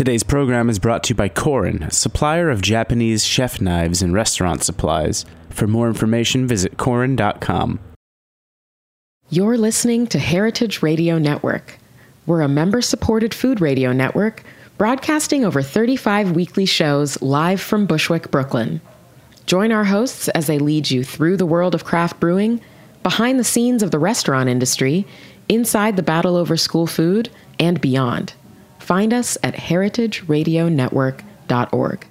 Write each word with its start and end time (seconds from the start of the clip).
Today's 0.00 0.22
program 0.22 0.70
is 0.70 0.78
brought 0.78 1.04
to 1.04 1.08
you 1.10 1.14
by 1.14 1.28
Korin, 1.28 1.92
supplier 1.92 2.48
of 2.48 2.62
Japanese 2.62 3.22
chef 3.22 3.60
knives 3.60 4.00
and 4.00 4.14
restaurant 4.14 4.62
supplies. 4.62 5.26
For 5.50 5.66
more 5.66 5.88
information, 5.88 6.46
visit 6.46 6.78
korin.com. 6.78 7.78
You're 9.28 9.58
listening 9.58 10.06
to 10.06 10.18
Heritage 10.18 10.80
Radio 10.80 11.18
Network. 11.18 11.76
We're 12.24 12.40
a 12.40 12.48
member 12.48 12.80
supported 12.80 13.34
food 13.34 13.60
radio 13.60 13.92
network 13.92 14.42
broadcasting 14.78 15.44
over 15.44 15.60
35 15.60 16.32
weekly 16.32 16.64
shows 16.64 17.20
live 17.20 17.60
from 17.60 17.84
Bushwick, 17.84 18.30
Brooklyn. 18.30 18.80
Join 19.44 19.70
our 19.70 19.84
hosts 19.84 20.28
as 20.28 20.46
they 20.46 20.58
lead 20.58 20.90
you 20.90 21.04
through 21.04 21.36
the 21.36 21.44
world 21.44 21.74
of 21.74 21.84
craft 21.84 22.18
brewing, 22.18 22.62
behind 23.02 23.38
the 23.38 23.44
scenes 23.44 23.82
of 23.82 23.90
the 23.90 23.98
restaurant 23.98 24.48
industry, 24.48 25.06
inside 25.50 25.96
the 25.96 26.02
battle 26.02 26.36
over 26.36 26.56
school 26.56 26.86
food, 26.86 27.28
and 27.58 27.82
beyond. 27.82 28.32
Find 28.90 29.14
us 29.14 29.38
at 29.44 29.54
heritageradionetwork.org. 29.54 32.06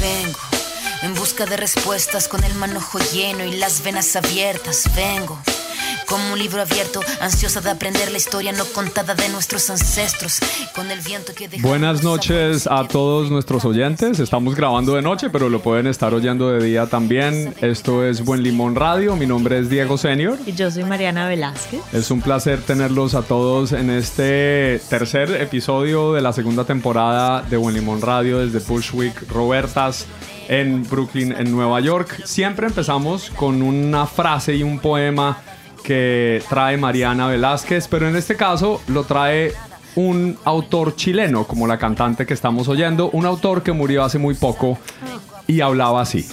Vengo 0.00 0.40
en 1.02 1.14
busca 1.14 1.44
de 1.44 1.58
respuestas 1.58 2.28
con 2.28 2.42
el 2.44 2.54
manojo 2.54 2.98
lleno 3.12 3.44
y 3.44 3.58
las 3.58 3.84
venas 3.84 4.16
abiertas. 4.16 4.88
Vengo 4.96 5.38
como 6.12 6.34
un 6.34 6.38
libro 6.38 6.60
abierto, 6.60 7.00
ansiosa 7.22 7.62
de 7.62 7.70
aprender 7.70 8.10
la 8.10 8.18
historia 8.18 8.52
no 8.52 8.66
contada 8.66 9.14
de 9.14 9.30
nuestros 9.30 9.70
ancestros. 9.70 10.40
Con 10.74 10.90
el 10.90 11.00
viento 11.00 11.32
que 11.34 11.48
Buenas 11.62 12.02
noches 12.02 12.66
a 12.70 12.86
todos 12.86 13.30
nuestros 13.30 13.64
oyentes. 13.64 14.20
Estamos 14.20 14.54
grabando 14.54 14.94
de 14.94 15.00
noche, 15.00 15.30
pero 15.30 15.48
lo 15.48 15.62
pueden 15.62 15.86
estar 15.86 16.12
oyendo 16.12 16.50
de 16.50 16.62
día 16.62 16.86
también. 16.86 17.54
Esto 17.62 18.04
es 18.04 18.22
Buen 18.26 18.42
Limón 18.42 18.74
Radio. 18.74 19.16
Mi 19.16 19.24
nombre 19.24 19.58
es 19.58 19.70
Diego 19.70 19.96
Senior. 19.96 20.38
Y 20.44 20.52
yo 20.52 20.70
soy 20.70 20.84
Mariana 20.84 21.26
Velázquez. 21.26 21.80
Es 21.94 22.10
un 22.10 22.20
placer 22.20 22.60
tenerlos 22.60 23.14
a 23.14 23.22
todos 23.22 23.72
en 23.72 23.88
este 23.88 24.82
tercer 24.90 25.30
episodio 25.40 26.12
de 26.12 26.20
la 26.20 26.34
segunda 26.34 26.66
temporada 26.66 27.40
de 27.40 27.56
Buen 27.56 27.74
Limón 27.74 28.02
Radio 28.02 28.40
desde 28.40 28.58
Bushwick 28.58 29.30
Robertas 29.30 30.06
en 30.48 30.86
Brooklyn, 30.86 31.32
en 31.32 31.50
Nueva 31.50 31.80
York. 31.80 32.20
Siempre 32.26 32.66
empezamos 32.66 33.30
con 33.30 33.62
una 33.62 34.06
frase 34.06 34.54
y 34.54 34.62
un 34.62 34.78
poema 34.78 35.38
que 35.82 36.42
trae 36.48 36.76
Mariana 36.76 37.26
Velázquez, 37.26 37.88
pero 37.88 38.08
en 38.08 38.16
este 38.16 38.36
caso 38.36 38.80
lo 38.88 39.04
trae 39.04 39.52
un 39.94 40.38
autor 40.44 40.96
chileno, 40.96 41.46
como 41.46 41.66
la 41.66 41.78
cantante 41.78 42.24
que 42.26 42.34
estamos 42.34 42.68
oyendo, 42.68 43.10
un 43.10 43.26
autor 43.26 43.62
que 43.62 43.72
murió 43.72 44.04
hace 44.04 44.18
muy 44.18 44.34
poco 44.34 44.78
y 45.46 45.60
hablaba 45.60 46.00
así. 46.00 46.26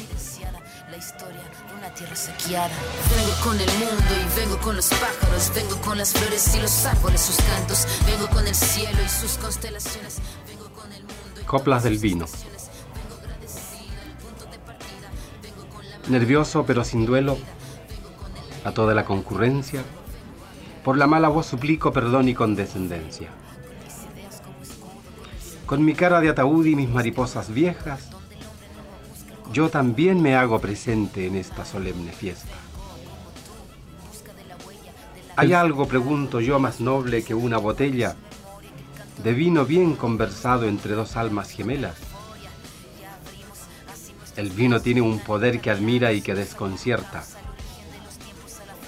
la 0.89 0.97
historia 0.97 1.41
de 1.41 1.77
una 1.77 1.93
tierra 1.93 2.15
saqueada. 2.15 2.69
Vengo 3.15 3.33
con 3.43 3.59
el 3.59 3.71
mundo 3.73 4.03
y 4.15 4.39
vengo 4.39 4.57
con 4.59 4.75
los 4.75 4.89
pájaros, 4.89 5.51
vengo 5.53 5.75
con 5.81 5.97
las 5.97 6.13
flores 6.13 6.55
y 6.55 6.61
los 6.61 6.85
árboles, 6.85 7.21
sus 7.21 7.37
cantos, 7.37 7.87
vengo 8.05 8.27
con 8.29 8.47
el 8.47 8.55
cielo 8.55 8.97
y 9.05 9.09
sus 9.09 9.37
constelaciones, 9.37 10.19
vengo 10.47 10.69
con 10.69 10.91
el 10.93 11.01
mundo 11.01 11.41
y 11.41 11.45
Coplas 11.45 11.83
del 11.83 11.97
vino. 11.97 12.25
Nervioso 16.07 16.65
pero 16.65 16.83
sin 16.83 17.05
duelo, 17.05 17.37
a 18.69 18.73
toda 18.73 18.93
la 18.93 19.05
concurrencia, 19.05 19.83
por 20.83 20.97
la 20.97 21.07
mala 21.07 21.27
voz 21.27 21.47
suplico 21.47 21.91
perdón 21.91 22.29
y 22.29 22.33
condescendencia. 22.33 23.29
Con 25.65 25.83
mi 25.83 25.93
cara 25.93 26.21
de 26.21 26.29
ataúd 26.29 26.65
y 26.65 26.75
mis 26.75 26.89
mariposas 26.89 27.53
viejas, 27.53 28.09
yo 29.51 29.69
también 29.69 30.21
me 30.21 30.35
hago 30.35 30.59
presente 30.59 31.27
en 31.27 31.35
esta 31.35 31.65
solemne 31.65 32.11
fiesta. 32.11 32.55
¿Hay 35.35 35.53
algo, 35.53 35.87
pregunto 35.87 36.39
yo, 36.39 36.59
más 36.59 36.79
noble 36.81 37.23
que 37.23 37.33
una 37.33 37.57
botella 37.57 38.15
de 39.23 39.33
vino 39.33 39.65
bien 39.65 39.95
conversado 39.95 40.67
entre 40.67 40.93
dos 40.93 41.17
almas 41.17 41.49
gemelas? 41.49 41.97
El 44.35 44.49
vino 44.49 44.81
tiene 44.81 45.01
un 45.01 45.19
poder 45.19 45.59
que 45.59 45.71
admira 45.71 46.13
y 46.13 46.21
que 46.21 46.35
desconcierta. 46.35 47.23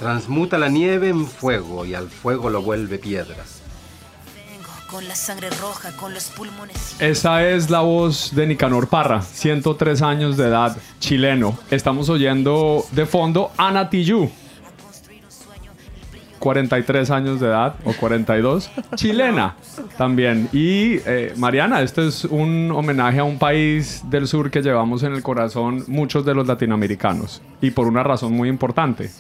Transmuta 0.01 0.57
la 0.57 0.67
nieve 0.67 1.09
en 1.09 1.27
fuego 1.27 1.85
y 1.85 1.93
al 1.93 2.09
fuego 2.09 2.49
lo 2.49 2.63
vuelve 2.63 2.97
piedra. 2.97 3.35
vengo 4.49 4.67
con 4.89 5.07
la 5.07 5.13
sangre 5.13 5.51
roja, 5.61 5.95
con 5.95 6.11
los 6.15 6.29
pulmones. 6.29 6.95
Esa 6.99 7.47
es 7.47 7.69
la 7.69 7.81
voz 7.81 8.33
de 8.33 8.47
Nicanor 8.47 8.87
Parra, 8.87 9.21
103 9.21 10.01
años 10.01 10.37
de 10.37 10.47
edad, 10.47 10.75
chileno. 10.99 11.55
Estamos 11.69 12.09
oyendo 12.09 12.83
de 12.93 13.05
fondo 13.05 13.51
Ana 13.57 13.91
Tijoux, 13.91 14.31
43 16.39 17.11
años 17.11 17.39
de 17.39 17.45
edad 17.45 17.75
o 17.85 17.93
42, 17.93 18.71
chilena 18.95 19.55
también. 19.99 20.49
Y 20.51 20.95
eh, 21.05 21.35
Mariana, 21.37 21.83
este 21.83 22.07
es 22.07 22.25
un 22.25 22.71
homenaje 22.71 23.19
a 23.19 23.23
un 23.23 23.37
país 23.37 24.01
del 24.09 24.27
sur 24.27 24.49
que 24.49 24.63
llevamos 24.63 25.03
en 25.03 25.13
el 25.13 25.21
corazón 25.21 25.83
muchos 25.85 26.25
de 26.25 26.33
los 26.33 26.47
latinoamericanos 26.47 27.43
y 27.61 27.69
por 27.69 27.85
una 27.85 28.01
razón 28.01 28.33
muy 28.33 28.49
importante. 28.49 29.11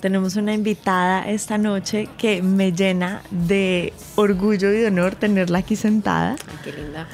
Tenemos 0.00 0.36
una 0.36 0.52
invitada 0.52 1.28
esta 1.28 1.56
noche 1.56 2.08
que 2.18 2.42
me 2.42 2.72
llena 2.72 3.22
de 3.30 3.92
orgullo 4.14 4.70
y 4.70 4.76
de 4.76 4.86
honor 4.88 5.14
tenerla 5.14 5.58
aquí 5.58 5.74
sentada. 5.74 6.36
Qué 6.62 6.72
linda. 6.72 7.08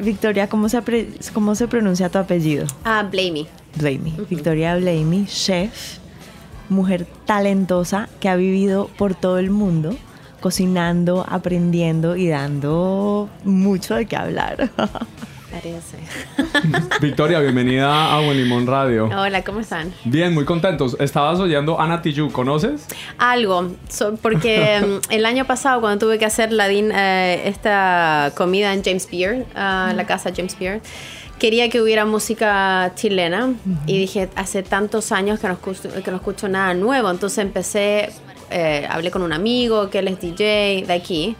Victoria, 0.00 0.48
¿cómo 0.48 0.68
se, 0.68 0.82
cómo 1.32 1.54
se 1.54 1.68
pronuncia 1.68 2.08
tu 2.08 2.18
apellido? 2.18 2.66
Ah, 2.84 3.06
Blamey. 3.08 3.46
Blamey. 3.76 4.14
Victoria 4.28 4.76
Blamey, 4.76 5.26
chef, 5.26 5.98
mujer 6.68 7.06
talentosa 7.24 8.08
que 8.20 8.28
ha 8.28 8.36
vivido 8.36 8.90
por 8.98 9.14
todo 9.14 9.38
el 9.38 9.50
mundo, 9.50 9.96
cocinando, 10.40 11.24
aprendiendo 11.28 12.16
y 12.16 12.28
dando 12.28 13.30
mucho 13.44 13.94
de 13.94 14.06
qué 14.06 14.16
hablar. 14.16 14.70
Parece. 15.50 15.98
Victoria, 17.00 17.38
bienvenida 17.38 18.12
a 18.14 18.20
Buen 18.20 18.36
Limón 18.36 18.66
Radio. 18.66 19.06
Hola, 19.06 19.42
¿cómo 19.44 19.60
están? 19.60 19.92
Bien, 20.04 20.34
muy 20.34 20.44
contentos. 20.44 20.96
Estabas 20.98 21.38
oyendo 21.38 21.80
Ana 21.80 22.02
Tijoux, 22.02 22.32
¿conoces? 22.32 22.86
Algo, 23.18 23.70
so- 23.88 24.16
porque 24.16 24.80
mm, 25.08 25.10
el 25.12 25.24
año 25.24 25.44
pasado 25.46 25.80
cuando 25.80 26.04
tuve 26.06 26.18
que 26.18 26.24
hacer 26.24 26.52
la 26.52 26.68
din- 26.68 26.92
eh, 26.92 27.42
esta 27.46 28.32
comida 28.36 28.72
en 28.74 28.82
James 28.82 29.08
Beard, 29.10 29.44
ah, 29.54 29.92
la 29.94 30.04
casa 30.04 30.30
James 30.36 30.58
Beard, 30.58 30.80
quería 31.38 31.68
que 31.70 31.80
hubiera 31.80 32.04
música 32.04 32.92
chilena 32.96 33.52
y 33.86 33.98
dije, 33.98 34.28
hace 34.34 34.62
tantos 34.64 35.12
años 35.12 35.38
que 35.38 35.46
no 35.46 35.52
escucho, 35.54 35.88
que 36.02 36.10
no 36.10 36.16
escucho 36.16 36.48
nada 36.48 36.74
nuevo, 36.74 37.08
entonces 37.10 37.38
empecé, 37.38 38.10
eh, 38.50 38.86
hablé 38.90 39.10
con 39.12 39.22
un 39.22 39.32
amigo 39.32 39.90
que 39.90 40.00
él 40.00 40.08
es 40.08 40.20
DJ 40.20 40.84
de 40.86 40.92
aquí. 40.92 41.36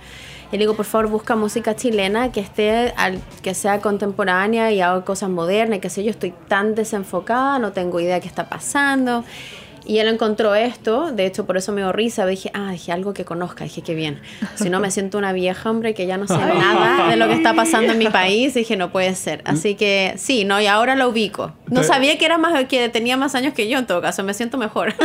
Y 0.50 0.52
le 0.52 0.58
digo, 0.58 0.74
por 0.74 0.84
favor, 0.86 1.08
busca 1.08 1.34
música 1.34 1.74
chilena 1.74 2.30
que 2.30 2.40
esté, 2.40 2.92
al- 2.96 3.20
que 3.42 3.52
sea 3.54 3.80
contemporánea 3.80 4.70
y 4.72 4.80
haga 4.80 5.04
cosas 5.04 5.28
modernas, 5.28 5.78
y 5.78 5.80
que 5.80 5.90
sé 5.90 6.04
yo, 6.04 6.10
estoy 6.10 6.32
tan 6.48 6.74
desenfocada, 6.74 7.58
no 7.58 7.72
tengo 7.72 7.98
idea 8.00 8.20
qué 8.20 8.28
está 8.28 8.48
pasando. 8.48 9.24
Y 9.86 9.98
él 9.98 10.08
encontró 10.08 10.54
esto, 10.54 11.12
de 11.12 11.26
hecho 11.26 11.46
por 11.46 11.56
eso 11.56 11.72
me 11.72 11.80
dio 11.80 11.92
risa, 11.92 12.26
dije, 12.26 12.50
ah, 12.54 12.72
dije 12.72 12.90
algo 12.90 13.14
que 13.14 13.24
conozca, 13.24 13.64
dije, 13.64 13.82
qué 13.82 13.94
bien. 13.94 14.20
Si 14.56 14.68
no 14.68 14.80
me 14.80 14.90
siento 14.90 15.16
una 15.16 15.32
vieja, 15.32 15.70
hombre, 15.70 15.94
que 15.94 16.06
ya 16.06 16.16
no 16.16 16.26
sé 16.26 16.36
nada 16.36 17.08
de 17.08 17.16
lo 17.16 17.28
que 17.28 17.34
está 17.34 17.54
pasando 17.54 17.92
en 17.92 17.98
mi 17.98 18.08
país, 18.08 18.54
dije, 18.54 18.76
no 18.76 18.90
puede 18.90 19.14
ser. 19.14 19.42
Así 19.44 19.76
que 19.76 20.14
sí, 20.16 20.44
no, 20.44 20.60
y 20.60 20.66
ahora 20.66 20.96
lo 20.96 21.08
ubico. 21.08 21.52
No 21.68 21.84
sabía 21.84 22.18
que 22.18 22.24
era 22.24 22.36
más, 22.36 22.64
que 22.64 22.88
tenía 22.88 23.16
más 23.16 23.34
años 23.34 23.54
que 23.54 23.68
yo 23.68 23.78
en 23.78 23.86
todo 23.86 24.02
caso, 24.02 24.22
me 24.24 24.34
siento 24.34 24.58
mejor. 24.58 24.94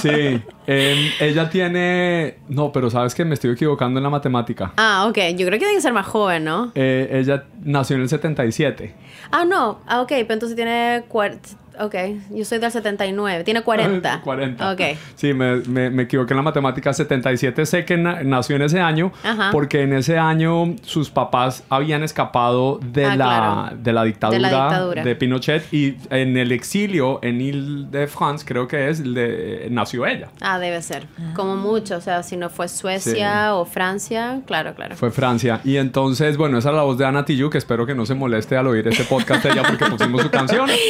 Sí. 0.00 0.40
Em, 0.66 0.98
ella 1.20 1.48
tiene... 1.48 2.38
No, 2.48 2.72
pero 2.72 2.90
sabes 2.90 3.14
que 3.14 3.24
me 3.24 3.34
estoy 3.34 3.52
equivocando 3.52 3.98
en 3.98 4.04
la 4.04 4.10
matemática. 4.10 4.72
ah, 4.76 5.06
ok, 5.08 5.16
yo 5.36 5.46
creo 5.46 5.52
que 5.52 5.58
tiene 5.58 5.74
que 5.74 5.80
ser 5.80 5.92
más 5.92 6.06
joven, 6.06 6.44
¿no? 6.44 6.72
Eh, 6.74 7.08
ella 7.12 7.44
nació 7.62 7.96
en 7.96 8.02
el 8.02 8.08
77. 8.08 8.94
Ah, 9.30 9.44
no, 9.44 9.80
ah, 9.86 10.00
ok, 10.02 10.08
pero 10.08 10.34
entonces 10.34 10.56
tiene... 10.56 11.04
Ok, 11.80 11.94
yo 12.30 12.44
soy 12.44 12.58
del 12.58 12.70
79, 12.70 13.44
tiene 13.44 13.62
40. 13.62 14.20
40. 14.22 14.72
Ok. 14.72 14.80
Sí, 15.14 15.32
me, 15.34 15.56
me, 15.68 15.90
me 15.90 16.02
equivoqué 16.04 16.32
en 16.32 16.36
la 16.38 16.42
matemática. 16.42 16.92
77 16.92 17.66
sé 17.66 17.84
que 17.84 17.96
na- 17.96 18.22
nació 18.22 18.56
en 18.56 18.62
ese 18.62 18.80
año 18.80 19.12
Ajá. 19.24 19.50
porque 19.52 19.82
en 19.82 19.92
ese 19.92 20.18
año 20.18 20.74
sus 20.82 21.10
papás 21.10 21.64
habían 21.68 22.02
escapado 22.02 22.78
de, 22.82 23.04
Ah, 23.04 23.16
la, 23.16 23.24
claro. 23.26 23.76
de 23.82 23.92
la 23.92 24.04
dictadura 24.04 24.36
De 24.36 24.40
la 24.42 24.48
dictadura. 24.68 25.04
de 25.04 25.16
Pinochet 25.16 25.72
y 25.72 25.96
en 26.10 26.36
el 26.36 26.52
exilio 26.52 27.18
en 27.22 27.40
Ile-de-France, 27.40 28.44
creo 28.46 28.66
que 28.68 28.88
es, 28.88 29.02
de- 29.02 29.68
nació 29.70 30.06
ella. 30.06 30.28
Ah, 30.40 30.58
debe 30.58 30.80
ser. 30.82 31.06
Como 31.34 31.56
mucho, 31.56 31.96
o 31.96 32.00
sea, 32.00 32.22
si 32.22 32.36
no 32.36 32.48
fue 32.50 32.68
Suecia 32.68 33.54
o 33.54 33.64
Francia, 33.64 34.40
claro, 34.46 34.74
claro. 34.74 34.96
Fue 34.96 35.10
Francia. 35.10 35.60
Y 35.64 35.76
entonces, 35.76 36.36
bueno, 36.36 36.58
esa 36.58 36.70
es 36.70 36.74
la 36.76 36.82
voz 36.82 36.98
de 36.98 37.04
Ana 37.06 37.24
Tijoux, 37.24 37.50
que 37.50 37.58
espero 37.58 37.86
que 37.86 37.94
no 37.94 38.06
se 38.06 38.14
moleste 38.14 38.56
al 38.56 38.66
oír 38.66 38.86
este 38.88 39.04
podcast 39.04 39.42
de 39.44 39.50
ella 39.52 39.62
porque 39.66 39.84
pusimos 39.86 40.22
su 40.22 40.30
canción. 40.30 40.68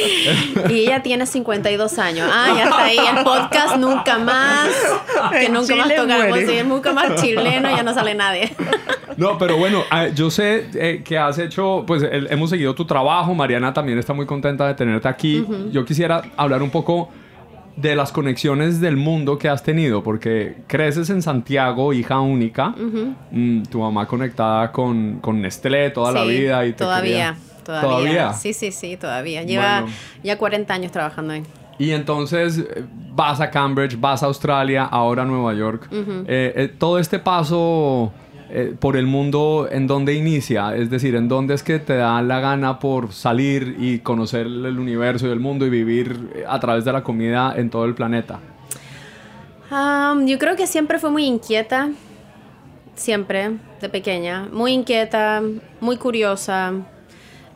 Y 0.69 0.76
ella 0.79 1.01
tiene 1.03 1.25
52 1.25 1.99
años. 1.99 2.29
Ah, 2.31 2.53
ya 2.55 2.63
está 2.65 2.83
ahí 2.85 2.97
el 2.97 3.23
podcast 3.23 3.77
nunca 3.77 4.17
más. 4.19 4.67
Que 5.31 5.45
En 5.45 5.53
nunca 5.53 5.75
más 5.75 5.85
Chile 5.85 5.95
tocamos. 5.97 6.27
muere. 6.29 6.47
Sí, 6.61 6.67
nunca 6.67 6.93
más 6.93 7.21
chileno, 7.21 7.69
ya 7.75 7.83
no 7.83 7.93
sale 7.93 8.13
nadie. 8.15 8.55
No, 9.17 9.37
pero 9.37 9.57
bueno, 9.57 9.83
ah, 9.89 10.07
yo 10.09 10.29
sé 10.29 10.67
eh, 10.75 11.01
que 11.03 11.17
has 11.17 11.39
hecho, 11.39 11.83
pues 11.87 12.03
el- 12.03 12.27
hemos 12.31 12.49
seguido 12.51 12.75
tu 12.75 12.85
trabajo, 12.85 13.33
Mariana 13.33 13.73
también 13.73 13.97
está 13.97 14.13
muy 14.13 14.25
contenta 14.25 14.67
de 14.67 14.73
tenerte 14.75 15.07
aquí. 15.07 15.43
Yo 15.71 15.85
quisiera 15.85 16.21
hablar 16.37 16.61
un 16.61 16.69
poco 16.69 17.09
de 17.75 17.95
las 17.95 18.11
conexiones 18.11 18.81
del 18.81 18.97
mundo 18.97 19.37
que 19.37 19.49
has 19.49 19.61
tenido, 19.63 20.03
porque 20.03 20.57
creces 20.67 21.09
en 21.11 21.21
Santiago, 21.21 21.93
hija 21.93 22.19
única, 22.19 22.73
Mm, 23.31 23.63
tu 23.63 23.79
mamá 23.79 24.07
conectada 24.07 24.71
con, 24.71 25.19
con 25.19 25.41
Nestlé 25.41 25.91
toda 25.91 26.11
la 26.11 26.23
Sí, 26.23 26.29
vida 26.29 26.65
y 26.65 26.71
te 26.71 26.77
todavía, 26.79 27.35
quería- 27.35 27.35
todavía. 27.67 27.89
¿Todavía? 27.89 28.33
Sí, 28.33 28.53
sí, 28.53 28.71
sí, 28.71 28.97
todavía. 28.97 29.43
Lleva 29.43 29.81
Bueno. 29.81 29.95
ya 30.23 30.37
40 30.37 30.73
años 30.73 30.91
trabajando 30.91 31.33
ahí. 31.33 31.43
Y 31.77 31.91
entonces 31.91 32.57
eh, 32.57 32.83
vas 33.13 33.39
a 33.39 33.51
Cambridge, 33.51 33.99
vas 33.99 34.23
a 34.23 34.25
Australia, 34.27 34.85
ahora 34.85 35.23
a 35.23 35.25
Nueva 35.25 35.53
York. 35.53 35.87
Eh, 35.91 36.25
eh, 36.55 36.73
todo 36.79 36.97
este 36.97 37.19
paso 37.19 38.11
eh, 38.49 38.73
por 38.79 38.95
el 38.97 39.05
mundo, 39.05 39.67
¿en 39.69 39.85
dónde 39.85 40.13
inicia? 40.15 40.75
Es 40.75 40.89
decir, 40.89 41.13
¿en 41.15 41.27
dónde 41.27 41.53
es 41.53 41.61
que 41.63 41.77
te 41.79 41.95
da 41.97 42.21
la 42.21 42.39
gana 42.39 42.79
por 42.79 43.11
salir 43.11 43.75
y 43.79 43.99
conocer 43.99 44.47
el 44.47 44.79
universo 44.79 45.27
y 45.27 45.31
el 45.31 45.39
mundo 45.39 45.65
y 45.65 45.69
vivir 45.69 46.45
a 46.47 46.59
través 46.59 46.83
de 46.85 46.93
la 46.93 47.03
comida 47.03 47.53
en 47.55 47.69
todo 47.69 47.85
el 47.85 47.93
planeta? 47.93 48.39
Um, 49.69 50.25
yo 50.25 50.39
creo 50.39 50.55
que 50.55 50.65
siempre 50.65 50.97
fue 50.97 51.11
muy 51.11 51.25
inquieta, 51.25 51.89
siempre, 52.95 53.51
de 53.81 53.89
pequeña. 53.89 54.47
Muy 54.51 54.71
inquieta, 54.73 55.41
muy 55.81 55.97
curiosa. 55.97 56.73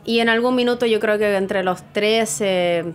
Y 0.04 0.18
en 0.18 0.28
algún 0.28 0.54
minuto 0.54 0.86
yo 0.86 1.00
creo 1.00 1.18
que 1.18 1.36
entre 1.36 1.62
los 1.62 1.82
13, 1.92 2.92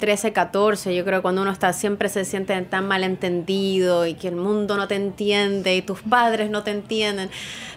13, 0.00 0.32
14, 0.32 0.94
yo 0.94 1.04
creo 1.04 1.18
que 1.18 1.22
cuando 1.22 1.42
uno 1.42 1.52
está 1.52 1.72
siempre 1.72 2.08
se 2.08 2.24
siente 2.24 2.60
tan 2.62 2.88
malentendido 2.88 4.06
y 4.06 4.14
que 4.14 4.28
el 4.28 4.36
mundo 4.36 4.76
no 4.76 4.88
te 4.88 4.96
entiende 4.96 5.76
y 5.76 5.82
tus 5.82 6.02
padres 6.02 6.50
no 6.50 6.64
te 6.64 6.72
entienden. 6.72 7.30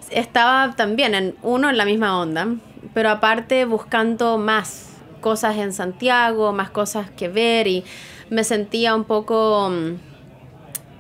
Estaba 0.09 0.73
también 0.75 1.13
en 1.13 1.35
uno 1.43 1.69
en 1.69 1.77
la 1.77 1.85
misma 1.85 2.19
onda, 2.19 2.47
pero 2.93 3.09
aparte 3.09 3.65
buscando 3.65 4.37
más 4.37 4.89
cosas 5.21 5.57
en 5.57 5.73
Santiago, 5.73 6.51
más 6.51 6.69
cosas 6.71 7.09
que 7.11 7.27
ver 7.27 7.67
y 7.67 7.83
me 8.29 8.43
sentía 8.43 8.95
un 8.95 9.03
poco 9.03 9.69
mm, 9.69 10.15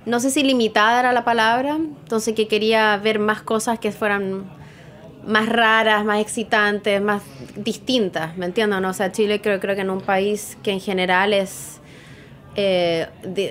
no 0.05 0.19
sé 0.19 0.29
si 0.29 0.43
limitada 0.43 0.99
era 0.99 1.13
la 1.13 1.23
palabra, 1.23 1.75
entonces 1.75 2.35
que 2.35 2.47
quería 2.47 2.95
ver 2.97 3.19
más 3.19 3.41
cosas 3.41 3.79
que 3.79 3.91
fueran 3.91 4.45
más 5.25 5.49
raras, 5.49 6.05
más 6.05 6.21
excitantes, 6.21 7.01
más 7.01 7.23
distintas, 7.55 8.37
¿me 8.37 8.45
entiendes? 8.45 8.81
No? 8.81 8.89
O 8.89 8.93
sea, 8.93 9.11
Chile 9.11 9.41
creo, 9.41 9.59
creo 9.59 9.75
que 9.75 9.81
en 9.81 9.89
un 9.89 10.01
país 10.01 10.57
que 10.63 10.71
en 10.71 10.79
general 10.79 11.33
es, 11.33 11.81
eh, 12.55 13.07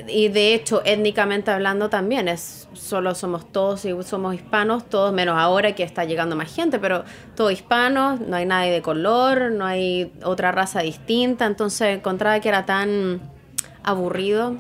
y 0.09 0.29
de 0.29 0.55
hecho 0.55 0.83
étnicamente 0.85 1.51
hablando 1.51 1.91
también, 1.91 2.29
es 2.29 2.69
solo 2.73 3.15
somos 3.15 3.51
todos 3.51 3.85
y 3.85 4.03
somos 4.03 4.35
hispanos, 4.35 4.89
todos 4.89 5.13
menos 5.13 5.37
ahora 5.39 5.75
que 5.75 5.83
está 5.83 6.05
llegando 6.05 6.37
más 6.37 6.55
gente, 6.55 6.79
pero 6.79 7.05
todos 7.35 7.53
hispanos, 7.53 8.21
no 8.21 8.37
hay 8.37 8.47
nadie 8.47 8.73
de 8.73 8.83
color, 8.83 9.51
no 9.53 9.67
hay 9.67 10.13
otra 10.23 10.53
raza 10.53 10.81
distinta, 10.81 11.47
entonces 11.47 11.97
encontraba 11.99 12.41
que 12.41 12.49
era 12.49 12.67
tan 12.67 13.21
aburrido. 13.83 14.57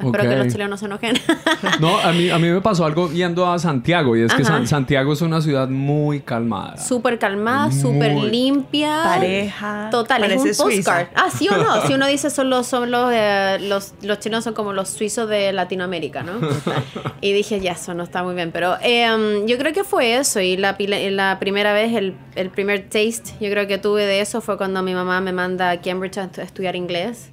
Espero 0.00 0.24
que 0.28 0.36
los 0.36 0.48
chilenos 0.48 0.80
se 0.80 0.86
enojen. 0.86 1.16
No, 1.80 1.98
a 1.98 2.12
mí, 2.12 2.30
a 2.30 2.38
mí 2.38 2.48
me 2.48 2.60
pasó 2.60 2.84
algo 2.84 3.10
yendo 3.10 3.50
a 3.50 3.58
Santiago 3.58 4.16
y 4.16 4.22
es 4.22 4.32
que 4.32 4.42
Ajá. 4.42 4.52
San- 4.52 4.66
Santiago 4.66 5.12
es 5.12 5.20
una 5.22 5.40
ciudad 5.40 5.68
muy 5.68 6.20
calmada. 6.20 6.76
súper 6.76 7.18
calmada, 7.18 7.70
súper 7.72 8.12
limpia. 8.14 9.02
Pareja. 9.04 9.88
Total, 9.90 10.24
es 10.24 10.40
un 10.40 10.54
Suiza. 10.54 10.64
postcard. 10.64 11.06
Ah, 11.14 11.28
sí 11.36 11.48
o 11.48 11.56
no. 11.56 11.86
Si 11.86 11.94
uno 11.94 12.06
dice 12.08 12.30
son 12.30 12.50
los, 12.50 12.66
son 12.66 12.90
los, 12.90 13.10
eh, 13.12 13.58
los, 13.60 13.94
los 14.02 14.18
chinos 14.20 14.44
son 14.44 14.54
como 14.54 14.72
los 14.72 14.88
suizos 14.88 15.28
de 15.28 15.52
Latinoamérica, 15.52 16.22
¿no? 16.22 16.32
y 17.20 17.32
dije, 17.32 17.60
ya, 17.60 17.72
eso 17.72 17.94
no 17.94 18.02
está 18.04 18.22
muy 18.22 18.34
bien. 18.34 18.50
Pero 18.52 18.76
eh, 18.82 19.44
yo 19.46 19.58
creo 19.58 19.72
que 19.72 19.84
fue 19.84 20.16
eso. 20.16 20.40
Y 20.40 20.56
la, 20.56 20.76
la 20.78 21.38
primera 21.40 21.72
vez, 21.72 21.94
el, 21.94 22.14
el 22.34 22.50
primer 22.50 22.82
taste, 22.84 23.32
yo 23.40 23.50
creo 23.50 23.66
que 23.66 23.78
tuve 23.78 24.04
de 24.06 24.20
eso 24.20 24.40
fue 24.40 24.56
cuando 24.56 24.82
mi 24.82 24.94
mamá 24.94 25.20
me 25.20 25.32
manda 25.32 25.70
a 25.70 25.80
Cambridge 25.80 26.18
a 26.18 26.30
estu- 26.30 26.42
estudiar 26.42 26.76
inglés. 26.76 27.30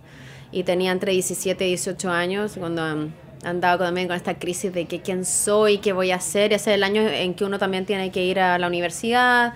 Y 0.56 0.64
tenía 0.64 0.94
entre 0.94 1.12
17 1.12 1.66
y 1.66 1.68
18 1.68 2.10
años, 2.10 2.56
cuando 2.58 2.82
um, 2.82 3.12
andaba 3.44 3.88
también 3.88 4.08
con 4.08 4.16
esta 4.16 4.40
crisis 4.40 4.72
de 4.72 4.86
que 4.86 5.02
quién 5.02 5.26
soy, 5.26 5.80
qué 5.80 5.92
voy 5.92 6.12
a 6.12 6.16
hacer. 6.16 6.54
Ese 6.54 6.72
es 6.72 6.76
el 6.76 6.84
año 6.86 7.02
en 7.02 7.34
que 7.34 7.44
uno 7.44 7.60
también 7.60 7.86
tiene 7.86 8.10
que 8.10 8.24
ir 8.24 8.40
a 8.40 8.58
la 8.58 8.68
universidad 8.68 9.54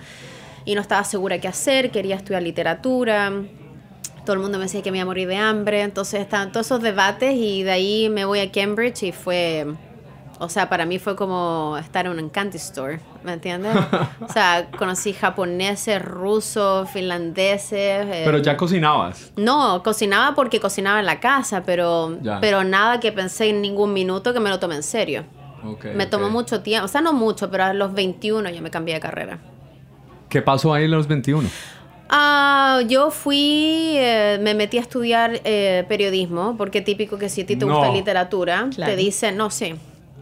y 0.66 0.74
no 0.74 0.82
estaba 0.82 1.02
segura 1.04 1.40
qué 1.40 1.48
hacer, 1.48 1.90
quería 1.90 2.16
estudiar 2.16 2.42
literatura. 2.42 3.32
Todo 4.26 4.34
el 4.34 4.40
mundo 4.40 4.58
me 4.58 4.64
decía 4.64 4.82
que 4.82 4.90
me 4.90 4.98
iba 4.98 5.04
a 5.04 5.06
morir 5.06 5.26
de 5.26 5.36
hambre, 5.36 5.80
entonces 5.80 6.20
estaban 6.20 6.52
todos 6.52 6.66
esos 6.66 6.82
debates 6.82 7.32
y 7.34 7.62
de 7.62 7.70
ahí 7.70 8.10
me 8.10 8.26
voy 8.26 8.40
a 8.40 8.52
Cambridge 8.52 9.02
y 9.04 9.12
fue, 9.12 9.68
o 10.40 10.48
sea, 10.48 10.68
para 10.68 10.86
mí 10.86 10.98
fue 10.98 11.14
como 11.14 11.76
estar 11.78 12.06
en 12.06 12.18
un 12.18 12.28
candy 12.30 12.56
store, 12.56 12.98
¿me 13.22 13.34
entiendes? 13.34 13.76
O 14.20 14.32
sea, 14.32 14.68
conocí 14.76 15.12
japoneses, 15.12 16.02
rusos, 16.02 16.90
finlandeses. 16.90 17.72
eh, 18.06 18.22
Pero 18.24 18.38
ya 18.38 18.56
cocinabas. 18.56 19.32
no, 19.36 19.82
cocinaba 19.84 20.34
porque 20.34 20.58
cocinaba 20.58 20.98
en 21.00 21.06
la 21.06 21.20
casa, 21.20 21.62
pero, 21.64 22.18
Ya. 22.22 22.40
pero 22.40 22.64
nada 22.64 22.98
que 23.00 23.12
pensé 23.12 23.50
en 23.50 23.60
ningún 23.62 23.92
minuto 23.92 24.32
que 24.32 24.40
me 24.40 24.50
lo 24.50 24.58
tomé 24.58 24.74
en 24.76 24.82
serio. 24.82 25.24
Ok, 25.64 25.84
me 25.94 26.06
tomó 26.06 26.30
mucho 26.30 26.62
tiempo, 26.62 26.86
o 26.86 26.88
sea, 26.88 27.00
no 27.02 27.12
mucho, 27.12 27.50
pero 27.50 27.64
a 27.64 27.74
los 27.74 27.92
21 27.92 28.48
yo 28.50 28.62
me 28.62 28.70
cambié 28.70 28.94
de 28.94 29.00
carrera. 29.00 29.38
¿Qué 30.30 30.40
pasó 30.42 30.72
ahí 30.72 30.84
en 30.86 30.90
los 30.92 31.06
21? 31.06 31.48
Ah, 32.08 32.80
yo 32.88 33.10
fui, 33.10 33.92
eh, 33.96 34.38
me 34.40 34.54
metí 34.54 34.78
a 34.78 34.80
estudiar 34.80 35.40
eh, 35.44 35.84
periodismo, 35.88 36.56
porque 36.56 36.80
típico 36.80 37.18
que 37.18 37.28
si 37.28 37.42
a 37.42 37.46
ti 37.46 37.56
te 37.56 37.66
No. 37.66 37.74
gusta 37.76 37.92
literatura, 37.92 38.68
Claro. 38.74 38.90
te 38.92 38.96
dicen, 38.96 39.36
no 39.36 39.50
sé. 39.50 39.76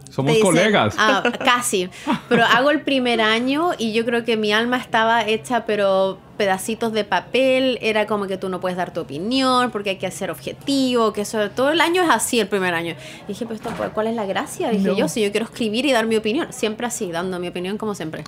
Somos 0.09 0.31
dicen, 0.33 0.43
colegas. 0.45 0.95
ah, 0.97 1.23
casi. 1.45 1.89
Pero 2.29 2.43
hago 2.51 2.71
el 2.71 2.81
primer 2.81 3.21
año 3.21 3.71
y 3.77 3.93
yo 3.93 4.05
creo 4.05 4.25
que 4.25 4.37
mi 4.37 4.51
alma 4.51 4.77
estaba 4.77 5.25
hecha, 5.27 5.65
pero 5.65 6.17
pedacitos 6.35 6.93
de 6.93 7.03
papel. 7.03 7.77
Era 7.81 8.07
como 8.07 8.25
que 8.25 8.37
tú 8.37 8.49
no 8.49 8.59
puedes 8.59 8.75
dar 8.77 8.91
tu 8.91 9.01
opinión 9.01 9.69
porque 9.71 9.91
hay 9.91 9.95
que 9.97 10.09
ser 10.09 10.31
objetivo, 10.31 11.13
que 11.13 11.21
eso 11.21 11.49
todo 11.51 11.69
el 11.71 11.79
año 11.81 12.01
es 12.01 12.09
así 12.09 12.39
el 12.39 12.47
primer 12.47 12.73
año. 12.73 12.95
Y 13.25 13.27
dije, 13.29 13.45
pero 13.45 13.55
esto, 13.55 13.69
¿cuál 13.93 14.07
es 14.07 14.15
la 14.15 14.25
gracia? 14.25 14.69
Dije 14.71 14.87
No. 14.87 14.97
yo, 14.97 15.07
si 15.07 15.21
yo 15.21 15.29
quiero 15.31 15.45
escribir 15.45 15.85
y 15.85 15.91
dar 15.91 16.07
mi 16.07 16.15
opinión, 16.15 16.51
siempre 16.51 16.87
así, 16.87 17.11
dando 17.11 17.37
mi 17.39 17.47
opinión 17.49 17.77
como 17.77 17.93
siempre. 17.93 18.23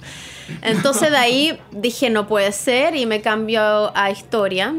Entonces 0.61 1.09
de 1.09 1.17
ahí 1.17 1.59
dije, 1.71 2.09
no 2.09 2.27
puede 2.27 2.51
ser 2.51 2.95
y 2.95 3.05
me 3.05 3.21
cambio 3.21 3.91
a 3.95 4.11
historia 4.11 4.75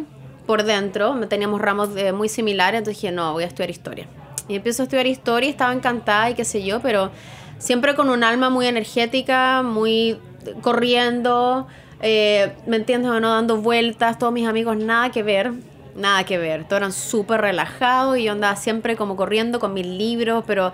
por 0.46 0.62
dentro. 0.62 1.14
Teníamos 1.28 1.60
ramos 1.60 1.94
de- 1.94 2.12
muy 2.12 2.28
similares, 2.28 2.78
entonces 2.78 3.00
dije, 3.02 3.12
no, 3.12 3.32
voy 3.32 3.44
a 3.44 3.46
estudiar 3.46 3.70
historia. 3.70 4.06
Y 4.49 4.56
empiezo 4.56 4.83
a 4.83 4.85
estudiar 4.85 5.06
historia 5.06 5.49
estaba 5.49 5.73
encantada 5.73 6.31
y 6.31 6.35
qué 6.35 6.44
sé 6.44 6.65
yo, 6.65 6.81
pero 6.81 7.11
siempre 7.59 7.94
con 7.94 8.11
un 8.11 8.25
alma 8.25 8.50
muy 8.50 8.67
energética, 8.67 9.62
muy 9.62 10.19
corriendo, 10.61 11.67
eh, 12.00 12.53
¿me 12.67 12.77
entiendes 12.77 13.11
o 13.11 13.21
no? 13.21 13.31
Dando 13.31 13.59
vueltas, 13.59 14.19
todos 14.19 14.33
mis 14.33 14.47
amigos 14.47 14.77
nada 14.77 15.11
que 15.11 15.23
ver, 15.23 15.53
nada 15.94 16.25
que 16.25 16.39
ver. 16.39 16.65
Todos 16.65 16.79
eran 16.81 16.93
súper 16.93 17.41
relajados 17.41 18.19
y 18.19 18.25
yo 18.25 18.33
andaba 18.33 18.56
siempre 18.56 18.97
como 18.97 19.14
corriendo 19.14 19.61
con 19.61 19.73
mis 19.73 19.87
libros, 19.87 20.43
pero 20.47 20.73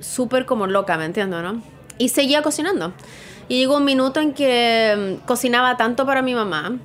súper 0.00 0.44
como 0.44 0.66
loca, 0.66 0.98
¿me 0.98 1.06
entiendes, 1.06 1.42
no? 1.42 1.62
Y 1.98 2.10
seguía 2.10 2.42
cocinando. 2.42 2.92
Y 3.48 3.58
llegó 3.58 3.76
un 3.76 3.84
minuto 3.84 4.20
en 4.20 4.34
que 4.34 5.18
mm, 5.22 5.26
cocinaba 5.26 5.76
tanto 5.76 6.04
para 6.04 6.20
mi 6.20 6.34
mamá 6.34 6.76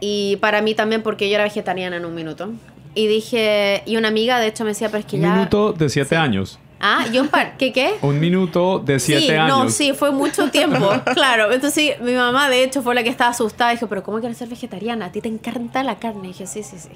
y 0.00 0.36
para 0.36 0.62
mí 0.62 0.74
también 0.74 1.02
porque 1.02 1.28
yo 1.28 1.34
era 1.34 1.44
vegetariana 1.44 1.96
en 1.96 2.04
un 2.04 2.14
minuto. 2.14 2.50
Y 2.98 3.06
dije, 3.06 3.82
y 3.86 3.96
una 3.96 4.08
amiga 4.08 4.40
de 4.40 4.48
hecho 4.48 4.64
me 4.64 4.70
decía, 4.70 4.88
pero 4.88 4.98
es 4.98 5.06
que 5.06 5.14
Un 5.16 5.22
ya... 5.22 5.34
minuto 5.34 5.72
de 5.72 5.88
siete 5.88 6.16
años. 6.16 6.58
Ah, 6.80 7.06
yo 7.12 7.22
un 7.22 7.28
par... 7.28 7.56
¿Qué 7.56 7.72
qué? 7.72 7.94
Un 8.02 8.18
minuto 8.18 8.80
de 8.80 8.98
siete 8.98 9.22
sí, 9.26 9.30
años. 9.30 9.48
no, 9.64 9.70
sí, 9.70 9.92
fue 9.92 10.10
mucho 10.10 10.50
tiempo, 10.50 10.90
claro. 11.14 11.52
Entonces 11.52 11.74
sí, 11.74 11.92
mi 12.02 12.14
mamá 12.14 12.48
de 12.48 12.64
hecho 12.64 12.82
fue 12.82 12.96
la 12.96 13.04
que 13.04 13.08
estaba 13.08 13.30
asustada. 13.30 13.70
Dijo, 13.70 13.86
pero 13.86 14.02
¿cómo 14.02 14.18
quieres 14.18 14.36
ser 14.36 14.48
vegetariana? 14.48 15.06
A 15.06 15.12
ti 15.12 15.20
te 15.20 15.28
encanta 15.28 15.84
la 15.84 16.00
carne. 16.00 16.24
Y 16.24 16.32
dije, 16.32 16.48
sí, 16.48 16.64
sí, 16.64 16.76
sí. 16.76 16.88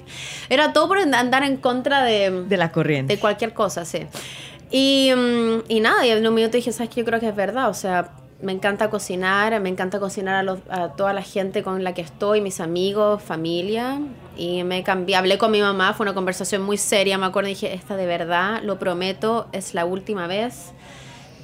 Era 0.49 0.73
todo 0.73 0.89
por 0.89 0.97
andar 0.97 1.43
en 1.43 1.55
contra 1.55 2.03
de, 2.03 2.31
De 2.49 2.57
la 2.57 2.71
corriente. 2.73 3.15
de 3.15 3.19
cualquier 3.21 3.53
cosa, 3.53 3.85
sí. 3.85 3.99
Y, 4.71 5.09
mm, 5.15 5.63
y 5.69 5.79
nada, 5.79 6.05
y 6.05 6.09
en 6.09 6.27
un 6.27 6.33
minuto 6.33 6.57
dije, 6.57 6.73
¿sabes 6.73 6.89
qué? 6.89 6.99
Yo 7.01 7.05
creo 7.05 7.19
que 7.21 7.29
es 7.29 7.35
verdad. 7.35 7.69
O 7.69 7.73
sea, 7.73 8.11
me 8.43 8.51
encanta 8.51 8.89
cocinar, 8.89 9.59
me 9.61 9.69
encanta 9.69 9.99
cocinar 9.99 10.35
a, 10.35 10.43
los- 10.43 10.59
a 10.69 10.89
toda 10.89 11.13
la 11.13 11.21
gente 11.23 11.63
con 11.63 11.83
la 11.83 11.93
que 11.93 12.01
estoy, 12.01 12.41
mis 12.41 12.59
amigos, 12.59 13.21
familia. 13.23 13.99
Y 14.37 14.63
me 14.63 14.83
cambié, 14.83 15.15
hablé 15.15 15.37
con 15.37 15.51
mi 15.51 15.61
mamá, 15.61 15.93
fue 15.93 16.03
una 16.05 16.13
conversación 16.13 16.61
muy 16.61 16.77
seria, 16.77 17.17
me 17.17 17.25
acuerdo, 17.25 17.49
y 17.49 17.53
dije, 17.53 17.73
esta 17.73 17.95
de 17.95 18.05
verdad, 18.05 18.61
lo 18.63 18.79
prometo, 18.79 19.47
es 19.51 19.73
la 19.73 19.85
última 19.85 20.27
vez. 20.27 20.71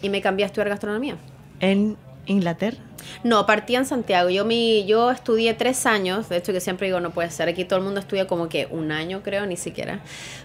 Y 0.01 0.09
me 0.09 0.21
cambié 0.21 0.43
a 0.45 0.47
estudiar 0.47 0.69
gastronomía. 0.69 1.15
En 1.59 1.97
Inglaterra. 2.25 2.77
No, 3.23 3.45
partí 3.45 3.75
en 3.75 3.85
Santiago. 3.85 4.29
Yo, 4.29 4.43
mi, 4.45 4.85
yo 4.85 5.11
estudié 5.11 5.53
tres 5.53 5.85
años, 5.85 6.29
de 6.29 6.37
hecho 6.37 6.51
que 6.51 6.59
siempre 6.61 6.87
digo 6.87 6.99
no 6.99 7.11
puede 7.11 7.31
ser, 7.31 7.47
aquí 7.49 7.63
todo 7.65 7.79
el 7.79 7.85
mundo 7.85 7.99
estudia 7.99 8.27
como 8.27 8.49
que 8.49 8.67
un 8.69 8.91
año 8.91 9.21
creo, 9.23 9.45
ni 9.45 9.55
siquiera. 9.57 9.99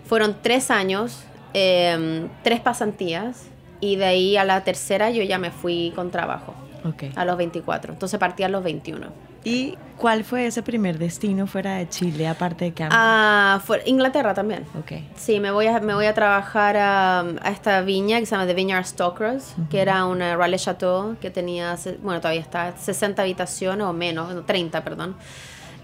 Fueron 0.07 0.37
tres 0.43 0.71
años, 0.71 1.25
eh, 1.53 2.27
tres 2.43 2.61
pasantías, 2.61 3.45
y 3.85 3.97
de 3.97 4.05
ahí 4.07 4.37
a 4.37 4.45
la 4.45 4.63
tercera 4.65 5.11
yo 5.11 5.23
ya 5.23 5.39
me 5.39 5.51
fui 5.51 5.93
con 5.95 6.11
trabajo, 6.11 6.55
Ok. 6.85 7.05
a 7.17 7.25
los 7.25 7.37
24. 7.37 7.93
Entonces 7.93 8.19
partí 8.19 8.43
a 8.43 8.49
los 8.49 8.63
21. 8.65 9.09
Y 9.47 9.77
¿Cuál 9.99 10.25
fue 10.25 10.47
ese 10.47 10.63
primer 10.63 10.99
destino 10.99 11.47
fuera 11.47 11.77
de 11.77 11.89
Chile, 11.89 12.27
aparte 12.27 12.65
de 12.65 12.73
Campbell? 12.73 12.97
Ah, 12.99 13.61
fue 13.65 13.83
Inglaterra 13.87 14.33
también. 14.35 14.65
ok. 14.79 14.93
Sí, 15.17 15.39
me 15.39 15.51
voy 15.51 15.67
a, 15.67 15.79
me 15.81 15.95
voy 15.95 16.07
a 16.07 16.15
trabajar 16.15 16.77
a, 16.79 17.21
a 17.21 17.51
esta 17.51 17.81
viña 17.83 18.19
que 18.21 18.27
se 18.27 18.33
llama 18.33 18.47
The 18.47 18.55
Vineyard 18.55 18.87
Stalkers, 18.87 19.55
que 19.71 19.81
era 19.81 20.05
una 20.07 20.35
Raleigh 20.37 20.59
Chateau 20.59 21.17
que 21.21 21.31
tenía, 21.31 21.77
bueno, 22.03 22.21
todavía 22.21 22.41
está, 22.41 22.75
60 22.77 23.21
habitaciones 23.23 23.87
o 23.87 23.93
menos, 23.93 24.35
no, 24.35 24.43
30, 24.43 24.83
perdón. 24.83 25.15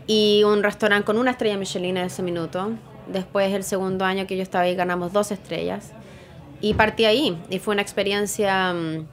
Y 0.07 0.43
un 0.45 0.63
restaurante 0.63 1.05
con 1.05 1.19
una 1.19 1.31
estrella 1.33 1.57
Michelin 1.57 1.99
en 1.99 2.07
ese 2.07 2.23
minuto. 2.23 2.71
Después, 3.07 3.53
el 3.53 3.63
segundo 3.63 4.05
año 4.05 4.27
que 4.27 4.37
yo 4.37 4.43
estaba 4.43 4.65
ahí, 4.65 4.75
ganamos 4.75 5.13
dos 5.13 5.31
estrellas. 5.31 5.93
Y 6.61 6.75
partí 6.75 7.05
ahí. 7.05 7.39
Y 7.51 7.59
fue 7.59 7.73
una 7.73 7.83
experiencia 7.83 8.73
mm, 8.73 9.07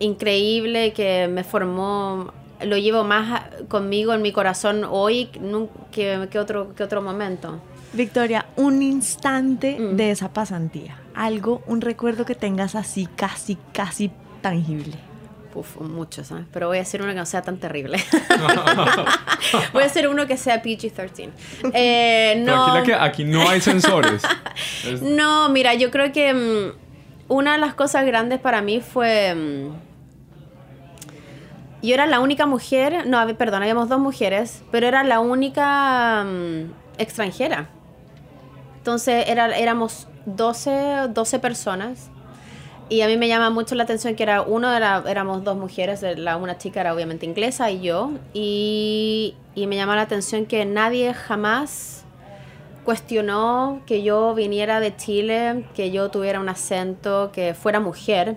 increíble 0.00 0.92
que 0.92 1.28
me 1.28 1.44
formó. 1.44 2.32
Lo 2.64 2.76
llevo 2.76 3.02
más 3.04 3.42
conmigo 3.68 4.14
en 4.14 4.22
mi 4.22 4.32
corazón 4.32 4.84
hoy 4.88 5.26
que, 5.90 6.28
que 6.30 6.38
otro, 6.38 6.74
que 6.74 6.82
otro 6.84 7.02
momento. 7.02 7.60
Victoria, 7.92 8.46
un 8.56 8.80
instante 8.82 9.76
Mm. 9.78 9.96
de 9.96 10.10
esa 10.12 10.32
pasantía. 10.32 10.96
Algo, 11.14 11.62
un 11.66 11.80
recuerdo 11.80 12.24
que 12.24 12.34
tengas 12.34 12.74
así, 12.74 13.06
casi, 13.16 13.58
casi 13.72 14.10
tangible. 14.40 14.94
Uf, 15.54 15.76
muchos, 15.80 16.28
¿sabes? 16.28 16.44
Pero 16.52 16.68
voy 16.68 16.78
a 16.78 16.82
hacer 16.82 17.02
uno 17.02 17.10
que 17.12 17.18
no 17.18 17.26
sea 17.26 17.42
tan 17.42 17.58
terrible. 17.58 18.02
voy 19.72 19.82
a 19.82 19.86
hacer 19.86 20.08
uno 20.08 20.26
que 20.26 20.36
sea 20.36 20.62
PG-13. 20.62 21.30
Eh, 21.74 22.42
no, 22.44 22.72
Tranquila 22.72 22.82
que 22.84 22.94
aquí 22.94 23.24
no 23.24 23.48
hay 23.48 23.60
sensores. 23.60 24.22
Es- 24.86 25.02
no, 25.02 25.48
mira, 25.50 25.74
yo 25.74 25.90
creo 25.90 26.12
que 26.12 26.32
mm, 26.32 26.72
una 27.32 27.52
de 27.52 27.58
las 27.58 27.74
cosas 27.74 28.04
grandes 28.06 28.40
para 28.40 28.62
mí 28.62 28.80
fue... 28.80 29.34
mm, 29.34 29.92
yo 31.86 31.94
era 31.94 32.06
la 32.06 32.20
única 32.20 32.46
mujer, 32.46 33.06
no, 33.06 33.26
perdón, 33.36 33.62
habíamos 33.62 33.88
dos 33.88 33.98
mujeres, 33.98 34.62
pero 34.70 34.86
era 34.86 35.02
la 35.02 35.18
única 35.20 36.24
mm, 36.24 36.70
extranjera. 36.98 37.68
Entonces 38.78 39.24
era, 39.28 39.56
éramos 39.58 40.06
12, 40.26 41.08
12 41.10 41.38
personas. 41.40 42.08
Y 42.88 43.00
a 43.00 43.06
mí 43.06 43.16
me 43.16 43.28
llama 43.28 43.50
mucho 43.50 43.74
la 43.74 43.84
atención 43.84 44.14
que 44.14 44.22
era 44.22 44.42
uno 44.42 44.70
de 44.70 44.80
la, 44.80 45.02
éramos 45.08 45.44
dos 45.44 45.56
mujeres, 45.56 46.02
la, 46.02 46.36
una 46.36 46.58
chica 46.58 46.80
era 46.80 46.94
obviamente 46.94 47.24
inglesa 47.24 47.70
y 47.70 47.80
yo. 47.80 48.10
Y, 48.34 49.34
y 49.54 49.66
me 49.66 49.76
llama 49.76 49.96
la 49.96 50.02
atención 50.02 50.46
que 50.46 50.64
nadie 50.64 51.14
jamás 51.14 52.04
cuestionó 52.84 53.80
que 53.86 54.02
yo 54.02 54.34
viniera 54.34 54.80
de 54.80 54.96
Chile, 54.96 55.64
que 55.74 55.90
yo 55.90 56.10
tuviera 56.10 56.40
un 56.40 56.48
acento, 56.48 57.30
que 57.32 57.54
fuera 57.54 57.80
mujer. 57.80 58.36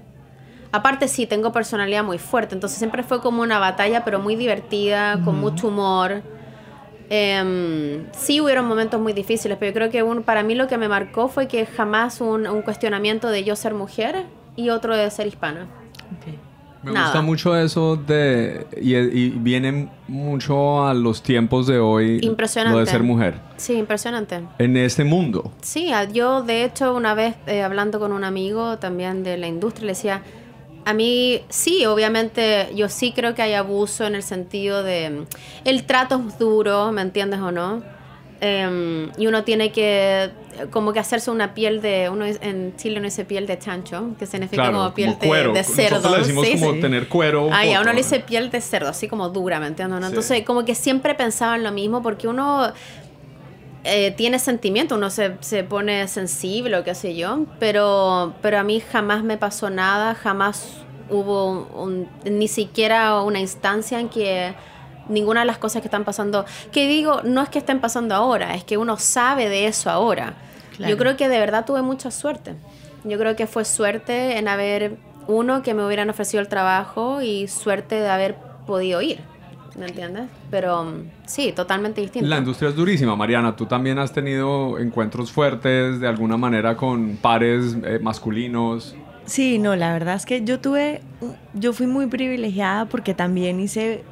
Aparte 0.71 1.07
sí, 1.07 1.25
tengo 1.25 1.51
personalidad 1.51 2.03
muy 2.03 2.17
fuerte, 2.17 2.53
entonces 2.53 2.77
siempre 2.77 3.01
fue 3.03 3.21
como 3.21 3.41
una 3.41 3.59
batalla, 3.59 4.03
pero 4.03 4.19
muy 4.19 4.35
divertida, 4.35 5.21
con 5.23 5.39
mucho 5.39 5.69
humor. 5.69 6.21
Em, 7.09 8.05
sí 8.13 8.41
hubieron 8.41 8.65
momentos 8.67 8.99
muy 8.99 9.13
difíciles, 9.13 9.57
pero 9.59 9.69
yo 9.71 9.73
creo 9.75 9.89
que 9.91 10.03
un- 10.03 10.23
para 10.23 10.43
mí 10.43 10.55
lo 10.55 10.67
que 10.67 10.77
me 10.77 10.87
marcó 10.87 11.27
fue 11.27 11.47
que 11.47 11.65
jamás 11.65 12.21
un, 12.21 12.47
un 12.47 12.61
cuestionamiento 12.61 13.29
de 13.29 13.43
yo 13.43 13.55
ser 13.55 13.73
mujer 13.73 14.23
y 14.55 14.69
otro 14.69 14.95
de 14.95 15.09
ser 15.11 15.27
hispana. 15.27 15.67
Me 16.83 16.91
Nada. 16.91 17.07
gusta 17.07 17.21
mucho 17.23 17.57
eso 17.57 17.95
de... 17.95 18.67
Y, 18.79 18.95
y 18.95 19.29
viene 19.31 19.89
mucho 20.07 20.85
a 20.85 20.93
los 20.93 21.23
tiempos 21.23 21.65
de 21.65 21.79
hoy. 21.79 22.19
Impresionante. 22.21 22.75
Lo 22.77 22.85
de 22.85 22.91
ser 22.91 23.01
mujer. 23.01 23.39
Sí, 23.57 23.73
impresionante. 23.73 24.41
En 24.59 24.77
este 24.77 25.03
mundo. 25.03 25.51
Sí, 25.63 25.91
a- 25.91 26.03
yo 26.03 26.43
de 26.43 26.63
hecho 26.63 26.93
una 26.93 27.15
vez 27.15 27.35
eh, 27.47 27.63
hablando 27.63 27.99
con 27.99 28.11
un 28.11 28.23
amigo 28.23 28.77
también 28.77 29.23
de 29.23 29.35
la 29.37 29.47
industria 29.47 29.87
le 29.87 29.91
decía, 29.93 30.21
a 30.85 30.93
mí 30.93 31.41
sí, 31.49 31.85
obviamente 31.85 32.69
yo 32.75 32.87
sí 32.89 33.11
creo 33.11 33.35
que 33.35 33.41
hay 33.41 33.53
abuso 33.53 34.05
en 34.05 34.15
el 34.15 34.23
sentido 34.23 34.83
de 34.83 35.09
mm, 35.09 35.25
el 35.65 35.85
trato 35.85 36.21
es 36.27 36.37
duro, 36.39 36.91
¿me 36.91 37.01
entiendes 37.01 37.39
o 37.39 37.51
no? 37.51 37.83
Em, 38.41 39.09
y 39.17 39.27
uno 39.27 39.43
tiene 39.43 39.71
que 39.71 40.23
eh, 40.25 40.31
como 40.69 40.91
que 40.93 40.99
hacerse 40.99 41.31
una 41.31 41.53
piel 41.53 41.81
de, 41.81 42.09
uno 42.09 42.25
es- 42.25 42.37
en 42.41 42.75
Chile 42.75 42.99
no 42.99 43.05
dice 43.05 43.23
piel 43.25 43.47
de 43.47 43.57
chancho, 43.57 44.09
que 44.19 44.25
significa 44.25 44.63
Claro, 44.63 44.77
como 44.77 44.93
piel 44.93 45.17
como 45.17 45.33
de- 45.33 45.47
de, 45.53 45.63
cerdo. 45.63 45.95
Nosotros 45.97 46.11
le 46.11 46.19
decimos 46.19 46.45
sí, 46.47 46.53
como 46.59 46.73
sí. 46.73 46.79
tener 46.81 47.07
cuero. 47.07 47.49
ya, 47.49 47.61
poco, 47.61 47.81
uno 47.81 47.91
le 47.91 47.97
dice 47.97 48.19
piel 48.19 48.51
de 48.51 48.59
cerdo, 48.61 48.89
así 48.89 49.07
como 49.07 49.29
dura, 49.29 49.59
¿me 49.61 49.67
entiendes? 49.67 49.99
no? 50.01 50.05
Sí. 50.07 50.11
Entonces, 50.11 50.43
como 50.45 50.65
que 50.65 50.75
siempre 50.75 51.15
pensaba 51.15 51.55
en 51.55 51.63
lo 51.63 51.71
mismo, 51.71 52.03
porque 52.03 52.27
uno 52.27 52.71
eh, 53.85 54.11
tiene 54.11 54.39
sentimiento, 54.39 54.95
uno 54.95 55.09
se, 55.09 55.37
se 55.41 55.63
pone 55.63 56.07
sensible 56.07 56.77
o 56.77 56.83
qué 56.83 56.95
sé 56.95 57.15
yo, 57.15 57.45
pero, 57.59 58.33
pero 58.41 58.57
a 58.59 58.63
mí 58.63 58.79
jamás 58.81 59.23
me 59.23 59.37
pasó 59.37 59.69
nada, 59.69 60.15
jamás 60.15 60.77
hubo 61.09 61.67
un- 61.75 62.09
ni 62.23 62.47
siquiera 62.47 63.21
una 63.21 63.39
instancia 63.39 63.99
en 63.99 64.09
que 64.09 64.53
ninguna 65.07 65.41
de 65.41 65.45
las 65.45 65.59
cosas 65.59 65.81
que 65.81 65.87
están 65.87 66.03
pasando, 66.03 66.45
que 66.71 66.87
digo, 66.87 67.21
no 67.23 67.41
es 67.43 67.49
que 67.49 67.59
estén 67.59 67.79
pasando 67.79 68.15
ahora, 68.15 68.55
es 68.55 68.63
que 68.63 68.77
uno 68.77 68.97
sabe 68.97 69.49
de 69.49 69.67
eso 69.67 69.89
ahora. 69.91 70.33
Claro. 70.75 70.89
Yo 70.91 70.97
creo 70.97 71.15
que 71.15 71.29
de 71.29 71.39
verdad 71.39 71.63
tuve 71.65 71.81
mucha 71.83 72.09
suerte. 72.11 72.55
Yo 73.03 73.17
creo 73.19 73.35
que 73.35 73.45
fue 73.45 73.65
suerte 73.65 74.37
en 74.39 74.47
haber, 74.47 74.97
uno, 75.27 75.61
que 75.61 75.75
me 75.75 75.85
hubieran 75.85 76.09
ofrecido 76.09 76.41
el 76.41 76.47
trabajo 76.49 77.21
y 77.21 77.47
suerte 77.47 77.95
de 77.95 78.09
haber 78.09 78.35
podido 78.65 78.99
ir. 79.03 79.19
¿Me 79.77 79.87
entiendes? 79.87 80.29
Pero 80.49 80.85
mm, 80.85 81.09
sí, 81.25 81.51
totalmente 81.51 81.99
distinto. 82.01 82.27
La 82.27 82.37
industria 82.37 82.69
es 82.69 82.75
durísima, 82.75 83.15
Mariana. 83.15 83.55
Tú 83.55 83.65
también 83.65 83.99
has 83.99 84.13
tenido 84.13 84.79
encuentros 84.79 85.31
fuertes 85.31 85.99
de 85.99 86.07
alguna 86.07 86.37
manera 86.37 86.77
con 86.77 87.17
pares 87.17 87.75
eh, 87.83 87.99
masculinos. 88.01 88.95
Sí, 89.25 89.57
no, 89.57 89.75
la 89.75 89.91
verdad 89.91 90.15
es 90.15 90.25
que 90.25 90.43
yo 90.45 90.59
tuve, 90.59 91.01
yo 91.53 91.73
fui 91.73 91.87
muy 91.87 92.07
privilegiada 92.07 92.85
porque 92.85 93.13
también 93.13 93.59
hice 93.59 94.03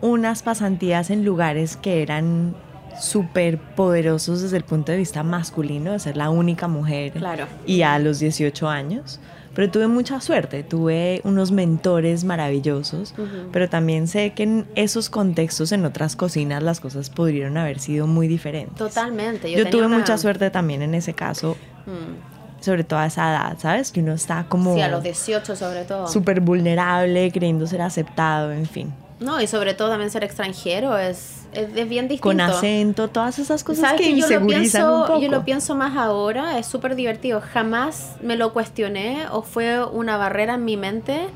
unas 0.00 0.42
pasantías 0.42 1.10
en 1.10 1.24
lugares 1.24 1.76
que 1.76 2.02
eran 2.02 2.54
súper 3.00 3.58
poderosos 3.58 4.42
desde 4.42 4.56
el 4.56 4.64
punto 4.64 4.90
de 4.92 4.98
vista 4.98 5.22
masculino, 5.22 5.92
de 5.92 6.00
ser 6.00 6.16
la 6.16 6.30
única 6.30 6.66
mujer 6.68 7.12
Claro. 7.12 7.46
y 7.66 7.82
a 7.82 7.98
los 7.98 8.18
18 8.18 8.68
años. 8.68 9.20
Pero 9.58 9.72
tuve 9.72 9.88
mucha 9.88 10.20
suerte, 10.20 10.62
tuve 10.62 11.20
unos 11.24 11.50
mentores 11.50 12.22
maravillosos, 12.22 13.12
pero 13.50 13.68
también 13.68 14.06
sé 14.06 14.32
que 14.32 14.44
en 14.44 14.66
esos 14.76 15.10
contextos, 15.10 15.72
en 15.72 15.84
otras 15.84 16.14
cocinas, 16.14 16.62
las 16.62 16.78
cosas 16.78 17.10
pudieron 17.10 17.56
haber 17.56 17.80
sido 17.80 18.06
muy 18.06 18.28
diferentes. 18.28 18.76
Totalmente. 18.76 19.50
Yo, 19.50 19.68
tuve 19.68 19.86
una- 19.86 19.98
mucha 19.98 20.16
suerte 20.16 20.50
también 20.50 20.82
en 20.82 20.94
ese 20.94 21.12
caso, 21.12 21.56
Mm. 21.86 22.62
sobre 22.62 22.84
todo 22.84 23.00
a 23.00 23.06
esa 23.06 23.30
edad, 23.30 23.56
¿sabes? 23.58 23.90
Que 23.90 23.98
uno 23.98 24.12
está 24.12 24.46
como 24.48 24.76
Sí, 24.76 24.80
a 24.80 24.86
los 24.86 25.02
18 25.02 25.56
sobre 25.56 25.84
todo. 25.84 26.06
súper 26.06 26.40
vulnerable, 26.40 27.32
creyendo 27.32 27.66
ser 27.66 27.82
aceptado, 27.82 28.52
en 28.52 28.64
fin. 28.66 28.94
No, 29.20 29.40
y 29.40 29.46
sobre 29.46 29.74
todo 29.74 29.88
también 29.88 30.10
ser 30.10 30.22
extranjero 30.22 30.96
es, 30.96 31.46
es, 31.52 31.68
es 31.74 31.88
bien 31.88 32.06
distinto. 32.06 32.22
Con 32.22 32.40
acento, 32.40 33.08
todas 33.08 33.38
esas 33.40 33.64
cosas 33.64 33.82
¿Sabes 33.82 34.00
que 34.00 34.06
que 34.08 34.10
yo 34.20 34.26
lo, 34.28 34.34
insegurizan 34.34 34.82
un 34.84 34.88
pienso, 34.90 35.06
poco. 35.08 35.20
yo 35.20 35.28
lo 35.30 35.44
pienso 35.44 35.74
más 35.74 35.96
ahora, 35.96 36.58
es 36.58 36.66
súper 36.66 36.94
divertido. 36.94 37.40
Jamás 37.40 38.16
me 38.22 38.36
lo 38.36 38.52
cuestioné 38.52 39.26
o 39.32 39.42
fue 39.42 39.84
una 39.84 40.16
barrera 40.16 40.54
en 40.54 40.64
mi 40.64 40.76
mente 40.76 41.28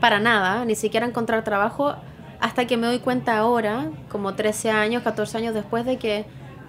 para 0.00 0.18
nada, 0.20 0.64
ni 0.66 0.74
siquiera 0.74 1.06
encontrar 1.06 1.42
trabajo, 1.44 1.94
hasta 2.40 2.66
que 2.66 2.76
me 2.76 2.86
doy 2.86 2.98
cuenta 3.00 3.38
ahora, 3.38 3.90
como 4.10 4.34
13 4.34 4.70
años, 4.70 5.02
14 5.02 5.38
años 5.38 5.54
después 5.54 5.84
de 5.86 5.96
que, 5.98 6.24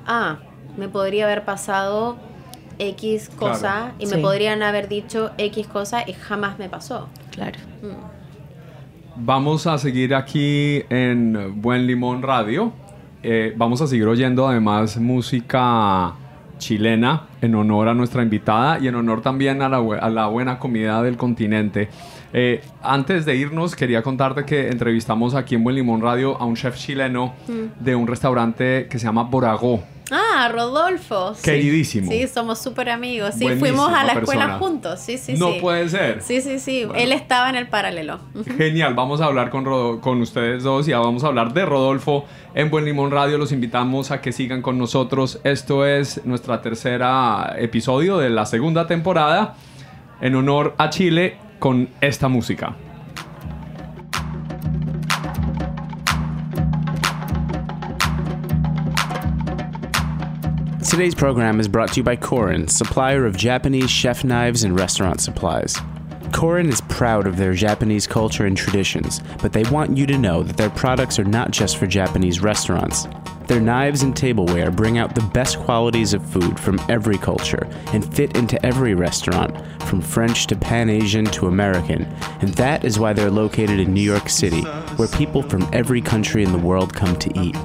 ah, 0.05 0.39
me 0.77 0.87
podría 0.87 1.25
haber 1.25 1.43
pasado 1.43 2.17
X 2.79 3.29
cosa 3.29 3.59
Claro. 3.59 3.93
y 3.99 4.05
Sí. 4.07 4.15
me 4.15 4.21
podrían 4.21 4.63
haber 4.63 4.87
dicho 4.87 5.31
X 5.37 5.67
cosa 5.67 6.03
y 6.07 6.13
jamás 6.13 6.57
me 6.59 6.69
pasó. 6.69 7.07
Claro. 7.31 7.57
Vamos 9.23 9.67
a 9.67 9.77
seguir 9.77 10.15
aquí 10.15 10.81
en 10.89 11.61
Buen 11.61 11.85
Limón 11.85 12.21
Radio. 12.23 12.71
Eh, 13.23 13.53
vamos 13.55 13.81
a 13.81 13.87
seguir 13.87 14.07
oyendo 14.07 14.47
además 14.47 14.97
música 14.97 16.13
chilena 16.57 17.23
en 17.41 17.53
honor 17.55 17.87
a 17.89 17.93
nuestra 17.93 18.23
invitada 18.23 18.79
y 18.79 18.87
en 18.87 18.95
honor 18.95 19.21
también 19.21 19.61
a 19.61 19.69
la, 19.69 19.79
bu- 19.79 19.99
a 19.99 20.09
la 20.09 20.25
buena 20.27 20.57
comida 20.57 21.03
del 21.03 21.17
continente. 21.17 21.89
Eh, 22.33 22.61
antes 22.81 23.25
de 23.25 23.35
irnos, 23.35 23.75
quería 23.75 24.01
contarte 24.01 24.43
que 24.45 24.69
entrevistamos 24.69 25.35
aquí 25.35 25.53
en 25.55 25.63
Buen 25.63 25.75
Limón 25.75 26.01
Radio 26.01 26.35
a 26.41 26.45
un 26.45 26.55
chef 26.55 26.75
chileno 26.77 27.33
de 27.79 27.95
un 27.95 28.07
restaurante 28.07 28.87
que 28.89 28.97
se 28.97 29.05
llama 29.05 29.23
Boragó. 29.23 29.83
Ah, 30.09 30.49
Rodolfo. 30.51 31.33
Queridísimo. 31.43 32.11
Sí, 32.11 32.27
somos 32.27 32.59
súper 32.59 32.89
amigos. 32.89 33.35
Sí, 33.35 33.43
Buenísima 33.45 33.67
fuimos 33.69 33.93
a 33.93 34.03
la 34.03 34.13
escuela 34.13 34.57
juntos. 34.57 34.99
Sí, 34.99 35.17
sí, 35.17 35.33
no 35.37 35.51
sí. 35.53 35.59
puede 35.61 35.87
ser. 35.89 36.21
Sí, 36.21 36.41
sí, 36.41 36.59
sí. 36.59 36.85
Bueno. 36.85 37.01
Él 37.01 37.11
estaba 37.11 37.49
en 37.49 37.55
el 37.55 37.67
paralelo. 37.67 38.19
Genial, 38.57 38.93
vamos 38.93 39.21
a 39.21 39.25
hablar 39.25 39.49
con, 39.49 39.63
Rodo- 39.65 40.01
con 40.01 40.19
ustedes 40.21 40.63
dos 40.63 40.87
y 40.87 40.91
vamos 40.93 41.23
a 41.23 41.27
hablar 41.27 41.53
de 41.53 41.65
Rodolfo 41.65 42.25
en 42.55 42.69
Buen 42.69 42.85
Limón 42.85 43.11
Radio. 43.11 43.37
Los 43.37 43.51
invitamos 43.51 44.11
a 44.11 44.19
que 44.21 44.31
sigan 44.31 44.61
con 44.61 44.77
nosotros. 44.77 45.39
Esto 45.43 45.85
es 45.85 46.25
nuestra 46.25 46.61
tercera 46.61 47.55
episodio 47.57 48.17
de 48.17 48.29
la 48.29 48.45
segunda 48.45 48.87
temporada 48.87 49.55
en 50.19 50.35
honor 50.35 50.75
a 50.77 50.89
Chile 50.89 51.37
con 51.59 51.89
esta 52.01 52.27
música. 52.27 52.75
Today's 60.91 61.15
program 61.15 61.61
is 61.61 61.69
brought 61.69 61.93
to 61.93 62.01
you 62.01 62.03
by 62.03 62.17
Korin, 62.17 62.69
supplier 62.69 63.25
of 63.25 63.37
Japanese 63.37 63.89
chef 63.89 64.25
knives 64.25 64.65
and 64.65 64.77
restaurant 64.77 65.21
supplies. 65.21 65.73
Korin 66.33 66.67
is 66.67 66.81
proud 66.81 67.25
of 67.25 67.37
their 67.37 67.53
Japanese 67.53 68.05
culture 68.05 68.45
and 68.45 68.57
traditions, 68.57 69.21
but 69.41 69.53
they 69.53 69.63
want 69.71 69.95
you 69.95 70.05
to 70.05 70.17
know 70.17 70.43
that 70.43 70.57
their 70.57 70.69
products 70.69 71.17
are 71.17 71.23
not 71.23 71.51
just 71.51 71.77
for 71.77 71.87
Japanese 71.87 72.41
restaurants. 72.41 73.07
Their 73.47 73.61
knives 73.61 74.03
and 74.03 74.13
tableware 74.13 74.69
bring 74.69 74.97
out 74.97 75.15
the 75.15 75.29
best 75.33 75.59
qualities 75.59 76.13
of 76.13 76.29
food 76.29 76.59
from 76.59 76.77
every 76.89 77.17
culture 77.17 77.69
and 77.93 78.13
fit 78.13 78.35
into 78.35 78.63
every 78.65 78.93
restaurant, 78.93 79.55
from 79.83 80.01
French 80.01 80.45
to 80.47 80.57
Pan 80.57 80.89
Asian 80.89 81.23
to 81.27 81.47
American, 81.47 82.03
and 82.41 82.49
that 82.55 82.83
is 82.83 82.99
why 82.99 83.13
they're 83.13 83.31
located 83.31 83.79
in 83.79 83.93
New 83.93 84.01
York 84.01 84.27
City, 84.27 84.63
where 84.97 85.07
people 85.07 85.41
from 85.41 85.69
every 85.71 86.01
country 86.01 86.43
in 86.43 86.51
the 86.51 86.57
world 86.57 86.93
come 86.93 87.15
to 87.15 87.39
eat. 87.39 87.55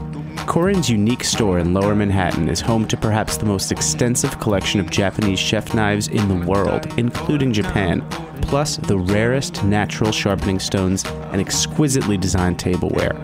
Korin's 0.47 0.89
unique 0.89 1.25
store 1.25 1.59
in 1.59 1.75
Lower 1.75 1.95
Manhattan 1.97 2.49
is 2.49 2.61
home 2.61 2.87
to 2.87 2.97
perhaps 2.97 3.37
the 3.37 3.45
most 3.45 3.73
extensive 3.73 4.39
collection 4.39 4.79
of 4.79 4.91
Japanese 4.91 5.41
chef 5.41 5.75
knives 5.75 6.07
in 6.07 6.29
the 6.29 6.47
world, 6.47 6.87
including 6.97 7.53
Japan, 7.53 8.01
plus 8.43 8.77
the 8.77 8.97
rarest 8.97 9.65
natural 9.65 10.13
sharpening 10.13 10.61
stones 10.61 11.05
and 11.33 11.41
exquisitely 11.41 12.17
designed 12.17 12.61
tableware. 12.61 13.15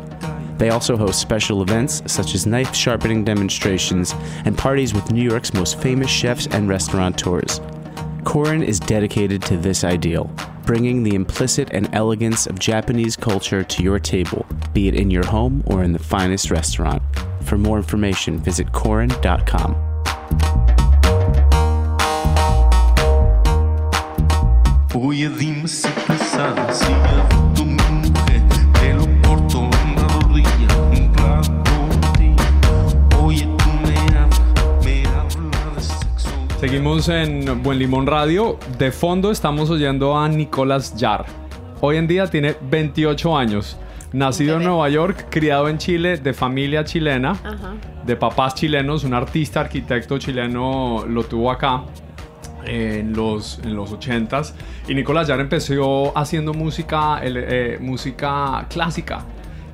They 0.59 0.71
also 0.71 0.97
host 0.97 1.21
special 1.21 1.62
events 1.62 2.02
such 2.07 2.35
as 2.35 2.45
knife 2.45 2.75
sharpening 2.75 3.25
demonstrations 3.25 4.14
and 4.45 4.59
parties 4.59 4.93
with 4.93 5.12
New 5.12 5.23
York's 5.23 5.55
most 5.55 5.81
famous 5.81 6.11
chefs 6.11 6.49
and 6.49 6.69
restaurateurs. 6.69 7.61
Korin 8.25 8.64
is 8.64 8.79
dedicated 8.79 9.43
to 9.43 9.57
this 9.57 9.85
ideal, 9.85 10.31
bringing 10.64 11.02
the 11.02 11.14
implicit 11.14 11.69
and 11.73 11.93
elegance 11.93 12.47
of 12.47 12.59
Japanese 12.59 13.17
culture 13.17 13.64
to 13.64 13.83
your 13.83 13.99
table, 13.99 14.47
be 14.73 14.88
it 14.88 14.95
in 14.95 15.11
your 15.11 15.26
home 15.26 15.62
or 15.67 15.83
in 15.83 15.93
the 15.93 15.99
finest 15.99 16.50
restaurant. 16.50 17.02
For 17.43 17.59
more 17.59 17.76
information, 17.76 18.38
visit 18.38 18.69
Korin.com. 18.73 19.75
Seguimos 36.62 37.09
en 37.09 37.61
Buen 37.64 37.81
Limón 37.81 38.07
Radio. 38.07 38.57
De 38.78 38.92
fondo 38.92 39.33
estamos 39.33 39.69
oyendo 39.69 40.16
a 40.16 40.28
Nicolás 40.28 40.95
Yar. 40.95 41.26
Hoy 41.81 41.97
en 41.97 42.07
día 42.07 42.28
tiene 42.28 42.54
28 42.71 43.37
años. 43.37 43.76
Nacido 44.12 44.59
en. 44.59 44.62
Nueva 44.62 44.88
York, 44.88 45.26
criado 45.28 45.69
en 45.69 45.78
Chile, 45.78 46.19
de 46.19 46.33
familia 46.33 46.85
chilena, 46.85 47.33
Ajá. 47.33 47.75
de 48.07 48.14
papás 48.14 48.54
chilenos, 48.54 49.02
un 49.02 49.12
artista, 49.12 49.59
arquitecto 49.59 50.19
chileno 50.19 51.04
lo 51.04 51.25
tuvo 51.25 51.50
acá 51.50 51.83
en 52.64 53.12
los, 53.12 53.59
en 53.64 53.75
los 53.75 53.90
80s. 53.90 54.52
Y 54.87 54.95
Nicolás 54.95 55.26
Yar 55.26 55.40
empezó 55.40 56.16
haciendo 56.16 56.54
música, 56.54 57.19
eh, 57.25 57.76
música 57.81 58.66
clásica. 58.71 59.25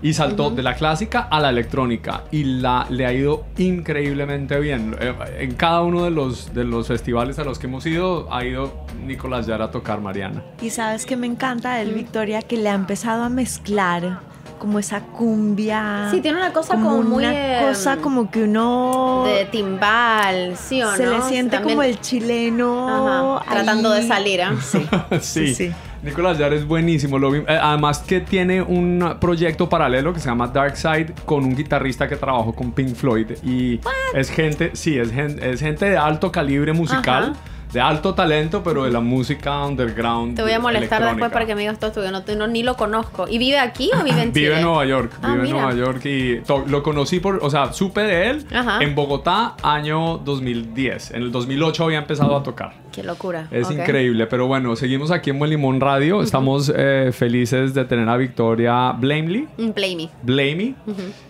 Y 0.00 0.12
saltó 0.14 0.50
de 0.50 0.62
la 0.62 0.74
clásica 0.74 1.22
a 1.30 1.40
la 1.40 1.50
electrónica. 1.50 2.22
Y 2.30 2.44
la, 2.44 2.86
le 2.88 3.04
ha 3.06 3.12
ido 3.12 3.44
increíblemente 3.56 4.58
bien. 4.60 4.94
Eh, 5.00 5.12
En 5.40 5.54
cada 5.54 5.82
uno 5.82 6.04
de 6.04 6.10
los, 6.10 6.54
de 6.54 6.64
los 6.64 6.86
festivales 6.86 7.38
a 7.38 7.44
los 7.44 7.58
que 7.58 7.66
hemos 7.66 7.84
ido, 7.86 8.32
ha 8.32 8.44
ido 8.44 8.72
Nicolás 9.04 9.46
Yar 9.46 9.60
a 9.62 9.70
tocar 9.70 10.00
Mariana. 10.00 10.42
Y 10.62 10.70
sabes 10.70 11.04
que 11.04 11.16
me 11.16 11.26
encanta 11.26 11.74
de 11.74 11.82
él, 11.82 11.94
Victoria, 11.94 12.42
que 12.42 12.56
le 12.56 12.68
ha 12.70 12.74
empezado 12.74 13.24
a 13.24 13.28
mezclar 13.28 14.20
como 14.60 14.78
esa 14.78 15.00
cumbia. 15.02 16.08
Sí, 16.10 16.20
tiene 16.20 16.38
una 16.38 16.52
cosa 16.52 16.74
como 16.74 17.02
muy, 17.02 17.24
Una 17.24 17.32
eh, 17.62 17.66
cosa 17.68 17.96
como 17.98 18.30
que 18.30 18.42
uno. 18.44 19.22
De 19.24 19.44
timbal, 19.46 20.56
¿sí 20.56 20.82
o 20.82 20.90
no? 20.90 20.96
se 20.96 21.06
le 21.06 21.22
siente 21.22 21.56
También- 21.56 21.76
como 21.76 21.82
el 21.84 22.00
chileno. 22.00 23.38
Ajá, 23.38 23.50
tratando 23.52 23.90
de 23.90 24.02
salir, 24.06 24.42
¿ah? 24.42 24.54
Sí. 24.60 24.86
sí. 25.20 25.54
sí. 25.54 25.72
Nicolás 26.02 26.38
Yar 26.38 26.52
es 26.52 26.66
buenísimo. 26.66 27.18
Lo 27.18 27.30
vi- 27.30 27.40
eh, 27.40 27.58
además 27.60 27.98
que 28.00 28.20
tiene 28.20 28.62
un 28.62 29.16
proyecto 29.20 29.68
paralelo 29.68 30.12
que 30.12 30.20
se 30.20 30.28
llama 30.28 30.46
Dark 30.48 30.76
Side 30.76 31.12
con 31.24 31.44
un 31.44 31.56
guitarrista 31.56 32.08
que 32.08 32.16
trabajó 32.16 32.54
con 32.54 32.72
Pink 32.72 32.94
Floyd. 32.94 33.32
Y 33.42 33.80
es 34.14 34.30
gente, 34.30 34.70
sí, 34.74 34.98
es 34.98 35.10
gente, 35.10 35.50
es 35.50 35.60
gente 35.60 35.90
de 35.90 35.96
alto 35.96 36.30
calibre 36.30 36.72
musical, 36.72 37.32
Ajá. 37.32 37.40
De 37.72 37.80
alto 37.80 38.14
talento, 38.14 38.62
pero 38.62 38.84
de 38.84 38.90
la 38.90 39.00
música 39.00 39.64
underground. 39.66 40.36
Te 40.36 40.42
voy 40.42 40.52
a 40.52 40.58
molestar 40.60 41.02
después 41.04 41.30
para 41.30 41.46
que 41.46 41.54
me 41.54 41.60
digas 41.62 41.78
todo 41.78 41.88
esto, 41.90 42.02
que 42.02 42.10
no, 42.10 42.46
no- 42.46 42.52
ni 42.52 42.62
lo 42.62 42.76
conozco. 42.76 43.26
¿Y 43.28 43.38
vive 43.38 43.58
aquí 43.58 43.90
o 43.98 44.02
vive 44.04 44.22
en 44.22 44.32
Chile? 44.32 44.46
Vive 44.48 44.56
en 44.56 44.62
Nueva 44.64 44.84
York, 44.86 45.12
Ah, 45.22 45.32
vive 45.32 45.38
en 45.38 45.42
mira. 45.54 45.62
Nueva 45.62 45.74
York 45.78 46.04
y 46.06 46.40
lo 46.70 46.82
conocí 46.82 47.20
por, 47.20 47.40
o 47.42 47.50
sea, 47.50 47.72
supe 47.72 48.00
de 48.02 48.30
él 48.30 48.46
Ajá. 48.54 48.78
en 48.82 48.94
Bogotá 48.94 49.54
año 49.62 50.18
2010. 50.18 51.10
En 51.10 51.22
el 51.22 51.32
2008 51.32 51.84
había 51.84 51.98
empezado 51.98 52.36
a 52.36 52.42
tocar. 52.42 52.72
Qué 52.92 53.02
locura. 53.02 53.46
Es 53.50 53.70
increíble, 53.70 54.26
pero 54.26 54.46
bueno, 54.46 54.74
seguimos 54.74 55.10
aquí 55.10 55.30
en 55.30 55.38
Buen 55.38 55.50
Limón 55.50 55.80
Radio. 55.80 56.22
Estamos 56.22 56.72
eh, 56.74 57.10
felices 57.12 57.74
de 57.74 57.84
tener 57.84 58.08
a 58.08 58.16
Victoria 58.16 58.92
Blamely. 58.92 59.46
Me. 59.58 60.08
Blamey, 60.22 60.74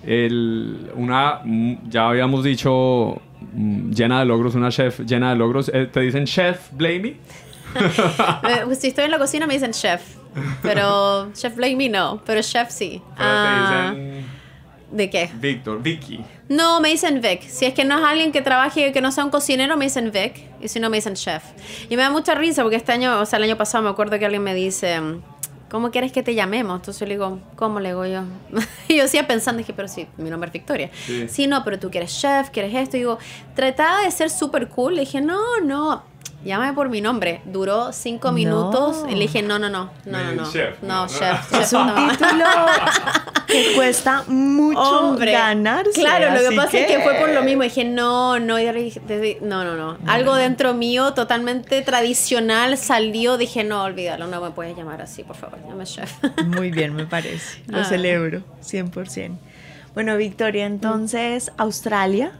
el- 0.07 0.90
una, 0.94 1.40
ya 1.88 2.09
habíamos 2.09 2.44
dicho, 2.44 3.20
llena 3.55 4.20
de 4.20 4.27
logros, 4.27 4.55
una 4.55 4.70
chef 4.70 5.01
llena 5.01 5.31
de 5.31 5.37
logros. 5.37 5.70
Eh, 5.72 5.87
¿Te 5.87 6.01
dicen 6.01 6.24
chef 6.27 6.70
Blamey? 6.72 7.16
Eh, 8.48 8.62
pues, 8.64 8.79
si 8.79 8.88
estoy 8.88 9.05
en 9.05 9.11
la 9.11 9.18
cocina 9.18 9.46
me 9.46 9.53
dicen 9.53 9.72
chef, 9.72 10.01
pero 10.62 11.31
chef 11.35 11.55
blame 11.55 11.77
me 11.77 11.88
no, 11.90 12.22
pero 12.24 12.40
chef 12.40 12.70
sí. 12.70 13.03
Pero 13.16 13.29
Ah, 13.31 13.92
te 13.94 14.01
dicen 14.01 14.27
¿De 14.90 15.11
qué? 15.11 15.29
Víctor, 15.35 15.83
Vicky. 15.83 16.24
No, 16.48 16.81
me 16.81 16.88
dicen 16.88 17.20
Vic. 17.20 17.42
Si 17.42 17.66
es 17.66 17.74
que 17.74 17.85
no 17.85 17.98
es 17.98 18.05
alguien 18.05 18.33
que 18.33 18.40
trabaje, 18.40 18.90
que 18.90 19.03
no 19.03 19.12
sea 19.12 19.24
un 19.24 19.31
cocinero, 19.31 19.77
me 19.77 19.85
dicen 19.85 20.11
Vic. 20.11 20.42
Y 20.62 20.68
si 20.68 20.81
no, 20.81 20.88
me 20.88 20.96
dicen 20.96 21.14
chef. 21.14 21.42
Y 21.90 21.96
me 21.96 22.03
da 22.03 22.11
mucha 22.11 22.35
risa 22.35 22.62
porque 22.62 22.77
este 22.77 22.92
año, 22.92 23.20
o 23.20 23.27
sea, 23.27 23.37
el 23.37 23.42
año 23.44 23.57
pasado 23.59 23.85
me 23.85 23.90
acuerdo 23.90 24.18
que 24.18 24.24
alguien 24.24 24.42
me 24.42 24.55
dice, 24.55 24.98
¿cómo 25.70 25.90
quieres 25.90 26.12
que 26.12 26.22
te 26.22 26.35
llamemos? 26.35 26.76
Entonces 26.76 27.00
yo 27.00 27.07
le 27.07 27.14
digo, 27.14 27.40
¿cómo 27.57 27.81
le 27.81 27.90
digo 27.90 28.07
yo? 28.07 28.22
y 28.88 28.96
yo 28.96 29.02
decía 29.02 29.26
pensando, 29.26 29.59
dije, 29.59 29.72
pero 29.74 29.88
sí, 29.88 30.07
mi 30.16 30.31
nombre 30.31 30.48
es 30.48 30.52
Victoria. 30.52 30.90
Sí. 31.07 31.28
Sí, 31.28 31.46
no, 31.46 31.64
pero 31.64 31.78
tú 31.78 31.90
quieres 31.90 32.18
chef, 32.18 32.50
quieres 32.50 32.74
esto. 32.74 32.96
Y 32.96 33.00
digo, 33.00 33.18
trataba 33.54 34.02
de 34.02 34.11
ser 34.11 34.31
súper 34.31 34.68
cool. 34.68 34.94
Le 34.94 35.00
dije, 35.00 35.20
no, 35.20 35.61
no. 35.62 36.02
Llámame 36.44 36.72
por 36.72 36.88
mi 36.88 37.01
nombre. 37.01 37.40
Duró 37.44 37.92
cinco 37.92 38.29
No. 38.29 38.35
minutos. 38.35 39.05
Y 39.09 39.12
le 39.14 39.22
dije, 39.22 39.42
no, 39.42 39.59
no, 39.59 39.68
no. 39.68 39.90
No, 40.05 40.22
no, 40.22 40.33
no. 40.33 40.53
Chef, 40.53 40.81
No, 40.83 41.03
no. 41.03 41.07
chef. 41.09 41.53
Es 41.53 41.70
chef, 41.70 41.72
un 41.81 41.87
no. 41.88 42.09
título 42.11 42.44
que 43.46 43.72
cuesta 43.74 44.22
mucho 44.29 44.81
Hombre, 45.09 45.33
ganarse. 45.33 45.92
Claro, 46.01 46.33
lo 46.40 46.48
que 46.48 46.55
pasa 46.57 46.79
es 46.79 46.87
que 46.87 47.01
fue 47.01 47.14
por 47.14 47.31
lo 47.31 47.42
mismo. 47.42 47.62
Dije, 47.64 47.85
no, 47.85 48.38
no, 48.38 48.57
no, 48.59 49.64
no, 49.64 49.77
no. 49.77 49.98
Algo 50.07 50.35
dentro 50.35 50.74
mío 50.74 51.12
totalmente 51.14 51.83
tradicional 51.83 52.77
salió. 52.79 53.37
Dije, 53.37 53.64
no, 53.64 53.83
olvídalo, 53.85 54.27
no 54.29 54.40
me 54.40 54.51
puedes 54.51 54.77
llamar 54.77 55.03
así, 55.03 55.24
por 55.24 55.37
favor, 55.37 55.59
llame 55.66 55.85
chef. 55.85 56.12
Muy 56.46 56.70
bien, 56.70 56.94
me 56.94 57.07
parece. 57.07 57.62
Lo 57.66 57.81
Ah. 57.81 57.85
celebro, 57.85 58.42
100%. 58.62 59.38
Bueno, 59.99 60.17
Victoria, 60.17 60.65
entonces, 60.65 61.51
Australia, 61.57 62.31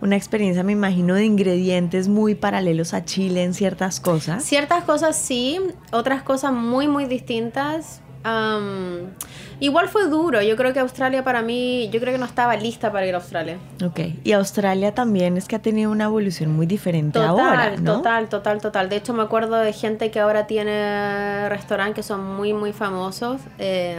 una 0.00 0.14
experiencia, 0.14 0.62
me 0.62 0.70
imagino, 0.70 1.14
de 1.14 1.24
ingredientes 1.24 2.06
muy 2.06 2.36
paralelos 2.36 2.94
a 2.94 3.04
Chile 3.04 3.42
en 3.42 3.54
ciertas 3.54 3.98
cosas. 3.98 4.44
Ciertas 4.44 4.84
cosas 4.84 5.16
sí, 5.16 5.58
otras 5.90 6.22
cosas 6.22 6.52
muy, 6.52 6.86
muy 6.86 7.06
distintas. 7.06 8.02
Am, 8.22 9.10
igual 9.58 9.88
fue 9.88 10.06
duro. 10.06 10.40
Yo 10.42 10.54
creo 10.54 10.72
que 10.72 10.78
Australia 10.78 11.24
para 11.24 11.42
mí, 11.42 11.90
yo 11.92 11.98
creo 11.98 12.12
que 12.12 12.20
no 12.20 12.24
estaba 12.24 12.54
lista 12.54 12.92
para 12.92 13.04
ir 13.04 13.14
a 13.14 13.18
Australia. 13.18 13.58
Ok, 13.84 13.98
y 14.22 14.30
Australia 14.30 14.94
también 14.94 15.36
es 15.36 15.48
que 15.48 15.56
ha 15.56 15.62
tenido 15.62 15.90
una 15.90 16.04
evolución 16.04 16.54
muy 16.54 16.66
diferente 16.66 17.18
Total, 17.18 17.30
ahora, 17.30 17.76
¿no? 17.80 17.96
total, 17.96 18.28
total, 18.28 18.60
total. 18.60 18.88
De 18.88 18.94
hecho, 18.94 19.12
me 19.12 19.24
acuerdo 19.24 19.56
de 19.56 19.72
gente 19.72 20.12
que 20.12 20.20
ahora 20.20 20.46
tiene 20.46 21.48
restaurantes 21.48 21.96
que 21.96 22.02
son 22.04 22.36
muy, 22.36 22.52
muy 22.52 22.72
famosos. 22.72 23.40
Eh, 23.58 23.98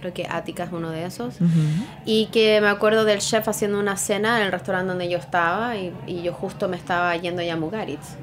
creo 0.00 0.12
que 0.12 0.26
Attica 0.28 0.64
es 0.64 0.72
uno 0.72 0.90
de 0.90 1.04
esos. 1.04 1.40
Ujú. 1.40 1.60
Y 2.04 2.26
que 2.26 2.60
me 2.60 2.68
acuerdo 2.68 3.04
del 3.04 3.20
chef 3.20 3.48
haciendo 3.48 3.78
una 3.78 3.96
cena 3.96 4.38
en 4.40 4.46
el 4.46 4.52
restaurante 4.52 4.88
donde 4.88 5.08
yo 5.08 5.18
estaba 5.18 5.76
y, 5.76 5.94
y 6.06 6.22
yo 6.22 6.32
justo 6.32 6.68
me 6.68 6.76
estaba 6.76 7.16
yendo 7.16 7.42
ya 7.42 7.54
a 7.54 7.56
Mugaritz. 7.56 8.16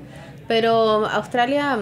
Pero 0.47 1.05
Australia, 1.07 1.77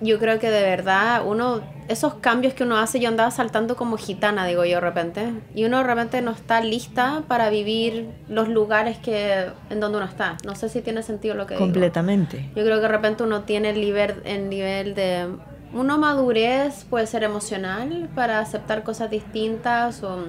yo 0.00 0.18
creo 0.18 0.38
que 0.38 0.50
de 0.50 0.62
verdad, 0.62 1.22
uno, 1.24 1.62
esos 1.88 2.14
cambios 2.14 2.54
que 2.54 2.64
uno 2.64 2.76
hace, 2.76 3.00
yo 3.00 3.08
andaba 3.08 3.30
saltando 3.30 3.76
como 3.76 3.96
gitana, 3.96 4.46
digo 4.46 4.64
yo 4.64 4.76
de 4.76 4.80
repente. 4.80 5.32
Y 5.54 5.64
uno 5.64 5.78
de 5.78 5.84
repente 5.84 6.20
no 6.22 6.32
está 6.32 6.60
lista 6.60 7.22
para 7.28 7.50
vivir 7.50 8.08
los 8.28 8.48
lugares 8.48 8.98
que, 8.98 9.46
en 9.70 9.80
donde 9.80 9.98
uno 9.98 10.06
está. 10.06 10.36
No 10.44 10.54
sé 10.56 10.68
si 10.68 10.82
tiene 10.82 11.02
sentido 11.02 11.34
lo 11.34 11.46
que 11.46 11.54
digo. 11.54 11.64
Completamente. 11.64 12.50
Yo 12.54 12.64
creo 12.64 12.76
que 12.76 12.82
de 12.82 12.88
repente 12.88 13.22
uno 13.22 13.42
tiene 13.42 13.70
el 13.70 13.80
nivel, 13.80 14.22
el 14.24 14.48
nivel 14.48 14.94
de... 14.94 15.28
Una 15.74 15.96
madurez 15.96 16.84
puede 16.90 17.06
ser 17.06 17.22
emocional 17.22 18.08
para 18.14 18.40
aceptar 18.40 18.82
cosas 18.82 19.10
distintas. 19.10 20.02
O, 20.02 20.26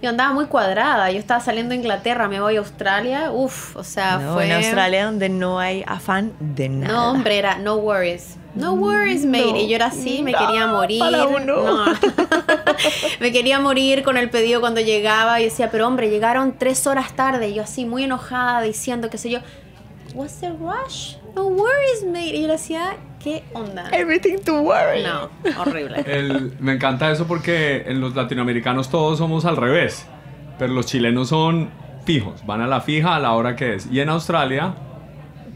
yo 0.00 0.08
andaba 0.08 0.32
muy 0.32 0.46
cuadrada. 0.46 1.10
Yo 1.10 1.18
estaba 1.18 1.40
saliendo 1.40 1.70
de 1.70 1.76
Inglaterra, 1.76 2.28
me 2.28 2.40
voy 2.40 2.56
a 2.56 2.60
Australia. 2.60 3.32
Uf, 3.32 3.76
o 3.76 3.84
sea, 3.84 4.18
No, 4.18 4.34
fue... 4.34 4.46
En 4.46 4.52
Australia 4.52 5.06
donde 5.06 5.28
no 5.28 5.58
hay 5.58 5.84
afán 5.86 6.32
de 6.38 6.68
nada. 6.68 6.92
No, 6.92 7.10
hombre, 7.10 7.38
era 7.38 7.58
no 7.58 7.76
worries. 7.76 8.36
No 8.54 8.74
worries, 8.74 9.24
mate. 9.24 9.44
No. 9.44 9.56
Y 9.56 9.68
yo 9.68 9.76
era 9.76 9.86
así, 9.86 10.22
me 10.22 10.32
quería 10.32 10.66
morir. 10.66 11.00
para 11.00 11.26
uno. 11.26 11.62
No. 11.62 11.84
me 13.20 13.32
quería 13.32 13.60
morir 13.60 14.02
con 14.02 14.16
el 14.16 14.30
pedido 14.30 14.60
cuando 14.60 14.80
llegaba. 14.80 15.40
Y 15.40 15.44
decía, 15.44 15.70
pero 15.70 15.86
hombre, 15.86 16.10
llegaron 16.10 16.56
tres 16.58 16.86
horas 16.86 17.14
tarde. 17.14 17.48
Y 17.48 17.54
yo 17.54 17.62
así, 17.62 17.84
muy 17.84 18.04
enojada, 18.04 18.62
diciendo, 18.62 19.10
qué 19.10 19.18
sé 19.18 19.30
yo. 19.30 19.40
what's 20.14 20.40
the 20.40 20.50
rush? 20.50 21.16
No 21.34 21.46
worries, 21.46 22.04
mate. 22.06 22.36
Y 22.36 22.42
yo 22.42 22.46
le 22.46 22.54
decía, 22.54 22.96
¿qué 23.22 23.42
onda? 23.52 23.88
Everything 23.92 24.38
to 24.44 24.60
worry. 24.62 25.02
No, 25.02 25.28
horrible. 25.60 26.02
El- 26.06 26.52
me 26.60 26.72
encanta 26.74 27.10
eso 27.10 27.26
porque 27.26 27.84
en 27.86 28.00
los 28.00 28.14
latinoamericanos 28.16 28.88
todos 28.90 29.18
somos 29.18 29.44
al 29.44 29.56
revés, 29.56 30.06
pero 30.58 30.72
los 30.72 30.86
chilenos 30.86 31.28
son 31.28 31.70
fijos, 32.04 32.44
van 32.46 32.60
a 32.62 32.66
la 32.66 32.80
fija 32.80 33.16
a 33.16 33.20
la 33.20 33.32
hora 33.32 33.56
que 33.56 33.74
es. 33.74 33.86
Y 33.90 34.00
en 34.00 34.08
Australia 34.08 34.74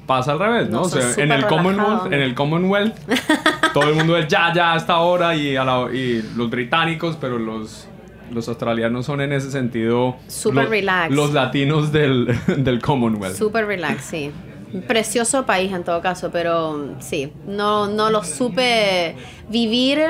pasa 0.07 0.33
al 0.33 0.39
revés, 0.39 0.69
¿no? 0.69 0.79
No, 0.81 0.83
o 0.83 0.89
sea, 0.89 1.01
son 1.15 1.23
en 1.25 1.33
el 1.33 1.47
Commonwealth, 1.47 2.07
en 2.13 2.21
el 2.21 2.35
Commonwealth, 2.35 2.95
todo 3.73 3.89
el 3.89 3.95
mundo 3.95 4.17
es 4.19 4.29
ya, 4.29 4.53
ya 4.55 4.75
a 4.75 4.77
esta 4.77 4.99
hora 4.99 5.35
y, 5.35 5.57
a 5.57 5.65
la- 5.65 5.89
y 5.93 6.23
los 6.37 6.51
británicos, 6.51 7.17
pero 7.21 7.39
los 7.39 7.89
los 8.31 8.49
australianos 8.49 9.05
son 9.07 9.21
en 9.21 9.33
ese 9.33 9.51
sentido 9.51 10.17
Súper 10.27 10.65
los- 10.65 10.71
relax. 10.71 11.15
los 11.15 11.33
latinos 11.35 11.93
del, 11.93 12.27
del 12.57 12.81
Commonwealth. 12.81 13.37
Super 13.37 13.67
relax, 13.67 14.03
sí. 14.05 14.33
Precioso 14.83 15.47
país 15.47 15.73
en 15.73 15.85
todo 15.85 16.01
caso, 16.01 16.31
pero 16.31 16.97
sí, 17.01 17.33
no, 17.47 17.87
no 17.87 18.11
lo 18.11 18.25
supe 18.25 19.15
vivir 19.49 20.01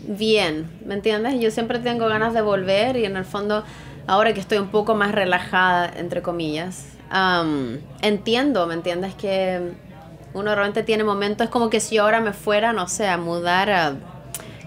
bien, 0.00 0.70
¿me 0.84 0.94
entiendes? 0.94 1.38
Yo 1.40 1.50
siempre 1.50 1.78
tengo 1.78 2.08
ganas 2.08 2.34
de 2.34 2.40
volver 2.40 2.96
y 2.96 3.04
en 3.04 3.16
el 3.16 3.24
fondo, 3.24 3.64
ahora 4.06 4.32
que 4.32 4.40
estoy 4.40 4.58
un 4.58 4.68
poco 4.68 4.94
más 4.94 5.12
relajada, 5.12 5.92
entre 5.96 6.22
comillas, 6.22 6.86
entiendo, 8.02 8.66
¿me 8.66 8.74
entiendes? 8.74 9.14
Que 9.14 9.72
uno 10.34 10.54
realmente 10.54 10.82
tiene 10.82 11.04
momentos, 11.04 11.46
es 11.46 11.50
como 11.50 11.70
que 11.70 11.80
si 11.80 11.96
yo 11.96 12.02
ahora 12.02 12.20
me 12.20 12.32
fuera, 12.32 12.72
no 12.72 12.88
sé, 12.88 13.08
a 13.08 13.18
mudar 13.18 13.70
a, 13.70 13.94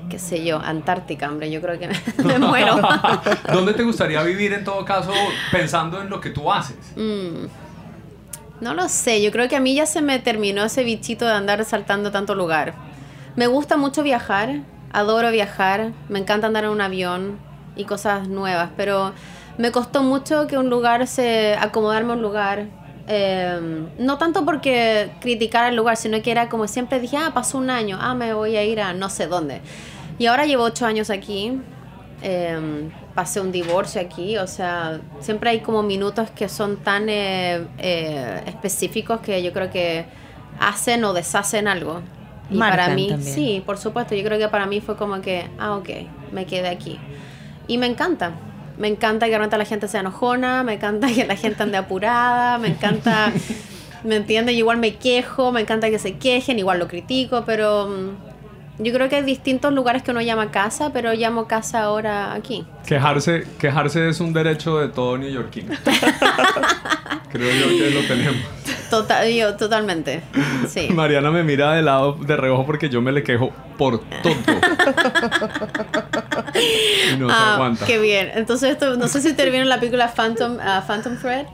qué 0.10 0.20
sé 0.20 0.44
yo, 0.44 0.60
Antártica, 0.60 1.30
hombre, 1.30 1.50
yo 1.50 1.62
creo 1.62 1.80
que 1.80 1.88
me, 1.88 1.96
me 2.24 2.40
muero. 2.40 2.80
¿Dónde 3.54 3.74
te 3.74 3.84
gustaría 3.84 4.22
vivir 4.24 4.54
en 4.54 4.64
todo 4.64 4.84
caso 4.86 5.12
pensando 5.52 6.02
en 6.02 6.10
lo 6.10 6.20
que 6.20 6.30
tú 6.30 6.52
haces? 6.52 6.78
Mm. 6.96 7.46
No 8.62 8.76
lo 8.76 8.88
sé, 8.90 9.24
yo 9.24 9.32
creo 9.32 9.50
que 9.50 9.56
a 9.56 9.60
mí 9.60 9.74
ya 9.74 9.88
se 9.88 10.02
me 10.02 10.20
terminó 10.20 10.64
ese 10.64 10.84
bichito 10.84 11.26
de 11.26 11.34
andar 11.34 11.66
saltando 11.66 12.12
tanto 12.12 12.36
lugar. 12.36 12.76
Me 13.36 13.48
gusta 13.48 13.76
mucho 13.76 14.04
viajar, 14.04 14.62
adoro 14.94 15.32
viajar, 15.32 15.94
me 16.10 16.20
encanta 16.20 16.46
andar 16.46 16.66
en 16.66 16.70
un 16.70 16.80
avión 16.82 17.40
y 17.76 17.86
cosas 17.86 18.28
nuevas, 18.28 18.70
pero 18.78 19.14
me 19.58 19.72
costó 19.72 20.04
mucho 20.04 20.46
que 20.46 20.60
un 20.60 20.70
lugar 20.70 21.08
se 21.08 21.56
acomodarme 21.56 22.12
a 22.14 22.16
un 22.16 22.22
lugar. 22.22 22.68
eh, 23.08 23.88
no 23.98 24.18
tanto 24.20 24.46
porque 24.46 25.12
criticara 25.22 25.70
el 25.70 25.76
lugar, 25.76 25.98
sino 25.98 26.22
que 26.22 26.32
era 26.32 26.48
como 26.48 26.68
siempre 26.68 27.00
dije, 27.00 27.18
ah, 27.18 27.32
pasó 27.34 27.58
un 27.58 27.70
año, 27.72 27.98
ah, 28.00 28.14
me 28.14 28.34
voy 28.34 28.56
a 28.58 28.64
ir 28.64 28.80
a 28.80 28.94
no 28.94 29.10
sé 29.10 29.26
dónde. 29.28 29.62
Y 30.20 30.28
ahora 30.28 30.46
llevo 30.46 30.64
ocho 30.64 30.86
años 30.86 31.10
aquí, 31.10 31.60
eh, 32.22 32.90
pasé 33.16 33.42
un 33.42 33.52
divorcio 33.52 34.00
aquí, 34.00 34.38
o 34.38 34.48
sea, 34.48 35.00
siempre 35.20 35.50
hay 35.50 35.60
como 35.60 35.84
minutos 35.84 36.30
que 36.32 36.50
son 36.50 36.78
tan 36.78 37.10
eh, 37.10 37.66
eh, 37.80 38.44
específicos 38.46 39.22
que 39.22 39.42
yo 39.42 39.52
creo 39.52 39.72
que 39.72 40.06
hacen 40.60 41.04
o 41.04 41.14
deshacen 41.14 41.68
algo. 41.68 42.02
Y 42.50 42.58
para 42.58 42.90
mí, 42.90 43.10
también. 43.10 43.34
sí, 43.34 43.64
por 43.66 43.78
supuesto, 43.78 44.14
yo 44.14 44.24
creo 44.24 44.38
que 44.38 44.50
para 44.50 44.66
mí 44.66 44.82
fue 44.82 44.98
como 44.98 45.22
que, 45.22 45.48
ah, 45.58 45.78
ok, 45.78 45.90
me 46.32 46.46
quedé 46.46 46.68
aquí. 46.68 47.00
Y 47.68 47.78
me 47.78 47.88
encanta. 47.88 48.34
Me 48.78 48.88
encanta 48.88 49.26
que 49.28 49.32
realmente 49.32 49.58
la 49.58 49.66
gente 49.66 49.88
sea 49.88 50.02
enojona, 50.02 50.64
me 50.64 50.74
encanta 50.74 51.08
que 51.08 51.26
la 51.26 51.36
gente 51.36 51.64
ande 51.64 51.78
apurada, 51.78 52.58
me 52.58 52.68
encanta, 52.68 53.32
¿me 54.04 54.16
entiendes? 54.18 54.56
Yo 54.56 54.60
igual 54.60 54.78
me 54.78 54.96
quejo, 54.96 55.52
me 55.52 55.62
encanta 55.62 55.90
que 55.90 56.00
se 56.00 56.18
quejen, 56.18 56.60
igual 56.60 56.80
lo 56.80 56.88
critico, 56.88 57.44
pero 57.46 57.88
mm, 57.88 58.31
yo 58.80 58.94
creo 58.94 59.10
que 59.10 59.18
hay 59.18 59.24
distintos 59.24 59.74
lugares 59.74 60.04
que 60.04 60.12
uno 60.12 60.22
llama 60.22 60.52
casa, 60.52 60.92
pero 60.94 61.14
llamo 61.14 61.48
casa 61.48 61.84
ahora 61.84 62.34
aquí. 62.34 62.66
Quejarse, 62.86 63.46
quejarse 63.60 64.10
es 64.10 64.20
un 64.20 64.34
derecho 64.34 64.80
de 64.80 64.90
todo 64.90 65.18
neoyorquino. 65.18 65.74
Creo 67.32 67.50
yo 67.54 67.68
que 67.70 67.90
lo 67.92 68.02
tenemos. 68.08 68.42
Total, 68.90 69.32
yo, 69.32 69.56
totalmente. 69.56 70.22
Sí. 70.68 70.90
Mariana 70.94 71.32
me 71.32 71.44
mira 71.44 71.72
de 71.74 71.82
lado 71.82 72.14
de 72.20 72.36
reojo 72.36 72.66
porque 72.66 72.90
yo 72.90 73.02
me 73.02 73.12
le 73.14 73.24
quejo 73.24 73.54
por 73.78 74.02
todo. 74.22 74.34
y 77.14 77.18
no 77.18 77.30
se 77.30 77.36
Ah, 77.36 77.56
aguanta. 77.56 77.86
qué 77.86 78.00
bien. 78.00 78.32
Entonces, 78.36 78.72
esto, 78.72 78.98
no 78.98 79.08
sé 79.08 79.22
si 79.22 79.32
te 79.34 79.50
vieron 79.50 79.70
la 79.70 79.80
película 79.80 80.10
Phantom, 80.14 80.58
ah, 80.62 80.84
Phantom 80.86 81.18
Thread. 81.18 81.46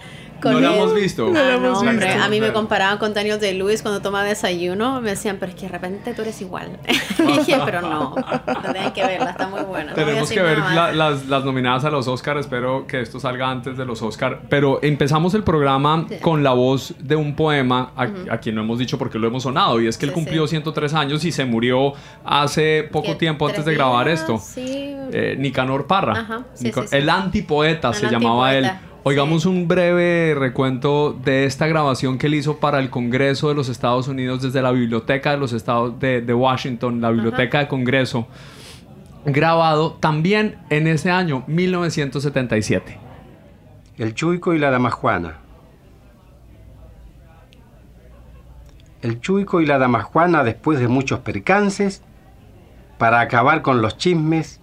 No 0.43 0.59
la 0.59 0.69
el- 0.69 0.75
hemos 0.75 0.93
visto. 0.95 1.31
Ah, 1.35 1.57
no, 1.61 1.79
hombre, 1.79 2.05
visto. 2.07 2.23
a 2.23 2.29
mí 2.29 2.39
me 2.39 2.53
comparaban 2.53 2.97
con 2.97 3.13
Daniel 3.13 3.39
de 3.39 3.53
Lewis 3.53 3.81
cuando 3.81 4.01
tomaba 4.01 4.23
desayuno. 4.25 5.01
Me 5.01 5.11
decían, 5.11 5.37
pero 5.39 5.51
es 5.51 5.55
que 5.57 5.65
de 5.67 5.71
repente 5.71 6.13
tú 6.13 6.21
eres 6.21 6.39
igual. 6.41 6.77
y 7.19 7.37
dije, 7.39 7.57
pero 7.65 7.81
no, 7.81 8.15
tienen 8.71 8.91
que 8.93 9.05
verla, 9.05 9.31
está 9.31 9.47
muy 9.47 9.61
buena. 9.61 9.91
No 9.91 9.95
Tenemos 9.95 10.29
que 10.29 10.41
ver 10.41 10.59
la- 10.59 10.91
las, 10.91 11.25
las 11.27 11.43
nominadas 11.45 11.85
a 11.85 11.89
los 11.89 12.07
Oscars. 12.07 12.41
Espero 12.41 12.85
que 12.87 13.01
esto 13.01 13.19
salga 13.19 13.49
antes 13.49 13.77
de 13.77 13.85
los 13.85 14.01
Oscars. 14.01 14.37
Pero 14.49 14.79
empezamos 14.83 15.33
el 15.33 15.43
programa 15.43 16.05
Sí. 16.09 16.15
con 16.21 16.43
la 16.43 16.51
voz 16.53 16.93
de 16.99 17.15
un 17.15 17.35
poema 17.35 17.91
a, 17.95 18.07
a 18.31 18.37
quien 18.39 18.55
no 18.55 18.61
hemos 18.61 18.79
dicho 18.79 18.97
porque 18.97 19.17
lo 19.19 19.27
hemos 19.27 19.43
sonado. 19.43 19.81
Y 19.81 19.87
es 19.87 19.97
que 19.97 20.05
él 20.05 20.11
cumplió 20.13 20.45
sí. 20.47 20.51
103 20.51 20.93
años 20.93 21.25
y 21.25 21.31
se 21.31 21.45
murió 21.45 21.93
hace 22.23 22.87
poco 22.91 23.07
¿Qué, 23.07 23.15
tiempo 23.15 23.47
antes 23.47 23.65
de 23.65 23.73
grabar 23.75 24.07
días? 24.07 24.19
esto. 24.21 24.37
Sí. 24.37 24.95
Eh, 25.11 25.35
Nicanor 25.37 25.87
Parra. 25.87 26.13
Ajá, 26.19 26.41
sí, 26.53 26.65
Nico- 26.65 26.81
sí, 26.83 26.87
sí. 26.89 26.95
El 26.97 27.09
antipoeta 27.09 27.89
El 27.89 27.93
se 27.95 28.09
llamaba 28.09 28.53
él. 28.55 28.69
Oigamos 29.09 29.45
un 29.45 29.69
breve 29.69 30.35
recuento 30.37 31.13
de 31.13 31.45
esta 31.45 31.65
grabación 31.65 32.17
que 32.17 32.27
él 32.27 32.33
hizo 32.33 32.57
para 32.57 32.79
el 32.79 32.89
Congreso 32.89 33.47
de 33.47 33.55
los 33.55 33.69
Estados 33.69 34.09
Unidos 34.09 34.41
desde 34.41 34.61
la 34.61 34.73
Biblioteca 34.73 35.31
de 35.31 35.37
los 35.37 35.53
Estados 35.53 35.97
de, 35.97 36.19
de 36.19 36.33
Washington, 36.33 36.99
la 36.99 37.11
Biblioteca 37.11 37.59
de 37.59 37.69
Congreso, 37.69 38.27
grabado 39.23 39.93
también 39.93 40.57
en 40.69 40.87
ese 40.87 41.09
año 41.09 41.45
1977. 41.47 42.99
El 43.97 44.13
Chuico 44.13 44.53
y 44.53 44.59
la 44.59 44.71
Dama 44.71 44.91
Juana. 44.91 45.37
El 49.01 49.21
Chuico 49.21 49.61
y 49.61 49.65
la 49.65 49.77
Dama 49.77 50.01
Juana, 50.01 50.43
después 50.43 50.81
de 50.81 50.89
muchos 50.89 51.19
percances, 51.19 52.03
para 52.97 53.21
acabar 53.21 53.61
con 53.61 53.81
los 53.81 53.97
chismes, 53.97 54.59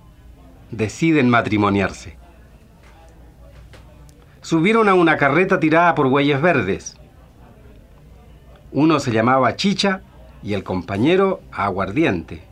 deciden 0.71 1.31
matrimoniarse. 1.31 2.23
Subieron 4.45 4.91
a 4.91 4.95
una 4.95 5.17
carreta 5.17 5.59
tirada 5.59 5.95
por 5.95 6.11
bueyes 6.11 6.39
verdes. 6.43 6.97
Uno 8.73 9.01
se 9.01 9.11
llamaba 9.11 9.57
Chicha 9.57 10.03
y 10.43 10.53
el 10.53 10.63
compañero 10.63 11.41
Aguardiente. 11.51 12.43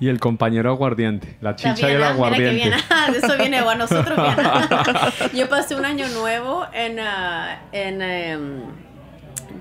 Y 0.00 0.08
el 0.08 0.18
compañero 0.20 0.72
aguardiente, 0.72 1.36
la 1.40 1.54
chicha 1.54 1.88
y 1.88 1.92
el 1.94 2.02
aguardiente. 2.02 2.72
ah, 2.90 3.10
de 3.12 3.18
eso 3.18 3.36
viene 3.38 3.58
a 3.58 3.74
nosotros. 3.74 4.18
Yo 5.34 5.48
pasé 5.50 5.76
un 5.76 5.84
año 5.84 6.08
nuevo 6.08 6.64
en, 6.72 6.98
ah, 6.98 7.60
en 7.72 8.02
em, 8.02 8.62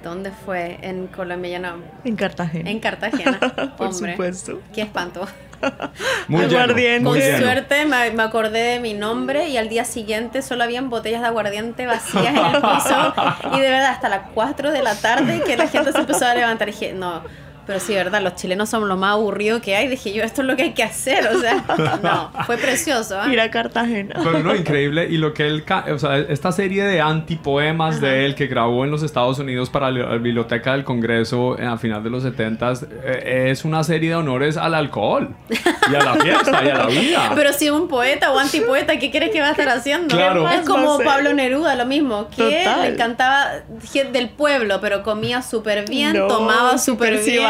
¿dónde 0.04 0.32
fue? 0.32 0.80
En 0.82 1.08
Colombia, 1.08 1.52
ya 1.52 1.60
no, 1.60 1.76
En 2.04 2.16
Cartagena. 2.16 2.70
en 2.70 2.80
Cartagena. 2.80 3.40
Por 3.78 3.88
Hombre, 3.88 4.14
supuesto. 4.14 4.62
Qué 4.74 4.82
espanto. 4.82 5.28
Muy 6.28 6.46
Aguardiente. 6.46 7.04
Con 7.04 7.20
suerte 7.20 7.86
me, 7.86 8.12
me 8.12 8.24
acordé 8.24 8.64
de 8.64 8.80
mi 8.80 8.94
nombre 8.94 9.48
y 9.50 9.58
al 9.58 9.70
día 9.70 9.86
siguiente 9.86 10.42
solo 10.42 10.64
habían 10.64 10.90
botellas 10.90 11.22
de 11.22 11.28
aguardiente 11.28 11.86
vacías 11.86 12.28
en 12.28 12.38
el 12.38 12.62
piso 12.62 13.14
y 13.54 13.60
de 13.60 13.70
verdad 13.70 13.92
hasta 13.92 14.10
las 14.10 14.30
4 14.34 14.72
de 14.72 14.84
la 14.84 14.96
tarde 14.96 15.42
que 15.46 15.58
la 15.58 15.68
gente 15.68 15.92
se 15.92 16.00
empezó 16.00 16.26
a 16.26 16.34
levantar 16.34 16.70
y 16.70 16.72
dije, 16.72 16.94
no, 16.94 17.22
pero 17.66 17.80
sí, 17.80 17.94
verdad, 17.94 18.22
los 18.22 18.36
chilenos 18.36 18.70
son 18.70 18.88
lo 18.88 18.98
más 18.98 19.12
aburrido 19.14 19.62
que 19.62 19.76
hay. 19.76 19.88
Dije 19.88 20.14
yo, 20.14 20.24
esto 20.24 20.42
es 20.42 20.48
lo 20.48 20.56
que 20.56 20.64
hay 20.64 20.74
que 20.74 20.84
hacer, 20.84 21.28
o 21.28 21.40
sea, 21.40 21.64
no, 22.04 22.32
fue 22.46 22.58
precioso. 22.58 23.20
¿ah? 23.20 23.32
Ir 23.32 23.40
a 23.40 23.50
Cartagena. 23.52 24.16
Pero 24.24 24.40
no, 24.40 24.56
increíble. 24.56 25.08
Y 25.10 25.18
lo 25.18 25.34
que 25.34 25.48
él, 25.48 25.64
o 25.92 26.00
sea, 26.00 26.18
esta 26.18 26.52
serie 26.52 26.84
de 26.84 27.02
antipoemas 27.02 28.02
de 28.02 28.26
él 28.26 28.36
que 28.36 28.48
grabó 28.48 28.84
en 28.84 28.92
los 28.92 29.04
Estados 29.04 29.40
Unidos 29.40 29.70
para 29.70 29.92
la 29.92 30.18
Biblioteca 30.18 30.74
del 30.74 30.84
Congreso 30.84 31.58
eh, 31.60 31.66
a 31.66 31.78
final 31.78 32.04
de 32.04 32.10
los 32.10 32.24
70 32.24 32.74
es 33.04 33.66
una 33.66 33.84
serie 33.84 34.10
de 34.10 34.16
honores 34.16 34.58
al 34.58 34.74
alcohol 34.74 35.36
y 35.50 35.96
a 35.96 36.04
la 36.04 36.16
fiesta 36.16 36.64
y 36.64 36.70
a 36.70 36.76
la 36.76 36.86
vida. 36.88 37.32
Pero 37.36 37.54
si 37.54 37.70
un 37.70 37.88
poeta 37.88 38.32
o 38.32 38.40
antipoeta, 38.40 38.98
¿qué 38.98 39.12
crees 39.12 39.32
que 39.32 39.42
va 39.42 39.48
a 39.48 39.52
estar 39.52 39.70
haciendo? 39.70 40.16
Claro. 40.16 40.48
Es 40.48 40.62
¿Qué 40.62 40.70
más 40.70 40.70
va 40.70 40.74
a 40.74 40.96
como? 40.96 41.00
Pablo 41.04 41.34
Neruda, 41.34 41.76
lo 41.76 41.86
mismo, 41.86 42.30
que 42.30 42.64
Total. 42.64 42.82
le 42.82 42.88
encantaba 42.90 43.52
gente 43.92 44.18
del 44.18 44.30
pueblo, 44.30 44.80
pero 44.82 45.04
comía 45.04 45.42
súper 45.42 45.88
bien, 45.88 46.18
No, 46.18 46.28
tomaba 46.28 46.78
súper 46.78 47.04
súper 47.20 47.26
bien. 47.26 47.44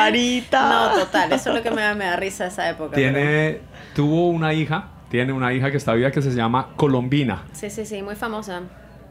No, 0.70 1.00
total, 1.00 1.32
eso 1.34 1.50
es 1.50 1.56
lo 1.56 1.64
que 1.64 1.72
me, 1.72 1.82
da- 1.82 1.96
me 1.96 2.06
da 2.06 2.16
risa 2.16 2.48
esa 2.48 2.70
época. 2.70 2.92
pero- 2.96 3.14
Tiene, 3.14 3.60
tuvo 3.96 4.30
una 4.30 4.54
hija, 4.54 4.90
tiene 5.10 5.34
una 5.34 5.54
hija 5.54 5.72
que 5.72 5.78
está 5.78 5.94
viva 5.94 6.12
que 6.12 6.22
se 6.22 6.32
llama 6.32 6.70
Colombina, 6.76 7.44
Sí, 7.54 7.70
sí, 7.70 7.86
sí, 7.86 8.02
muy 8.02 8.16
famosa. 8.16 8.62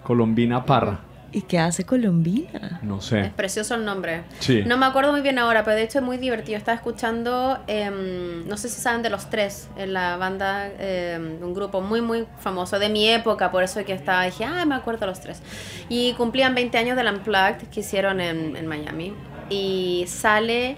Colombina 0.03 0.65
Parra. 0.65 1.01
¿Y 1.35 1.41
qué 1.43 1.59
hace 1.59 1.87
Colombina? 1.87 2.79
No 2.83 2.99
Es 2.99 3.05
sé. 3.07 3.33
precioso 3.35 3.75
el 3.75 3.87
nombre. 3.87 4.25
Sí. 4.41 4.65
No 4.67 4.77
me 4.77 4.85
acuerdo 4.85 5.13
muy 5.13 5.23
bien 5.23 5.39
ahora, 5.39 5.65
pero 5.65 5.77
de 5.77 5.83
hecho 5.85 6.01
es 6.01 6.05
muy 6.05 6.19
divertido. 6.19 6.59
Estaba 6.59 6.75
escuchando, 6.75 7.59
em, 7.69 8.47
no 8.47 8.59
sé 8.59 8.69
si 8.69 8.83
saben 8.83 9.01
de 9.01 9.09
los 9.09 9.31
tres, 9.31 9.71
en 9.79 9.95
la 9.95 10.19
banda, 10.19 10.69
em, 10.79 11.43
un 11.43 11.55
grupo 11.55 11.81
muy, 11.81 12.03
muy 12.03 12.27
famoso 12.41 12.79
de 12.79 12.91
mi 12.91 13.09
época, 13.09 13.51
por 13.51 13.63
eso 13.63 13.83
que 13.83 13.95
estaba, 13.95 14.25
dije, 14.25 14.45
ah, 14.45 14.67
me 14.67 14.75
acuerdo 14.75 15.01
de 15.01 15.07
los 15.07 15.21
tres. 15.21 15.41
Y 15.89 16.13
cumplían 16.19 16.55
20 16.55 16.77
años 16.77 16.97
del 16.99 17.07
Unplugged 17.07 17.69
que 17.73 17.81
hicieron 17.81 18.21
en, 18.21 18.55
en 18.55 18.67
Miami. 18.67 19.15
Y 19.49 20.05
sale 20.09 20.77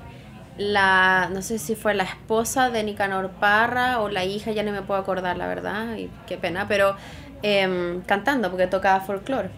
la, 0.57 1.31
no 1.33 1.43
sé 1.43 1.59
si 1.59 1.75
fue 1.75 1.95
la 1.95 2.05
esposa 2.05 2.71
de 2.71 2.83
Nicanor 2.83 3.31
Parra 3.31 4.01
o 4.01 4.09
la 4.09 4.25
hija, 4.25 4.53
ya 4.53 4.63
no 4.63 4.73
me 4.73 4.83
puedo 4.83 5.01
acordar, 5.01 5.37
la 5.37 5.47
verdad, 5.47 5.97
y 5.97 6.11
qué 6.27 6.37
pena, 6.37 6.69
pero 6.69 6.97
em, 7.43 8.03
cantando 8.03 8.51
porque 8.51 8.67
tocaba 8.67 9.01
folclore. 9.01 9.51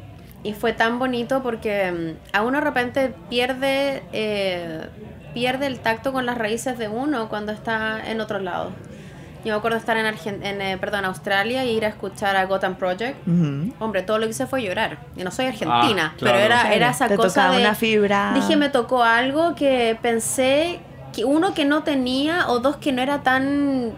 y 0.43 0.53
fue 0.55 0.73
tan 0.73 0.99
bonito 0.99 1.43
porque 1.43 1.93
mm, 1.93 2.37
a 2.37 2.43
uno 2.43 2.59
de 2.59 2.65
repente 2.65 3.15
pierde, 3.29 4.03
eh, 4.13 4.87
pierde 5.35 5.67
el 5.67 5.81
tacto 5.81 6.13
con 6.13 6.25
las 6.27 6.39
raíces 6.39 6.79
de 6.79 6.89
uno 6.89 7.29
cuando 7.29 7.53
está 7.53 8.11
en 8.11 8.21
otro 8.21 8.39
lado. 8.39 8.73
Yo 9.47 9.53
me 9.53 9.59
acuerdo 9.59 9.79
estar 9.79 9.97
en, 9.97 10.07
Argen- 10.07 10.45
en 10.45 10.61
eh, 10.61 10.77
perdón, 10.77 11.05
Australia 11.05 11.65
y 11.65 11.71
ir 11.71 11.85
a 11.85 11.89
escuchar 11.89 12.35
a 12.35 12.45
Gotham 12.47 12.75
Project. 12.75 13.17
Hombre, 13.79 14.03
todo 14.03 14.19
lo 14.19 14.25
que 14.27 14.31
hice 14.31 14.49
fue 14.49 14.61
llorar. 14.65 14.99
Yo 15.15 15.23
no 15.25 15.31
soy 15.31 15.47
argentina, 15.47 16.11
Ah, 16.13 16.17
claro. 16.19 16.19
pero 16.19 16.39
era, 16.39 16.75
era 16.75 16.91
esa 16.91 17.07
te 17.07 17.15
cosa 17.17 17.29
tocaba 17.43 17.55
de... 17.57 17.63
una 17.63 17.75
fibra. 17.77 18.33
Dije, 18.35 18.57
me 18.57 18.71
tocó 18.71 19.05
algo 19.05 19.55
que 19.55 19.97
pensé, 20.03 20.81
que 21.15 21.25
uno 21.25 21.55
que 21.55 21.65
no 21.65 21.85
tenía 21.85 22.49
o 22.49 22.59
dos 22.59 22.77
que 22.79 22.91
no 22.91 23.01
era 23.03 23.23
tan, 23.23 23.93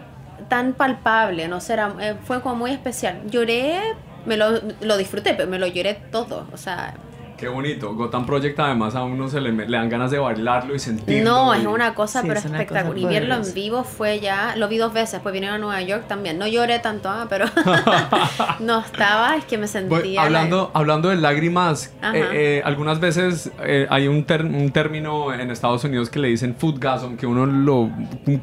tan 0.49 0.73
palpable, 0.73 1.47
no 1.47 1.59
sé, 1.61 1.73
era- 1.73 1.95
eh, 1.99 2.15
fue 2.23 2.41
como 2.41 2.53
muy 2.55 2.69
especial. 2.71 3.19
Lloré, 3.31 3.79
me 4.27 4.37
lo, 4.37 4.61
lo 4.81 4.97
disfruté, 4.97 5.33
pero 5.33 5.49
me 5.49 5.57
lo 5.57 5.65
lloré 5.65 5.95
todo, 6.11 6.45
o 6.53 6.57
sea... 6.57 6.93
Qué 7.39 7.47
bonito. 7.47 7.93
Gotham 7.95 8.25
Project 8.25 8.59
además 8.59 8.95
a 8.95 9.03
uno 9.03 9.27
se 9.29 9.39
le, 9.39 9.51
le 9.51 9.77
dan 9.77 9.87
ganas 9.89 10.11
de 10.11 10.19
bailarlo 10.19 10.75
y 10.75 10.79
sentirlo. 10.79 11.29
No, 11.31 11.55
y- 11.55 11.59
es 11.59 11.65
una 11.65 11.93
cosa 11.95 12.21
Sí, 12.21 12.27
pero 12.27 12.39
es 12.39 12.45
espectacular. 12.45 12.85
cosa 12.93 12.99
Y 12.99 13.05
verlo 13.05 13.35
en 13.35 13.53
vivo 13.53 13.83
fue 13.83 14.19
ya, 14.19 14.55
lo 14.57 14.67
vi 14.67 14.77
dos 14.77 14.93
veces, 14.93 15.19
pues 15.21 15.31
vinieron 15.33 15.55
a 15.55 15.59
Nueva 15.59 15.81
York 15.81 16.03
también. 16.07 16.37
No 16.37 16.47
lloré 16.47 16.79
tanto, 16.79 17.09
ah, 17.09 17.27
pero 17.29 17.45
no 18.59 18.79
estaba, 18.79 19.35
es 19.37 19.45
que 19.45 19.57
me 19.57 19.67
Bueno, 19.67 19.97
sentía... 19.97 20.21
hablando, 20.23 20.71
hablando 20.73 21.09
de 21.09 21.15
lágrimas, 21.15 21.93
eh, 22.13 22.25
eh, 22.33 22.61
algunas 22.65 22.99
veces 22.99 23.51
eh, 23.63 23.87
hay 23.89 24.07
un, 24.07 24.23
ter- 24.25 24.43
un 24.45 24.71
término 24.71 25.33
en 25.33 25.51
Estados 25.51 25.83
Unidos 25.83 26.09
que 26.09 26.19
le 26.19 26.27
dicen 26.27 26.55
foodgasm, 26.57 27.15
que 27.15 27.25
uno 27.25 27.45
lo 27.45 27.89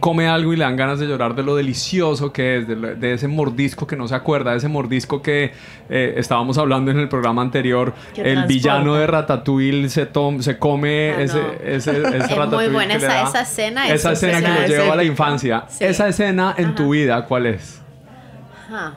come 0.01 0.29
algo 0.29 0.53
y 0.53 0.57
le 0.57 0.65
dan 0.65 0.77
ganas 0.77 0.99
de 0.99 1.07
llorar 1.07 1.35
de 1.35 1.43
lo 1.43 1.55
delicioso 1.57 2.33
que 2.33 2.59
es, 2.59 2.69
de, 2.69 2.77
lo- 2.77 2.95
de 2.95 3.13
ese 3.13 3.29
mordisco 3.29 3.87
que 3.87 3.97
no 3.97 4.09
se 4.09 4.15
acuerda, 4.15 4.53
de 4.53 4.59
ese 4.59 4.69
mordisco 4.69 5.23
que 5.23 5.53
eh, 5.89 6.15
estábamos 6.17 6.59
hablando 6.59 6.91
en 6.91 6.99
el 6.99 7.09
programa 7.09 7.43
anterior. 7.43 7.93
El 8.17 8.35
transporta. 8.35 8.47
Villano 8.93 9.01
de 9.01 9.07
Ratatouille 9.07 9.89
se, 9.89 10.07
tom- 10.07 10.41
se 10.43 10.59
come 10.59 11.13
Ah, 11.17 11.21
ese, 11.23 11.39
no. 11.43 11.53
ese, 11.53 11.75
ese 11.75 11.91
Es 12.17 12.29
muy 12.31 12.37
Ratatouille 12.39 12.69
buena 12.71 12.95
que 12.95 13.01
le 13.01 13.07
esa- 13.07 13.15
da- 13.15 13.29
esa 13.29 13.41
escena 13.43 13.87
es 13.89 13.93
Esa 13.95 14.13
escena 14.13 14.41
que 14.41 14.61
lo 14.63 14.67
lleva 14.67 14.93
a 14.93 14.97
la 14.97 15.05
infancia. 15.05 15.65
Sí. 15.69 15.85
Esa 15.85 16.09
escena 16.09 16.55
en 16.57 16.67
Ajá. 16.67 16.75
tu 16.75 16.91
vida, 16.91 17.25
¿cuál 17.27 17.47
es? 17.47 17.83
Ajá. 18.69 18.95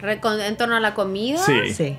En 0.00 0.56
torno 0.56 0.76
a 0.76 0.80
la 0.80 0.94
comida. 0.94 1.38
Sí. 1.38 1.72
Sí. 1.74 1.96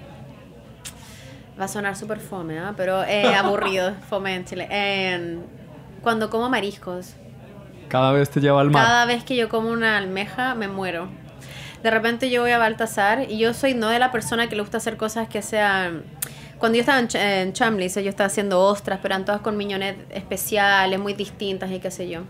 Va 1.60 1.66
a 1.66 1.68
sonar 1.68 1.96
súper 1.98 2.20
fome, 2.20 2.58
¿ah? 2.58 2.74
pero 2.78 3.04
eh, 3.04 3.36
aburrido, 3.36 3.94
fome 4.10 4.36
en 4.36 4.46
Chile. 4.46 4.68
En- 4.70 5.44
cuando 6.02 6.30
como 6.30 6.50
mariscos, 6.50 7.16
Cada 7.90 8.14
vez 8.14 8.30
te 8.30 8.40
lleva 8.40 8.62
al 8.62 8.70
mar. 8.70 8.86
cada 8.86 9.06
vez 9.06 9.24
que 9.26 9.36
yo 9.36 9.50
como 9.50 9.70
una 9.70 9.98
almeja 9.98 10.56
me 10.56 10.70
muero. 10.70 11.10
De 11.84 11.92
repente 11.92 12.30
yo 12.30 12.42
voy 12.42 12.52
a 12.52 12.58
Baltasar 12.58 13.30
y 13.30 13.38
yo 13.38 13.54
soy 13.54 13.74
no 13.74 13.90
de 13.90 14.00
la 14.00 14.12
persona 14.12 14.48
que 14.48 14.56
le 14.56 14.62
gusta 14.62 14.78
hacer 14.78 14.96
cosas 14.96 15.28
que 15.28 15.42
sean... 15.42 16.04
Cuando 16.60 16.76
yo 16.76 16.82
estaba 16.82 17.00
en, 17.00 17.08
Ch- 17.08 17.20
en 17.20 17.54
Chambliss, 17.54 17.96
yo 17.96 18.10
estaba 18.10 18.28
haciendo 18.28 18.60
ostras, 18.62 19.00
pero 19.02 19.16
eran 19.16 19.26
todas 19.26 19.42
con 19.42 19.56
miñones 19.58 19.96
especiales, 20.12 21.00
muy 21.00 21.14
distintas 21.14 21.72
y 21.72 21.80
qué 21.80 21.90
sé 21.90 22.10
yo. 22.10 22.22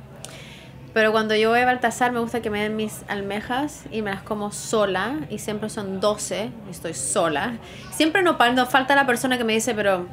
Pero 0.93 1.11
cuando 1.11 1.35
yo 1.35 1.49
voy 1.49 1.59
a 1.59 1.65
Baltasar 1.65 2.11
me 2.11 2.19
gusta 2.19 2.41
que 2.41 2.49
me 2.49 2.61
den 2.63 2.75
mis 2.75 3.01
almejas 3.07 3.83
y 3.91 4.01
me 4.01 4.09
las 4.11 4.21
como 4.23 4.51
sola 4.51 5.19
y 5.29 5.37
siempre 5.37 5.69
son 5.69 5.99
12 5.99 6.49
y 6.67 6.71
estoy 6.71 6.93
sola. 6.95 7.53
Siempre 7.91 8.21
no, 8.23 8.37
no 8.53 8.65
falta 8.65 8.95
la 8.95 9.05
persona 9.05 9.37
que 9.37 9.43
me 9.43 9.53
dice, 9.53 9.73
pero 9.75 10.07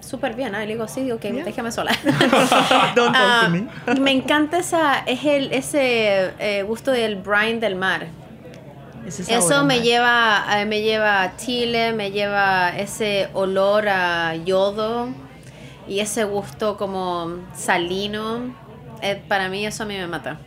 súper 0.00 0.34
bien, 0.34 0.54
¿ah? 0.54 0.62
Y 0.62 0.66
le 0.68 0.74
digo, 0.74 0.86
sí, 0.88 1.10
ok, 1.10 1.20
déjame 1.44 1.72
sola. 1.72 1.92
Don't 2.94 3.12
talk 3.12 3.16
Ah, 3.16 3.42
to 3.46 3.50
me. 3.50 4.00
me 4.00 4.12
encanta 4.12 4.58
esa, 4.58 5.00
es 5.00 5.24
el, 5.24 5.52
ese 5.52 6.32
eh, 6.38 6.62
gusto 6.62 6.90
del 6.92 7.16
brine 7.16 7.58
del 7.58 7.74
mar. 7.76 8.06
Ese 9.06 9.34
Eso 9.34 9.64
me 9.64 9.80
lleva, 9.80 10.44
eh, 10.60 10.66
me 10.66 10.82
lleva 10.82 11.22
a 11.22 11.36
Chile, 11.36 11.92
me 11.92 12.10
lleva 12.10 12.70
ese 12.76 13.28
olor 13.32 13.88
a 13.88 14.34
yodo 14.36 15.08
y 15.88 16.00
ese 16.00 16.24
gusto 16.24 16.76
como 16.76 17.38
salino. 17.54 18.54
Eh, 19.02 19.22
para 19.26 19.48
mí 19.48 19.64
eso 19.64 19.84
a 19.84 19.86
mí 19.86 19.96
me 19.96 20.06
mata. 20.06 20.38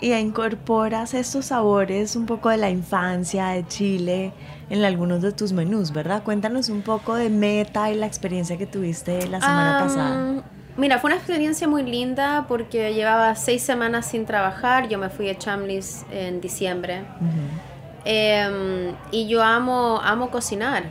Y 0.00 0.14
incorporas 0.14 1.12
estos 1.12 1.46
sabores 1.46 2.16
un 2.16 2.24
poco 2.24 2.48
de 2.48 2.56
la 2.56 2.70
infancia 2.70 3.48
de 3.48 3.66
Chile 3.66 4.32
en 4.70 4.82
algunos 4.82 5.20
de 5.20 5.32
tus 5.32 5.52
menús, 5.52 5.92
¿verdad? 5.92 6.22
Cuéntanos 6.22 6.70
un 6.70 6.80
poco 6.80 7.14
de 7.14 7.28
Meta 7.28 7.90
y 7.90 7.96
la 7.96 8.06
experiencia 8.06 8.56
que 8.56 8.66
tuviste 8.66 9.26
la 9.28 9.40
semana 9.40 9.78
pasada. 9.78 10.42
Mira, 10.76 10.98
fue 10.98 11.08
una 11.08 11.16
experiencia 11.16 11.68
muy 11.68 11.82
linda 11.82 12.46
porque 12.48 12.94
llevaba 12.94 13.34
seis 13.34 13.62
semanas 13.62 14.06
sin 14.06 14.24
trabajar. 14.24 14.88
Yo 14.88 14.98
me 14.98 15.10
fui 15.10 15.28
a 15.28 15.36
Chambliss 15.36 16.04
en 16.10 16.40
diciembre. 16.40 17.02
Ujú. 17.20 17.70
Em, 18.04 18.94
y 19.10 19.28
yo 19.28 19.42
amo, 19.42 20.00
amo 20.02 20.30
cocinar. 20.30 20.84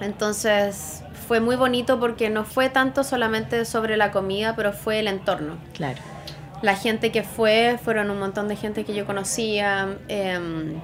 Entonces 0.00 1.02
fue 1.28 1.40
muy 1.40 1.56
bonito 1.56 2.00
porque 2.00 2.30
no 2.30 2.44
fue 2.44 2.70
tanto 2.70 3.04
solamente 3.04 3.64
sobre 3.64 3.96
la 3.96 4.10
comida, 4.10 4.56
pero 4.56 4.72
fue 4.72 4.98
el 4.98 5.06
entorno. 5.06 5.58
Claro. 5.74 5.98
La 6.62 6.74
gente 6.74 7.12
que 7.12 7.22
fue, 7.22 7.78
fueron 7.82 8.10
un 8.10 8.18
montón 8.18 8.48
de 8.48 8.56
gente 8.56 8.84
que 8.84 8.94
yo 8.94 9.06
conocía, 9.06 9.96
em, 10.08 10.80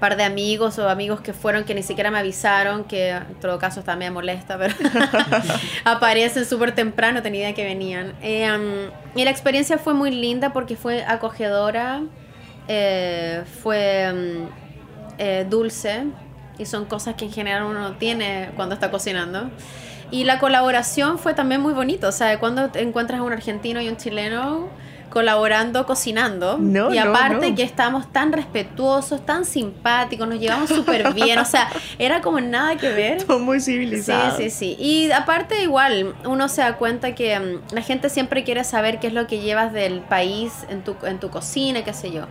par 0.00 0.16
de 0.16 0.24
amigos 0.24 0.78
o 0.78 0.88
amigos 0.88 1.20
que 1.20 1.32
fueron 1.32 1.64
que 1.64 1.74
ni 1.74 1.82
siquiera 1.82 2.10
me 2.10 2.18
avisaron, 2.18 2.84
que 2.84 3.10
en 3.10 3.34
todo 3.40 3.58
caso 3.58 3.80
está 3.80 3.94
medio 3.96 4.12
molesta, 4.12 4.58
pero 4.58 4.74
aparecen 5.84 6.46
súper 6.46 6.74
temprano, 6.74 7.22
tenía 7.22 7.42
idea 7.42 7.54
que 7.54 7.64
venían. 7.64 8.14
Em, 8.22 8.90
y 9.14 9.24
la 9.24 9.30
experiencia 9.30 9.78
fue 9.78 9.94
muy 9.94 10.10
linda 10.10 10.52
porque 10.52 10.74
fue 10.74 11.04
acogedora, 11.04 12.02
eh, 12.66 13.44
fue 13.62 14.04
em, 14.04 14.48
eh, 15.18 15.46
dulce, 15.48 16.06
y 16.58 16.66
son 16.66 16.86
cosas 16.86 17.14
que 17.14 17.26
en 17.26 17.32
general 17.32 17.64
uno 17.64 17.80
no 17.80 17.96
tiene 17.96 18.50
cuando 18.56 18.74
está 18.74 18.90
cocinando. 18.90 19.50
Y 20.10 20.24
la 20.24 20.38
colaboración 20.38 21.18
fue 21.18 21.34
también 21.34 21.60
muy 21.60 21.72
bonito, 21.72 22.08
o 22.08 22.12
sea, 22.12 22.40
cuando 22.40 22.70
encuentras 22.74 23.20
a 23.20 23.22
un 23.22 23.32
argentino 23.32 23.80
y 23.80 23.88
un 23.88 23.96
chileno 23.96 24.68
colaborando, 25.10 25.86
cocinando. 25.86 26.56
No, 26.58 26.94
y 26.94 26.98
aparte 26.98 27.50
no. 27.50 27.56
que 27.56 27.62
estábamos 27.62 28.12
tan 28.12 28.32
respetuosos, 28.32 29.26
tan 29.26 29.44
simpáticos, 29.44 30.26
nos 30.28 30.38
llevamos 30.38 30.70
súper 30.70 31.12
bien, 31.14 31.38
o 31.40 31.44
sea, 31.44 31.68
era 31.98 32.20
como 32.20 32.40
nada 32.40 32.76
que 32.76 32.88
ver. 32.90 33.20
Son 33.20 33.42
muy 33.42 33.60
Sí, 33.60 33.72
civilizados. 33.72 34.36
sí, 34.36 34.50
sí. 34.50 34.76
Y 34.78 35.10
aparte 35.10 35.62
igual, 35.62 36.14
uno 36.24 36.48
se 36.48 36.62
da 36.62 36.76
cuenta 36.76 37.14
que 37.14 37.38
mm, 37.38 37.74
la 37.74 37.82
gente 37.82 38.08
siempre 38.08 38.44
quiere 38.44 38.64
saber 38.64 39.00
qué 39.00 39.08
es 39.08 39.12
lo 39.12 39.26
que 39.26 39.40
llevas 39.40 39.72
del 39.72 40.00
país 40.00 40.52
en 40.68 40.82
tu, 40.82 40.94
en 41.04 41.18
tu 41.18 41.28
cocina, 41.30 41.82
qué 41.84 41.92
sé 41.92 42.12
yo. 42.12 42.22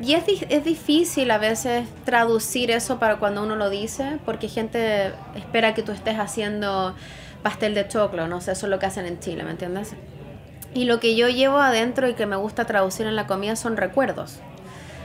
Y 0.00 0.14
es, 0.14 0.26
di- 0.26 0.44
es 0.48 0.64
difícil 0.64 1.30
a 1.30 1.38
veces 1.38 1.86
traducir 2.04 2.70
eso 2.70 2.98
para 2.98 3.16
cuando 3.16 3.42
uno 3.42 3.56
lo 3.56 3.70
dice, 3.70 4.18
porque 4.24 4.48
gente 4.48 5.12
espera 5.36 5.74
que 5.74 5.82
tú 5.82 5.92
estés 5.92 6.18
haciendo 6.18 6.94
pastel 7.42 7.74
de 7.74 7.86
choclo, 7.88 8.26
no 8.28 8.40
sé, 8.40 8.52
eso 8.52 8.66
es 8.66 8.70
lo 8.70 8.78
que 8.78 8.86
hacen 8.86 9.06
en 9.06 9.18
Chile, 9.20 9.44
¿me 9.44 9.50
entiendes? 9.52 9.94
Y 10.74 10.84
lo 10.84 11.00
que 11.00 11.14
yo 11.16 11.28
llevo 11.28 11.58
adentro 11.58 12.08
y 12.08 12.14
que 12.14 12.26
me 12.26 12.36
gusta 12.36 12.64
traducir 12.64 13.06
en 13.06 13.16
la 13.16 13.26
comida 13.26 13.56
son 13.56 13.76
recuerdos. 13.76 14.40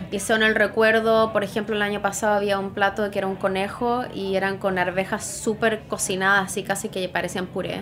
Y 0.10 0.19
son 0.19 0.41
el 0.41 0.56
recuerdo, 0.56 1.34
por 1.34 1.43
ejemplo, 1.43 1.75
el 1.75 1.82
año 1.82 2.01
pasado 2.01 2.36
había 2.36 2.60
un 2.60 2.69
plato 2.71 3.12
que 3.12 3.19
era 3.19 3.27
un 3.27 3.36
conejo 3.36 4.06
y 4.13 4.36
eran 4.36 4.58
con 4.58 4.80
arvejas 4.80 5.25
súper 5.25 5.82
cocinadas, 5.89 6.45
así 6.51 6.63
casi 6.63 6.88
que 6.88 7.10
parecían 7.10 7.47
puré. 7.47 7.82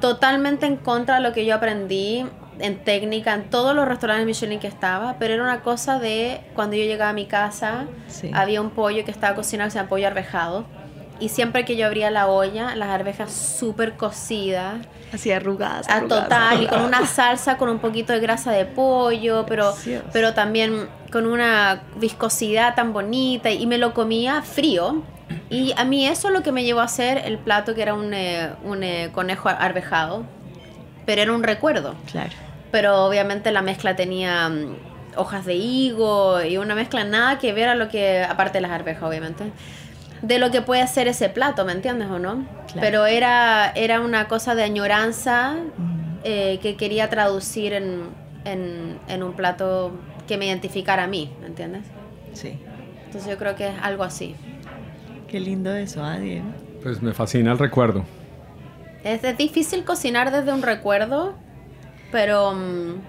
Totalmente 0.00 0.66
en 0.66 0.76
contra 0.76 1.16
de 1.16 1.20
lo 1.20 1.32
que 1.32 1.46
yo 1.46 1.54
aprendí 1.54 2.26
en 2.58 2.82
técnica, 2.82 3.34
en 3.34 3.50
todos 3.50 3.76
los 3.76 3.86
restaurantes 3.86 4.26
Michelin 4.26 4.58
que 4.58 4.66
estaba, 4.66 5.16
pero 5.20 5.34
era 5.34 5.42
una 5.44 5.60
cosa 5.62 6.00
de 6.00 6.40
cuando 6.54 6.74
yo 6.74 6.82
llegaba 6.82 7.10
a 7.10 7.14
mi 7.14 7.26
casa, 7.26 7.86
Sí. 8.08 8.30
había 8.34 8.60
un 8.60 8.70
pollo 8.70 9.04
que 9.04 9.10
estaba 9.12 9.36
cocinado, 9.36 9.68
que 9.68 9.72
se 9.72 9.78
llama 9.78 9.88
pollo 9.90 10.08
arvejado. 10.08 10.64
Y 11.20 11.28
siempre 11.28 11.64
que 11.64 11.76
yo 11.76 11.86
abría 11.86 12.10
la 12.10 12.26
olla, 12.28 12.74
las 12.74 12.88
arvejas 12.88 13.32
súper 13.32 13.96
cocidas, 13.96 14.78
Así 15.12 15.30
arrugadas. 15.30 15.88
a 15.88 15.96
arrugadas, 15.96 16.28
total 16.28 16.62
y 16.62 16.66
con 16.66 16.82
una 16.82 17.06
salsa 17.06 17.56
con 17.56 17.68
un 17.68 17.78
poquito 17.78 18.12
de 18.12 18.20
grasa 18.20 18.52
de 18.52 18.64
pollo 18.64 19.44
pero 19.46 19.74
pero 20.12 20.34
también 20.34 20.88
con 21.12 21.26
una 21.26 21.82
viscosidad 21.96 22.74
tan 22.74 22.92
bonita 22.92 23.50
y 23.50 23.66
me 23.66 23.78
lo 23.78 23.92
comía 23.94 24.42
frío. 24.42 25.02
Y 25.48 25.72
a 25.76 25.84
mí 25.84 26.06
eso 26.06 26.28
es 26.28 26.34
lo 26.34 26.42
que 26.42 26.50
me 26.52 26.64
llevó 26.64 26.80
a 26.80 26.84
hacer 26.84 27.18
el 27.24 27.38
plato 27.38 27.74
que 27.74 27.82
era 27.82 27.94
un, 27.94 28.14
eh, 28.14 28.50
un 28.64 28.82
eh, 28.82 29.10
conejo 29.12 29.48
arvejado 29.48 30.24
pero 31.06 31.22
era 31.22 31.32
un 31.32 31.42
recuerdo. 31.42 31.94
Claro. 32.10 32.30
pero 32.70 33.04
obviamente 33.04 33.50
la 33.50 33.62
mezcla 33.62 33.96
tenía 33.96 34.48
mm, 34.48 34.76
hojas 35.16 35.44
de 35.44 35.54
higo 35.54 36.40
y 36.42 36.56
una 36.56 36.74
mezcla 36.76 37.02
nada 37.04 37.38
que 37.38 37.52
ver 37.52 37.68
a 37.68 37.74
lo 37.74 37.88
que, 37.88 38.22
aparte 38.22 38.58
de 38.58 38.62
las 38.62 38.70
arvejas 38.70 39.02
obviamente, 39.02 39.44
de 40.22 40.38
lo 40.38 40.50
que 40.50 40.62
puede 40.62 40.86
ser 40.86 41.08
ese 41.08 41.28
plato, 41.28 41.64
¿me 41.64 41.72
entiendes 41.72 42.08
o 42.08 42.18
no? 42.18 42.46
Claro. 42.66 42.80
Pero 42.80 43.06
era, 43.06 43.72
era 43.74 44.00
una 44.00 44.28
cosa 44.28 44.54
de 44.54 44.62
añoranza 44.62 45.56
eh, 46.24 46.58
que 46.60 46.76
quería 46.76 47.08
traducir 47.08 47.72
en, 47.72 48.02
en, 48.44 48.98
en 49.08 49.22
un 49.22 49.32
plato 49.34 49.92
que 50.26 50.36
me 50.36 50.46
identificara 50.46 51.04
a 51.04 51.06
mí, 51.06 51.32
¿me 51.40 51.46
entiendes? 51.46 51.82
Sí. 52.34 52.58
Entonces 53.06 53.30
yo 53.30 53.38
creo 53.38 53.56
que 53.56 53.68
es 53.68 53.74
algo 53.82 54.04
así. 54.04 54.36
Qué 55.26 55.40
lindo 55.40 55.74
eso, 55.74 56.04
Adi. 56.04 56.42
Pues 56.82 57.02
me 57.02 57.12
fascina 57.12 57.52
el 57.52 57.58
recuerdo. 57.58 58.04
Es, 59.02 59.24
es 59.24 59.36
difícil 59.36 59.84
cocinar 59.84 60.30
desde 60.30 60.52
un 60.52 60.62
recuerdo, 60.62 61.34
pero 62.12 62.52
mm, 62.52 63.00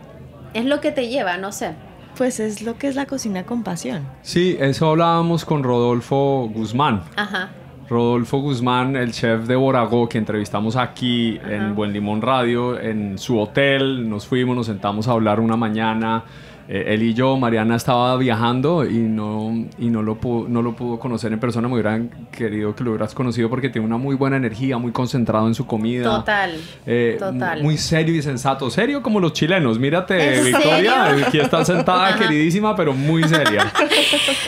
es 0.54 0.66
lo 0.66 0.82
que 0.82 0.92
te 0.92 1.10
lleva, 1.10 1.38
no 1.38 1.52
sé. 1.52 1.74
Pues 2.18 2.40
es 2.40 2.62
lo 2.62 2.78
que 2.78 2.88
es 2.88 2.96
la 2.96 3.06
cocina 3.06 3.46
con 3.46 3.64
pasión. 3.64 4.04
Sí, 4.22 4.58
eso 4.60 4.90
hablábamos 4.90 5.46
con 5.46 5.64
Rodolfo 5.64 6.50
Guzmán. 6.54 7.04
Ajá. 7.16 7.50
Rodolfo 7.90 8.38
Guzmán, 8.40 8.96
el 8.96 9.12
chef 9.12 9.48
de 9.48 9.56
Boragó, 9.58 10.08
que 10.08 10.18
entrevistamos 10.18 10.78
aquí 10.78 11.38
en 11.46 11.76
Buen 11.76 11.92
Limón 11.92 12.22
Radio, 12.22 12.80
en 12.80 13.18
su 13.18 13.38
hotel. 13.38 14.10
Nos 14.10 14.26
fuimos, 14.26 14.56
nos 14.56 14.68
sentamos 14.68 15.10
a 15.10 15.12
hablar 15.12 15.42
una 15.42 15.58
mañana. 15.58 16.24
Eh, 16.74 16.94
él 16.94 17.04
y 17.04 17.14
yo, 17.14 17.36
Mariana 17.36 17.76
estaba 17.76 18.16
viajando 18.16 18.86
y 18.86 19.00
no, 19.00 19.52
y 19.78 19.90
no, 19.90 20.02
lo 20.02 20.16
pudo, 20.16 20.48
no 20.48 20.62
lo 20.62 20.74
pudo 20.74 21.00
conocer 21.00 21.34
en 21.34 21.40
persona. 21.40 21.68
Me 21.68 21.74
hubieran 21.74 22.30
querido 22.32 22.74
que 22.74 22.86
lo 22.86 22.92
hubieras 22.92 23.14
conocido 23.14 23.50
porque 23.50 23.68
tiene 23.68 23.86
una 23.86 23.98
muy 23.98 24.16
buena 24.16 24.38
energía, 24.38 24.78
muy 24.78 24.94
concentrado 24.94 25.48
en 25.48 25.54
su 25.54 25.68
comida. 25.68 26.06
Total. 26.06 26.56
Eh, 26.86 27.18
total. 27.20 27.62
Muy 27.62 27.78
serio 27.78 28.16
y 28.16 28.22
sensato. 28.22 28.70
Serio 28.70 29.04
como 29.04 29.20
los 29.20 29.34
chilenos. 29.34 29.80
Mírate, 29.80 30.38
¿En 30.38 30.46
Victoria. 30.46 31.08
serio? 31.08 31.26
Aquí 31.28 31.40
está 31.42 31.66
sentada, 31.66 32.18
queridísima, 32.18 32.74
pero 32.74 32.94
muy 32.94 33.28
seria. 33.28 33.70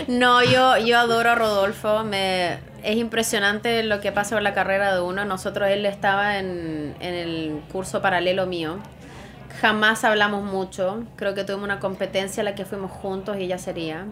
No, 0.07 0.43
yo, 0.43 0.77
yo 0.77 0.97
adoro 0.99 1.31
a 1.31 1.35
Rodolfo. 1.35 2.03
Me, 2.03 2.57
es 2.83 2.97
impresionante 2.97 3.83
lo 3.83 3.99
que 3.99 4.11
pasa 4.11 4.35
con 4.35 4.43
la 4.43 4.53
carrera 4.53 4.93
de 4.95 5.01
uno. 5.01 5.25
Nosotros, 5.25 5.69
él 5.69 5.85
estaba 5.85 6.37
en, 6.39 6.93
en 6.99 7.13
el 7.13 7.59
curso 7.71 8.01
paralelo 8.01 8.45
mío. 8.45 8.77
Jamás 9.61 10.03
hablamos 10.03 10.43
mucho. 10.43 11.03
Creo 11.15 11.33
que 11.33 11.43
tuvimos 11.43 11.65
una 11.65 11.79
competencia 11.79 12.41
a 12.41 12.43
la 12.43 12.55
que 12.55 12.65
fuimos 12.65 12.91
juntos 12.91 13.37
y 13.37 13.47
ya 13.47 13.57
sería. 13.57 14.05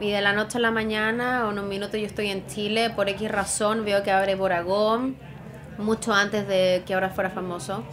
Y 0.00 0.10
de 0.10 0.20
la 0.20 0.32
noche 0.32 0.58
a 0.58 0.60
la 0.60 0.70
mañana, 0.70 1.46
o 1.46 1.50
en 1.50 1.58
un 1.58 1.68
minuto 1.68 1.96
yo 1.96 2.06
estoy 2.06 2.28
en 2.28 2.46
Chile, 2.46 2.90
por 2.90 3.08
X 3.08 3.30
razón 3.30 3.84
veo 3.84 4.02
que 4.02 4.12
abre 4.12 4.36
Boragón, 4.36 5.16
mucho 5.76 6.12
antes 6.12 6.46
de 6.46 6.82
que 6.86 6.94
ahora 6.94 7.10
fuera 7.10 7.30
famoso. 7.30 7.84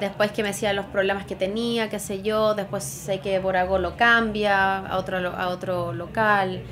Después 0.00 0.32
que 0.32 0.42
me 0.42 0.48
decía 0.48 0.72
los 0.72 0.86
problemas 0.86 1.24
que 1.24 1.36
tenía, 1.36 1.88
qué 1.88 1.98
sé 1.98 2.22
yo. 2.22 2.54
Después 2.54 2.82
sé 2.82 3.20
que 3.20 3.38
Boragó 3.38 3.78
lo 3.78 3.96
cambia 3.96 4.78
a 4.78 4.98
otro, 4.98 5.18
a 5.18 5.48
otro 5.48 5.92
local. 5.92 6.62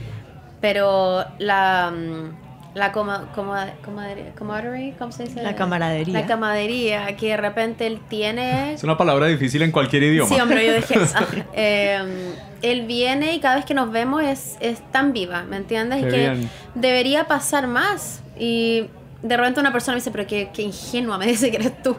Pero 0.61 1.25
la, 1.39 1.91
mm, 1.91 2.42
la 2.75 2.91
coma, 2.93 3.29
coma, 3.35 3.67
comadre- 3.85 4.33
camaraderie, 4.35 4.95
¿cómo 4.99 5.13
se 5.13 5.25
dice? 5.25 5.43
La 5.43 5.55
camaradería. 5.55 6.21
La 6.21 6.27
camaradería 6.27 7.17
que 7.17 7.29
de 7.29 7.37
repente 7.37 7.87
él 7.87 8.01
tiene 8.09 8.73
Es 8.75 8.83
una 8.85 8.97
palabra 8.97 9.27
difícil 9.27 9.63
en 9.63 9.71
cualquier 9.73 10.03
idioma. 10.05 10.35
Sí, 10.35 10.41
hombre, 10.41 10.67
yo 10.67 10.75
dije, 10.75 10.95
ah, 11.15 11.25
eh, 11.53 12.33
él 12.63 12.87
viene 12.87 13.35
y 13.35 13.41
cada 13.41 13.57
vez 13.57 13.65
que 13.65 13.75
nos 13.75 13.91
vemos 13.93 14.23
es, 14.23 14.57
es 14.61 14.81
tan 14.91 15.13
viva, 15.13 15.43
¿me 15.45 15.57
entiendes? 15.57 16.01
Qué 16.03 16.09
y 16.09 16.11
que 16.11 16.17
bien. 16.19 16.51
debería 16.75 17.25
pasar 17.27 17.67
más. 17.67 18.23
Y 18.39 18.87
de 19.23 19.37
repente 19.37 19.61
una 19.61 19.73
persona 19.73 19.95
me 19.95 20.01
dice, 20.01 20.11
pero 20.11 20.27
qué, 20.27 20.51
qué 20.55 20.63
ingenua 20.63 21.19
me 21.19 21.27
dice 21.35 21.51
que 21.51 21.59
eres 21.59 21.83
tú. 21.83 21.97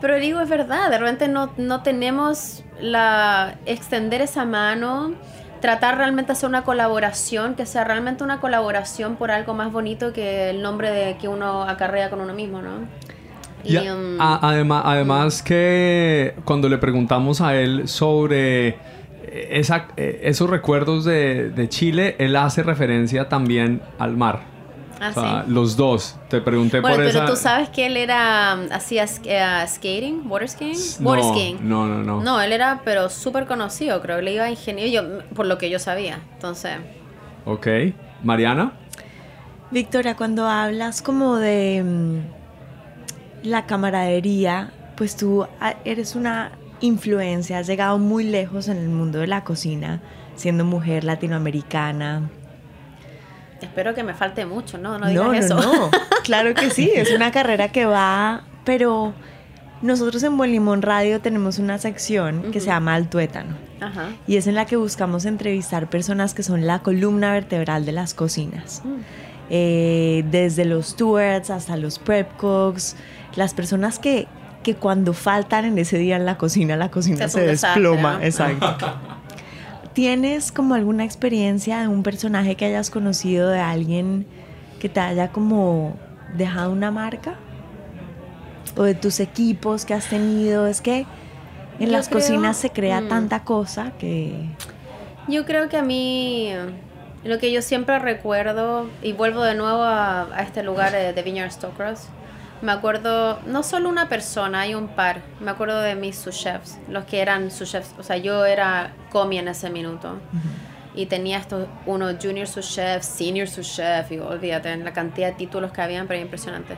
Pero 0.00 0.14
le 0.14 0.20
digo, 0.20 0.40
es 0.40 0.48
verdad, 0.48 0.90
de 0.90 0.98
repente 0.98 1.28
no, 1.28 1.52
no 1.56 1.82
tenemos 1.82 2.64
la 2.80 3.54
extender 3.64 4.20
esa 4.22 4.44
mano, 4.44 5.14
tratar 5.60 5.96
realmente 5.98 6.28
de 6.28 6.32
hacer 6.34 6.48
una 6.48 6.62
colaboración, 6.64 7.54
que 7.54 7.66
sea 7.66 7.84
realmente 7.84 8.22
una 8.24 8.40
colaboración 8.40 9.16
por 9.16 9.30
algo 9.30 9.54
más 9.54 9.72
bonito 9.72 10.12
que 10.12 10.50
el 10.50 10.62
nombre 10.62 10.90
de 10.90 11.16
que 11.16 11.28
uno 11.28 11.62
acarrea 11.64 12.10
con 12.10 12.20
uno 12.20 12.34
mismo, 12.34 12.62
¿no? 12.62 12.70
Y 13.64 13.76
um, 13.78 14.20
a- 14.20 14.38
además, 14.42 14.82
además 14.86 15.42
que 15.42 16.34
cuando 16.44 16.68
le 16.68 16.78
preguntamos 16.78 17.40
a 17.40 17.56
él 17.56 17.88
sobre 17.88 18.76
esa- 19.50 19.88
eh, 19.96 20.20
esos 20.22 20.48
recuerdos 20.48 21.04
de, 21.04 21.50
de 21.50 21.68
Chile, 21.68 22.14
él 22.18 22.36
hace 22.36 22.62
referencia 22.62 23.28
también 23.28 23.80
al 23.98 24.16
mar. 24.16 24.40
Ah, 25.00 25.10
o 25.10 25.12
sea, 25.12 25.44
sí. 25.46 25.52
los 25.52 25.76
dos. 25.76 26.16
Te 26.28 26.40
pregunté 26.40 26.80
Bueno, 26.80 26.96
por 26.96 27.04
pero 27.06 27.18
esa... 27.18 27.26
tú 27.26 27.36
sabes 27.36 27.68
que 27.70 27.86
él 27.86 27.96
era 27.96 28.56
um, 28.58 28.72
hacía 28.72 29.04
eh, 29.24 29.64
skating, 29.68 30.30
water 30.30 30.48
skiing, 30.48 30.78
No, 31.00 31.10
water 31.10 31.24
skiing. 31.24 31.68
no, 31.68 31.86
no, 31.86 32.02
no. 32.02 32.20
No, 32.22 32.40
él 32.40 32.52
era 32.52 32.80
pero 32.84 33.08
súper 33.08 33.46
conocido, 33.46 34.00
creo 34.02 34.16
que 34.16 34.22
le 34.22 34.34
iba 34.34 34.44
a 34.44 34.50
ingenio 34.50 34.86
yo 34.86 35.20
por 35.34 35.46
lo 35.46 35.58
que 35.58 35.70
yo 35.70 35.78
sabía. 35.78 36.20
Entonces, 36.34 36.72
Ok. 37.44 37.66
Mariana. 38.24 38.72
Victoria, 39.70 40.16
cuando 40.16 40.46
hablas 40.48 41.02
como 41.02 41.36
de 41.36 41.82
mm, 41.84 42.18
la 43.48 43.66
camaradería, 43.66 44.72
pues 44.96 45.16
tú 45.16 45.46
ah, 45.60 45.74
eres 45.84 46.16
una 46.16 46.52
influencia, 46.80 47.58
has 47.58 47.66
llegado 47.66 47.98
muy 47.98 48.24
lejos 48.24 48.68
en 48.68 48.78
el 48.78 48.88
mundo 48.88 49.18
de 49.20 49.26
la 49.26 49.44
cocina, 49.44 50.00
siendo 50.34 50.64
mujer 50.64 51.04
latinoamericana. 51.04 52.30
Espero 53.60 53.94
que 53.94 54.02
me 54.02 54.14
falte 54.14 54.46
mucho, 54.46 54.78
no, 54.78 54.98
no 54.98 55.08
digas 55.08 55.26
no, 55.26 55.32
eso. 55.32 55.60
no, 55.60 55.90
claro 56.24 56.54
que 56.54 56.70
sí, 56.70 56.90
es 56.94 57.12
una 57.12 57.30
carrera 57.30 57.68
que 57.68 57.86
va, 57.86 58.42
pero 58.64 59.14
nosotros 59.82 60.22
en 60.22 60.36
Buen 60.36 60.52
Limón 60.52 60.82
Radio 60.82 61.20
tenemos 61.20 61.58
una 61.58 61.78
sección 61.78 62.50
que 62.50 62.60
se 62.60 62.66
llama 62.66 62.94
Al 62.94 63.08
Tuétano. 63.08 63.56
Ajá. 63.80 64.08
Y 64.26 64.36
es 64.36 64.46
en 64.46 64.54
la 64.54 64.64
que 64.64 64.76
buscamos 64.76 65.26
entrevistar 65.26 65.90
personas 65.90 66.32
que 66.32 66.42
son 66.42 66.66
la 66.66 66.78
columna 66.78 67.32
vertebral 67.32 67.84
de 67.84 67.92
las 67.92 68.14
cocinas. 68.14 68.82
Eh, 69.50 70.24
desde 70.30 70.64
los 70.64 70.88
stewards 70.88 71.50
hasta 71.50 71.76
los 71.76 71.98
prep 71.98 72.36
cooks, 72.36 72.96
las 73.36 73.54
personas 73.54 73.98
que, 73.98 74.26
que 74.62 74.74
cuando 74.74 75.12
faltan 75.12 75.66
en 75.66 75.78
ese 75.78 75.98
día 75.98 76.16
en 76.16 76.24
la 76.24 76.38
cocina, 76.38 76.76
la 76.76 76.90
cocina 76.90 77.28
se 77.28 77.42
desploma. 77.42 78.18
¿no? 78.18 78.24
Exacto. 78.24 78.76
¿Tienes 79.96 80.52
como 80.52 80.74
alguna 80.74 81.04
experiencia 81.06 81.80
de 81.80 81.88
un 81.88 82.02
personaje 82.02 82.54
que 82.54 82.66
hayas 82.66 82.90
conocido, 82.90 83.48
de 83.48 83.60
alguien 83.60 84.26
que 84.78 84.90
te 84.90 85.00
haya 85.00 85.32
como 85.32 85.96
dejado 86.34 86.70
una 86.70 86.90
marca? 86.90 87.36
¿O 88.76 88.82
de 88.82 88.94
tus 88.94 89.20
equipos 89.20 89.86
que 89.86 89.94
has 89.94 90.06
tenido? 90.10 90.66
Es 90.66 90.82
que 90.82 91.06
en 91.78 91.86
Yo 91.86 91.92
las 91.92 92.08
creo- 92.10 92.20
cocinas 92.20 92.58
se 92.58 92.68
crea 92.68 93.00
mm. 93.00 93.08
tanta 93.08 93.42
cosa 93.44 93.92
que... 93.98 94.34
Yo 95.28 95.46
creo 95.46 95.70
que 95.70 95.78
a 95.78 95.82
mí 95.82 96.52
lo 97.24 97.38
que 97.38 97.50
yo 97.50 97.62
siempre 97.62 97.98
recuerdo, 97.98 98.90
y 99.02 99.14
vuelvo 99.14 99.44
de 99.44 99.54
nuevo 99.54 99.82
a, 99.82 100.24
a 100.24 100.42
este 100.42 100.62
lugar 100.62 100.94
eh, 100.94 101.14
de 101.14 101.22
Vineyard 101.22 101.52
Stokros, 101.52 102.08
me 102.62 102.72
acuerdo, 102.72 103.40
no 103.46 103.62
solo 103.62 103.88
una 103.88 104.08
persona, 104.08 104.60
hay 104.60 104.74
un 104.74 104.88
par, 104.88 105.20
me 105.40 105.50
acuerdo 105.50 105.80
de 105.80 105.94
mis 105.94 106.16
sous 106.16 106.36
chefs, 106.36 106.78
los 106.88 107.04
que 107.04 107.20
eran 107.20 107.50
sous 107.50 107.70
chefs, 107.70 107.94
o 107.98 108.02
sea, 108.02 108.16
yo 108.16 108.44
era 108.44 108.92
comi 109.10 109.38
en 109.38 109.48
ese 109.48 109.70
minuto. 109.70 110.18
Y 110.94 111.06
tenía 111.06 111.38
estos, 111.38 111.68
uno 111.84 112.08
junior 112.20 112.46
sous 112.46 112.66
chef, 112.66 113.02
senior 113.02 113.46
sous 113.46 113.66
chef, 113.66 114.10
y 114.10 114.18
olvídate, 114.18 114.74
la 114.78 114.92
cantidad 114.92 115.28
de 115.28 115.34
títulos 115.34 115.70
que 115.70 115.82
habían, 115.82 116.06
pero 116.06 116.20
impresionante. 116.20 116.76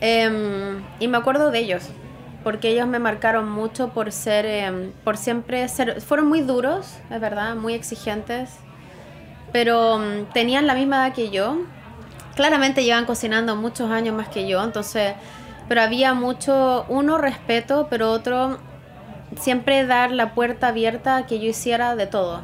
Em, 0.00 0.82
y 1.00 1.08
me 1.08 1.18
acuerdo 1.18 1.50
de 1.50 1.58
ellos, 1.58 1.82
porque 2.44 2.70
ellos 2.70 2.86
me 2.86 3.00
marcaron 3.00 3.50
mucho 3.50 3.88
por 3.88 4.12
ser, 4.12 4.46
em, 4.46 4.92
por 5.04 5.16
siempre 5.16 5.66
ser, 5.68 6.00
fueron 6.00 6.28
muy 6.28 6.42
duros, 6.42 6.98
es 7.10 7.20
verdad, 7.20 7.56
muy 7.56 7.74
exigentes, 7.74 8.50
pero 9.52 10.02
em, 10.02 10.26
tenían 10.26 10.66
la 10.66 10.74
misma 10.74 11.06
edad 11.06 11.14
que 11.14 11.30
yo. 11.30 11.58
Claramente 12.34 12.84
llevan 12.84 13.06
cocinando 13.06 13.56
muchos 13.56 13.90
años 13.90 14.14
más 14.14 14.28
que 14.28 14.46
yo, 14.46 14.62
entonces, 14.62 15.14
pero 15.68 15.82
había 15.82 16.14
mucho, 16.14 16.86
uno, 16.88 17.18
respeto, 17.18 17.88
pero 17.90 18.10
otro, 18.10 18.58
siempre 19.38 19.86
dar 19.86 20.12
la 20.12 20.34
puerta 20.34 20.68
abierta 20.68 21.16
a 21.16 21.26
que 21.26 21.38
yo 21.38 21.48
hiciera 21.48 21.96
de 21.96 22.06
todo. 22.06 22.40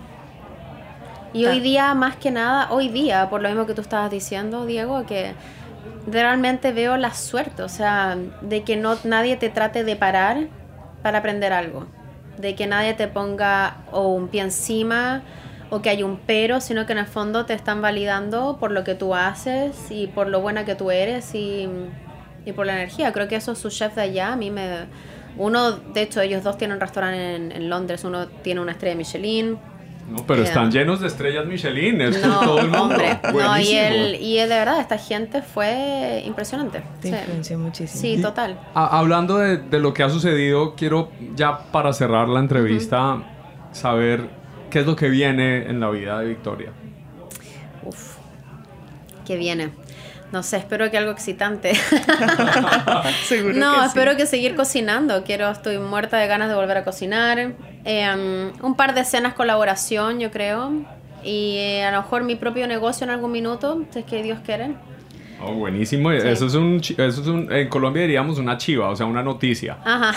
Y 1.33 1.45
hoy 1.47 1.61
día, 1.61 1.93
más 1.95 2.17
que 2.17 2.31
nada, 2.31 2.69
hoy 2.71 2.89
día, 2.89 3.29
por 3.29 3.43
lo 3.43 3.49
mismo 3.49 3.67
que 3.67 3.75
tú 3.75 3.83
estabas 3.83 4.11
diciendo, 4.11 4.65
Diego, 4.65 5.05
que 5.07 5.35
realmente 6.07 6.73
veo 6.73 6.97
la 6.97 7.13
suerte, 7.13 7.63
o 7.63 7.69
sea, 7.69 8.17
de 8.41 8.63
que 8.63 8.77
no 8.77 8.97
nadie 9.05 9.37
te 9.37 9.51
trate 9.51 9.85
de 9.85 9.97
parar 9.97 10.49
para 11.03 11.19
aprender 11.19 11.53
algo, 11.53 11.87
de 12.39 12.55
que 12.55 12.67
nadie 12.67 12.95
te 12.95 13.09
ponga 13.09 13.79
o 13.93 14.09
un 14.09 14.29
pie 14.29 14.43
encima 14.43 15.23
o 15.71 15.83
que 15.83 15.91
hay 15.91 16.03
un 16.03 16.19
pero, 16.27 16.61
sino 16.61 16.87
que 16.87 16.93
en 16.93 16.99
el 16.99 17.07
fondo 17.07 17.45
te 17.47 17.55
están 17.55 17.83
validando 17.83 18.57
por 18.61 18.71
lo 18.71 18.85
que 18.85 18.95
tú 18.95 19.15
haces 19.15 19.77
y 19.91 20.07
por 20.07 20.29
lo 20.29 20.41
buena 20.41 20.65
que 20.65 20.75
tú 20.75 20.91
eres 20.91 21.35
y, 21.35 21.69
y 22.45 22.53
por 22.53 22.67
la 22.67 22.75
energía. 22.75 23.13
Creo 23.13 23.27
que 23.29 23.37
esos 23.37 23.59
sus 23.59 23.77
chefs 23.77 23.97
de 23.97 24.03
allá 24.03 24.33
a 24.33 24.37
mí 24.37 24.51
me... 24.51 24.87
Uno, 25.39 25.73
de 25.73 26.01
hecho, 26.03 26.21
ellos 26.23 26.43
dos 26.45 26.57
tienen 26.57 26.77
un 26.77 26.81
restaurante 26.81 27.35
en, 27.37 27.53
en 27.53 27.69
Londres, 27.69 28.05
uno 28.05 28.27
tiene 28.27 28.61
una 28.61 28.73
estrella 28.73 28.93
de 28.95 28.99
Michelin. 28.99 29.59
No, 30.09 30.25
pero 30.25 30.43
Eh, 30.43 30.45
están 30.45 30.71
llenos 30.71 31.01
de 31.01 31.09
estrellas 31.09 31.45
Michelin. 31.47 32.01
Es 32.01 32.25
No, 32.25 32.39
todo 32.41 32.61
el 32.61 32.69
mundo. 32.69 32.83
hombre. 32.85 33.19
No, 33.35 33.59
y, 33.61 33.75
el, 33.75 34.15
y 34.23 34.37
de 34.39 34.47
verdad, 34.47 34.79
esta 34.81 34.97
gente 34.99 35.43
fue 35.43 36.23
impresionante. 36.25 36.83
Te 37.03 37.09
Sí. 37.11 37.15
influenció 37.15 37.59
muchísimo. 37.59 38.01
Sí, 38.01 38.23
total. 38.23 38.59
Ha- 38.73 38.99
hablando 38.99 39.37
de, 39.39 39.57
de 39.59 39.79
lo 39.81 39.93
que 39.93 40.05
ha 40.05 40.09
sucedido, 40.09 40.75
quiero 40.77 41.11
ya 41.35 41.59
para 41.73 41.93
cerrar 41.93 42.29
la 42.29 42.39
entrevista 42.41 43.19
saber 43.73 44.31
qué 44.77 44.81
es 44.81 44.87
lo 44.87 44.95
que 44.95 45.09
viene 45.09 45.71
en 45.71 45.81
la 45.81 45.89
vida 45.89 46.21
de 46.21 46.27
Victoria. 46.27 46.71
Uf. 47.83 48.17
¿Qué 49.25 49.39
viene? 49.39 49.71
No 50.33 50.43
sé, 50.43 50.59
espero 50.59 50.91
que 50.91 50.99
algo 50.99 51.13
excitante. 51.13 51.75
Seguro 53.25 53.55
no, 53.55 53.73
que 53.73 53.81
sí. 53.81 53.87
espero 53.87 54.17
que 54.19 54.27
seguir 54.27 54.55
cocinando. 54.55 55.25
Quiero, 55.25 55.51
estoy 55.51 55.79
muerta 55.79 56.19
de 56.19 56.27
ganas 56.27 56.51
de 56.51 56.57
volver 56.57 56.77
a 56.77 56.85
cocinar. 56.85 57.55
Eh, 57.87 58.53
un 58.61 58.77
par 58.77 58.93
de 58.93 59.01
escenas 59.01 59.33
colaboración, 59.33 60.21
yo 60.21 60.31
creo. 60.31 60.71
Y 61.25 61.57
eh, 61.57 61.85
a 61.87 61.91
lo 61.93 62.03
mejor 62.03 62.25
mi 62.25 62.37
propio 62.37 62.67
negocio 62.67 63.05
en 63.05 63.11
algún 63.13 63.33
minuto, 63.33 63.83
si 63.93 64.01
es 64.01 64.05
que 64.05 64.23
Dios 64.23 64.41
quiere. 64.45 64.75
Oh, 65.43 65.53
buenísimo. 65.53 66.11
Eso 66.13 66.47
es 66.47 66.55
un, 66.55 66.77
eso 66.81 66.97
es 67.07 67.19
un, 67.27 67.53
en 67.53 67.69
Colombia 67.69 68.03
diríamos 68.03 68.39
una 68.39 68.57
chiva, 68.57 68.89
o 68.89 68.97
sea, 68.97 69.05
una 69.07 69.23
noticia. 69.23 69.79
Ajá. 69.85 70.15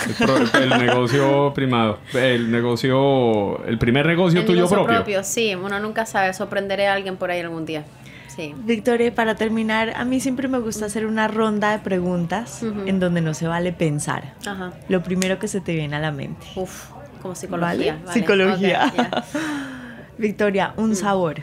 El, 0.61 0.69
negocio 0.69 1.51
primado, 1.55 1.99
el 2.13 2.49
negocio, 2.51 3.63
el 3.65 3.77
primer 3.77 4.05
negocio 4.05 4.39
El 4.39 4.45
tuyo 4.45 4.63
negocio 4.63 4.85
propio. 4.85 5.23
Sí, 5.23 5.55
uno 5.55 5.79
nunca 5.79 6.05
sabe. 6.05 6.33
Sorprenderé 6.33 6.87
a 6.87 6.93
alguien 6.93 7.17
por 7.17 7.31
ahí 7.31 7.41
algún 7.41 7.65
día. 7.65 7.83
Sí. 8.27 8.53
Victoria, 8.63 9.13
para 9.13 9.35
terminar, 9.35 9.91
a 9.97 10.05
mí 10.05 10.21
siempre 10.21 10.47
me 10.47 10.59
gusta 10.59 10.85
hacer 10.85 11.05
una 11.05 11.27
ronda 11.27 11.71
de 11.73 11.79
preguntas 11.79 12.63
en 12.63 12.99
donde 13.01 13.19
no 13.19 13.33
se 13.33 13.47
vale 13.47 13.73
pensar. 13.73 14.35
Ajá. 14.45 14.71
Lo 14.87 15.03
primero 15.03 15.37
que 15.39 15.49
se 15.49 15.59
te 15.59 15.73
viene 15.75 15.97
a 15.97 15.99
la 15.99 16.11
mente. 16.11 16.47
Uf, 16.55 16.91
como 17.21 17.35
psicología. 17.35 17.93
¿Vale? 17.93 18.05
vale. 18.05 18.13
Psicología. 18.13 18.93
Victoria, 20.17 20.73
un 20.77 20.95
sabor, 20.95 21.35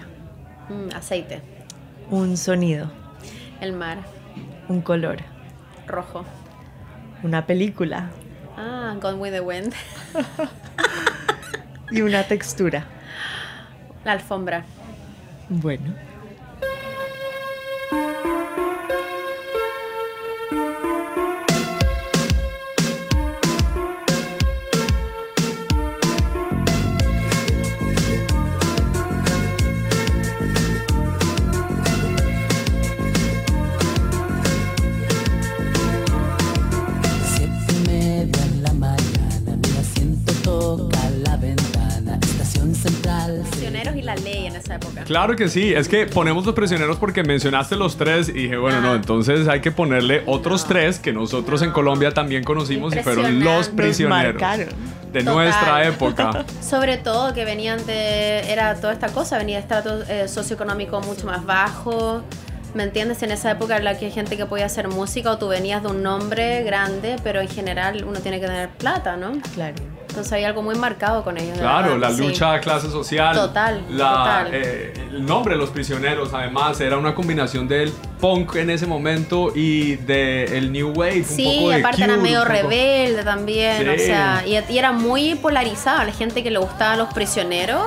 Mm, 0.68 0.94
aceite. 0.96 1.42
un 2.10 2.36
sonido, 2.36 2.90
El 3.60 3.72
mar. 3.72 3.98
un 4.68 4.80
color, 4.82 5.18
Rojo. 5.86 6.24
una 7.22 7.46
película 7.46 8.10
Ah, 8.58 8.94
Gone 9.00 9.18
with 9.18 9.32
the 9.32 9.40
Wind. 9.40 9.74
y 11.90 12.00
una 12.00 12.22
textura. 12.24 12.84
La 14.04 14.12
alfombra. 14.12 14.64
Bueno. 15.50 15.94
Claro 45.16 45.34
que 45.34 45.48
sí, 45.48 45.72
es 45.72 45.88
que 45.88 46.04
ponemos 46.04 46.44
los 46.44 46.54
prisioneros 46.54 46.98
porque 46.98 47.22
mencionaste 47.22 47.74
los 47.74 47.96
tres 47.96 48.28
y 48.28 48.32
dije, 48.32 48.58
bueno, 48.58 48.82
no, 48.82 48.94
entonces 48.94 49.48
hay 49.48 49.62
que 49.62 49.72
ponerle 49.72 50.22
otros 50.26 50.66
tres 50.66 50.98
que 50.98 51.10
nosotros 51.10 51.62
en 51.62 51.70
Colombia 51.70 52.12
también 52.12 52.44
conocimos 52.44 52.94
y 52.94 52.98
fueron 52.98 53.42
los 53.42 53.70
prisioneros 53.70 54.34
de 54.34 55.20
Total. 55.20 55.24
nuestra 55.24 55.86
época. 55.86 56.44
Sobre 56.60 56.98
todo 56.98 57.32
que 57.32 57.46
venían 57.46 57.86
de. 57.86 58.40
Era 58.52 58.74
toda 58.74 58.92
esta 58.92 59.08
cosa, 59.08 59.38
venía 59.38 59.56
de 59.56 59.62
estrato 59.62 60.02
eh, 60.02 60.28
socioeconómico 60.28 61.00
mucho 61.00 61.26
más 61.26 61.46
bajo. 61.46 62.22
¿Me 62.74 62.82
entiendes? 62.82 63.22
En 63.22 63.30
esa 63.30 63.50
época 63.50 63.78
en 63.78 63.84
la 63.84 63.98
que 63.98 64.04
hay 64.04 64.12
gente 64.12 64.36
que 64.36 64.44
podía 64.44 64.66
hacer 64.66 64.88
música 64.88 65.30
o 65.30 65.38
tú 65.38 65.48
venías 65.48 65.82
de 65.82 65.88
un 65.88 66.02
nombre 66.02 66.62
grande, 66.62 67.16
pero 67.24 67.40
en 67.40 67.48
general 67.48 68.04
uno 68.06 68.20
tiene 68.20 68.38
que 68.38 68.48
tener 68.48 68.68
plata, 68.68 69.16
¿no? 69.16 69.32
Claro. 69.54 69.76
Entonces 70.16 70.32
hay 70.32 70.44
algo 70.44 70.62
muy 70.62 70.74
marcado 70.76 71.22
con 71.22 71.36
ellos. 71.36 71.52
de 71.56 71.60
Claro, 71.60 71.90
verdad, 71.92 72.08
la 72.08 72.16
sí. 72.16 72.22
lucha 72.22 72.52
de 72.54 72.60
clase 72.60 72.88
social. 72.90 73.34
Total, 73.36 73.82
la, 73.90 74.08
total. 74.08 74.48
eh, 74.52 74.94
el 75.10 75.26
nombre 75.26 75.52
de 75.54 75.60
los 75.60 75.68
prisioneros, 75.68 76.32
además, 76.32 76.80
era 76.80 76.96
una 76.96 77.14
combinación 77.14 77.68
del 77.68 77.92
punk 78.18 78.56
en 78.56 78.70
ese 78.70 78.86
momento 78.86 79.52
y 79.54 79.96
del 79.96 80.72
new 80.72 80.88
wave. 80.94 81.18
un 81.18 81.24
Sí, 81.24 81.56
poco 81.58 81.68
de 81.70 81.76
aparte 81.80 82.02
era 82.04 82.14
Cure, 82.14 82.22
medio 82.22 82.40
un 82.40 82.46
poco- 82.46 82.58
rebelde 82.62 83.24
también, 83.24 83.82
Sí. 83.82 83.88
o 83.90 83.98
sea, 84.06 84.42
y, 84.46 84.72
y 84.72 84.78
era 84.78 84.92
muy 84.92 85.34
polarizado, 85.34 86.02
la 86.04 86.12
gente 86.12 86.42
que 86.42 86.50
le 86.50 86.58
gustaban 86.60 86.96
los 86.98 87.12
prisioneros 87.12 87.82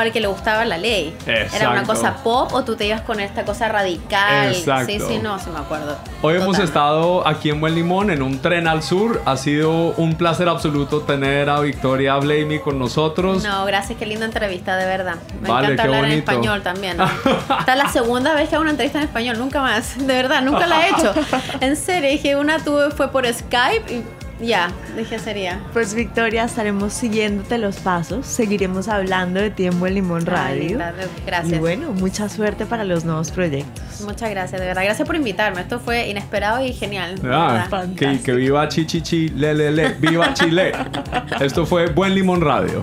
al 0.00 0.12
que 0.12 0.20
le 0.20 0.26
gustaba 0.26 0.64
la 0.64 0.78
ley. 0.78 1.16
Era 1.26 1.70
una 1.70 1.80
Exacto. 1.80 1.86
cosa 1.86 2.14
pop 2.22 2.52
o 2.52 2.64
tú 2.64 2.76
te 2.76 2.86
ibas 2.86 3.00
con 3.02 3.20
esta 3.20 3.44
cosa 3.44 3.68
radical. 3.68 4.48
Exacto. 4.54 4.92
Sí, 4.92 4.98
sí, 5.00 5.18
no, 5.22 5.38
sí 5.38 5.50
me 5.50 5.58
acuerdo. 5.58 5.96
Hoy 6.22 6.34
hemos 6.36 6.48
Total. 6.48 6.64
estado 6.64 7.26
aquí 7.26 7.50
en 7.50 7.60
Buen 7.60 7.74
Limón 7.74 8.10
en 8.10 8.22
un 8.22 8.40
tren 8.40 8.66
al 8.68 8.82
sur. 8.82 9.20
Ha 9.24 9.36
sido 9.36 9.70
un 9.96 10.14
placer 10.14 10.48
absoluto 10.48 11.00
tener 11.02 11.50
a 11.50 11.60
Victoria 11.60 12.16
Blamey 12.16 12.60
con 12.60 12.78
nosotros. 12.78 13.42
No, 13.42 13.64
gracias, 13.64 13.98
qué 13.98 14.06
linda 14.06 14.24
entrevista, 14.26 14.76
de 14.76 14.86
verdad. 14.86 15.16
Me 15.40 15.48
Vale, 15.48 15.66
encanta 15.66 15.82
hablar 15.84 16.04
en 16.04 16.10
bonito. 16.10 16.30
español 16.32 16.62
también. 16.62 16.96
¿no? 16.96 17.04
Esta 17.60 17.72
es 17.72 17.78
la 17.78 17.88
segunda 17.88 18.34
vez 18.34 18.48
que 18.48 18.54
hago 18.54 18.62
una 18.62 18.70
entrevista 18.72 18.98
en 18.98 19.04
español, 19.04 19.38
nunca 19.38 19.60
más. 19.60 19.98
De 19.98 20.14
verdad, 20.14 20.42
nunca 20.42 20.66
la 20.66 20.86
he 20.86 20.90
hecho. 20.90 21.12
En 21.60 21.76
serio, 21.76 22.10
dije, 22.10 22.36
una 22.36 22.58
tuve 22.58 22.90
fue 22.90 23.08
por 23.08 23.26
Skype 23.32 23.92
y 23.92 24.04
ya, 24.42 24.70
dije 24.96 25.18
sería. 25.18 25.60
Pues 25.72 25.94
Victoria, 25.94 26.44
estaremos 26.44 26.92
siguiéndote 26.92 27.58
los 27.58 27.76
pasos, 27.76 28.26
seguiremos 28.26 28.88
hablando 28.88 29.40
de 29.40 29.50
ti 29.50 29.66
en 29.66 29.82
Limón 29.82 30.26
Radio. 30.26 30.78
Gracias. 31.26 31.52
Y 31.52 31.58
bueno, 31.58 31.92
mucha 31.92 32.28
suerte 32.28 32.66
para 32.66 32.84
los 32.84 33.04
nuevos 33.04 33.30
proyectos. 33.30 34.00
Muchas 34.02 34.30
gracias, 34.30 34.60
de 34.60 34.66
verdad. 34.66 34.84
Gracias 34.84 35.06
por 35.06 35.16
invitarme. 35.16 35.60
Esto 35.60 35.78
fue 35.78 36.08
inesperado 36.08 36.64
y 36.64 36.72
genial. 36.72 37.20
Ah, 37.24 37.68
que 37.96 38.32
viva 38.32 38.68
Chichichi, 38.68 39.28
le, 39.30 39.54
le, 39.54 39.70
le, 39.70 39.88
viva 39.94 40.34
Chile. 40.34 40.72
Esto 41.40 41.66
fue 41.66 41.86
Buen 41.86 42.14
Limón 42.14 42.40
Radio. 42.40 42.82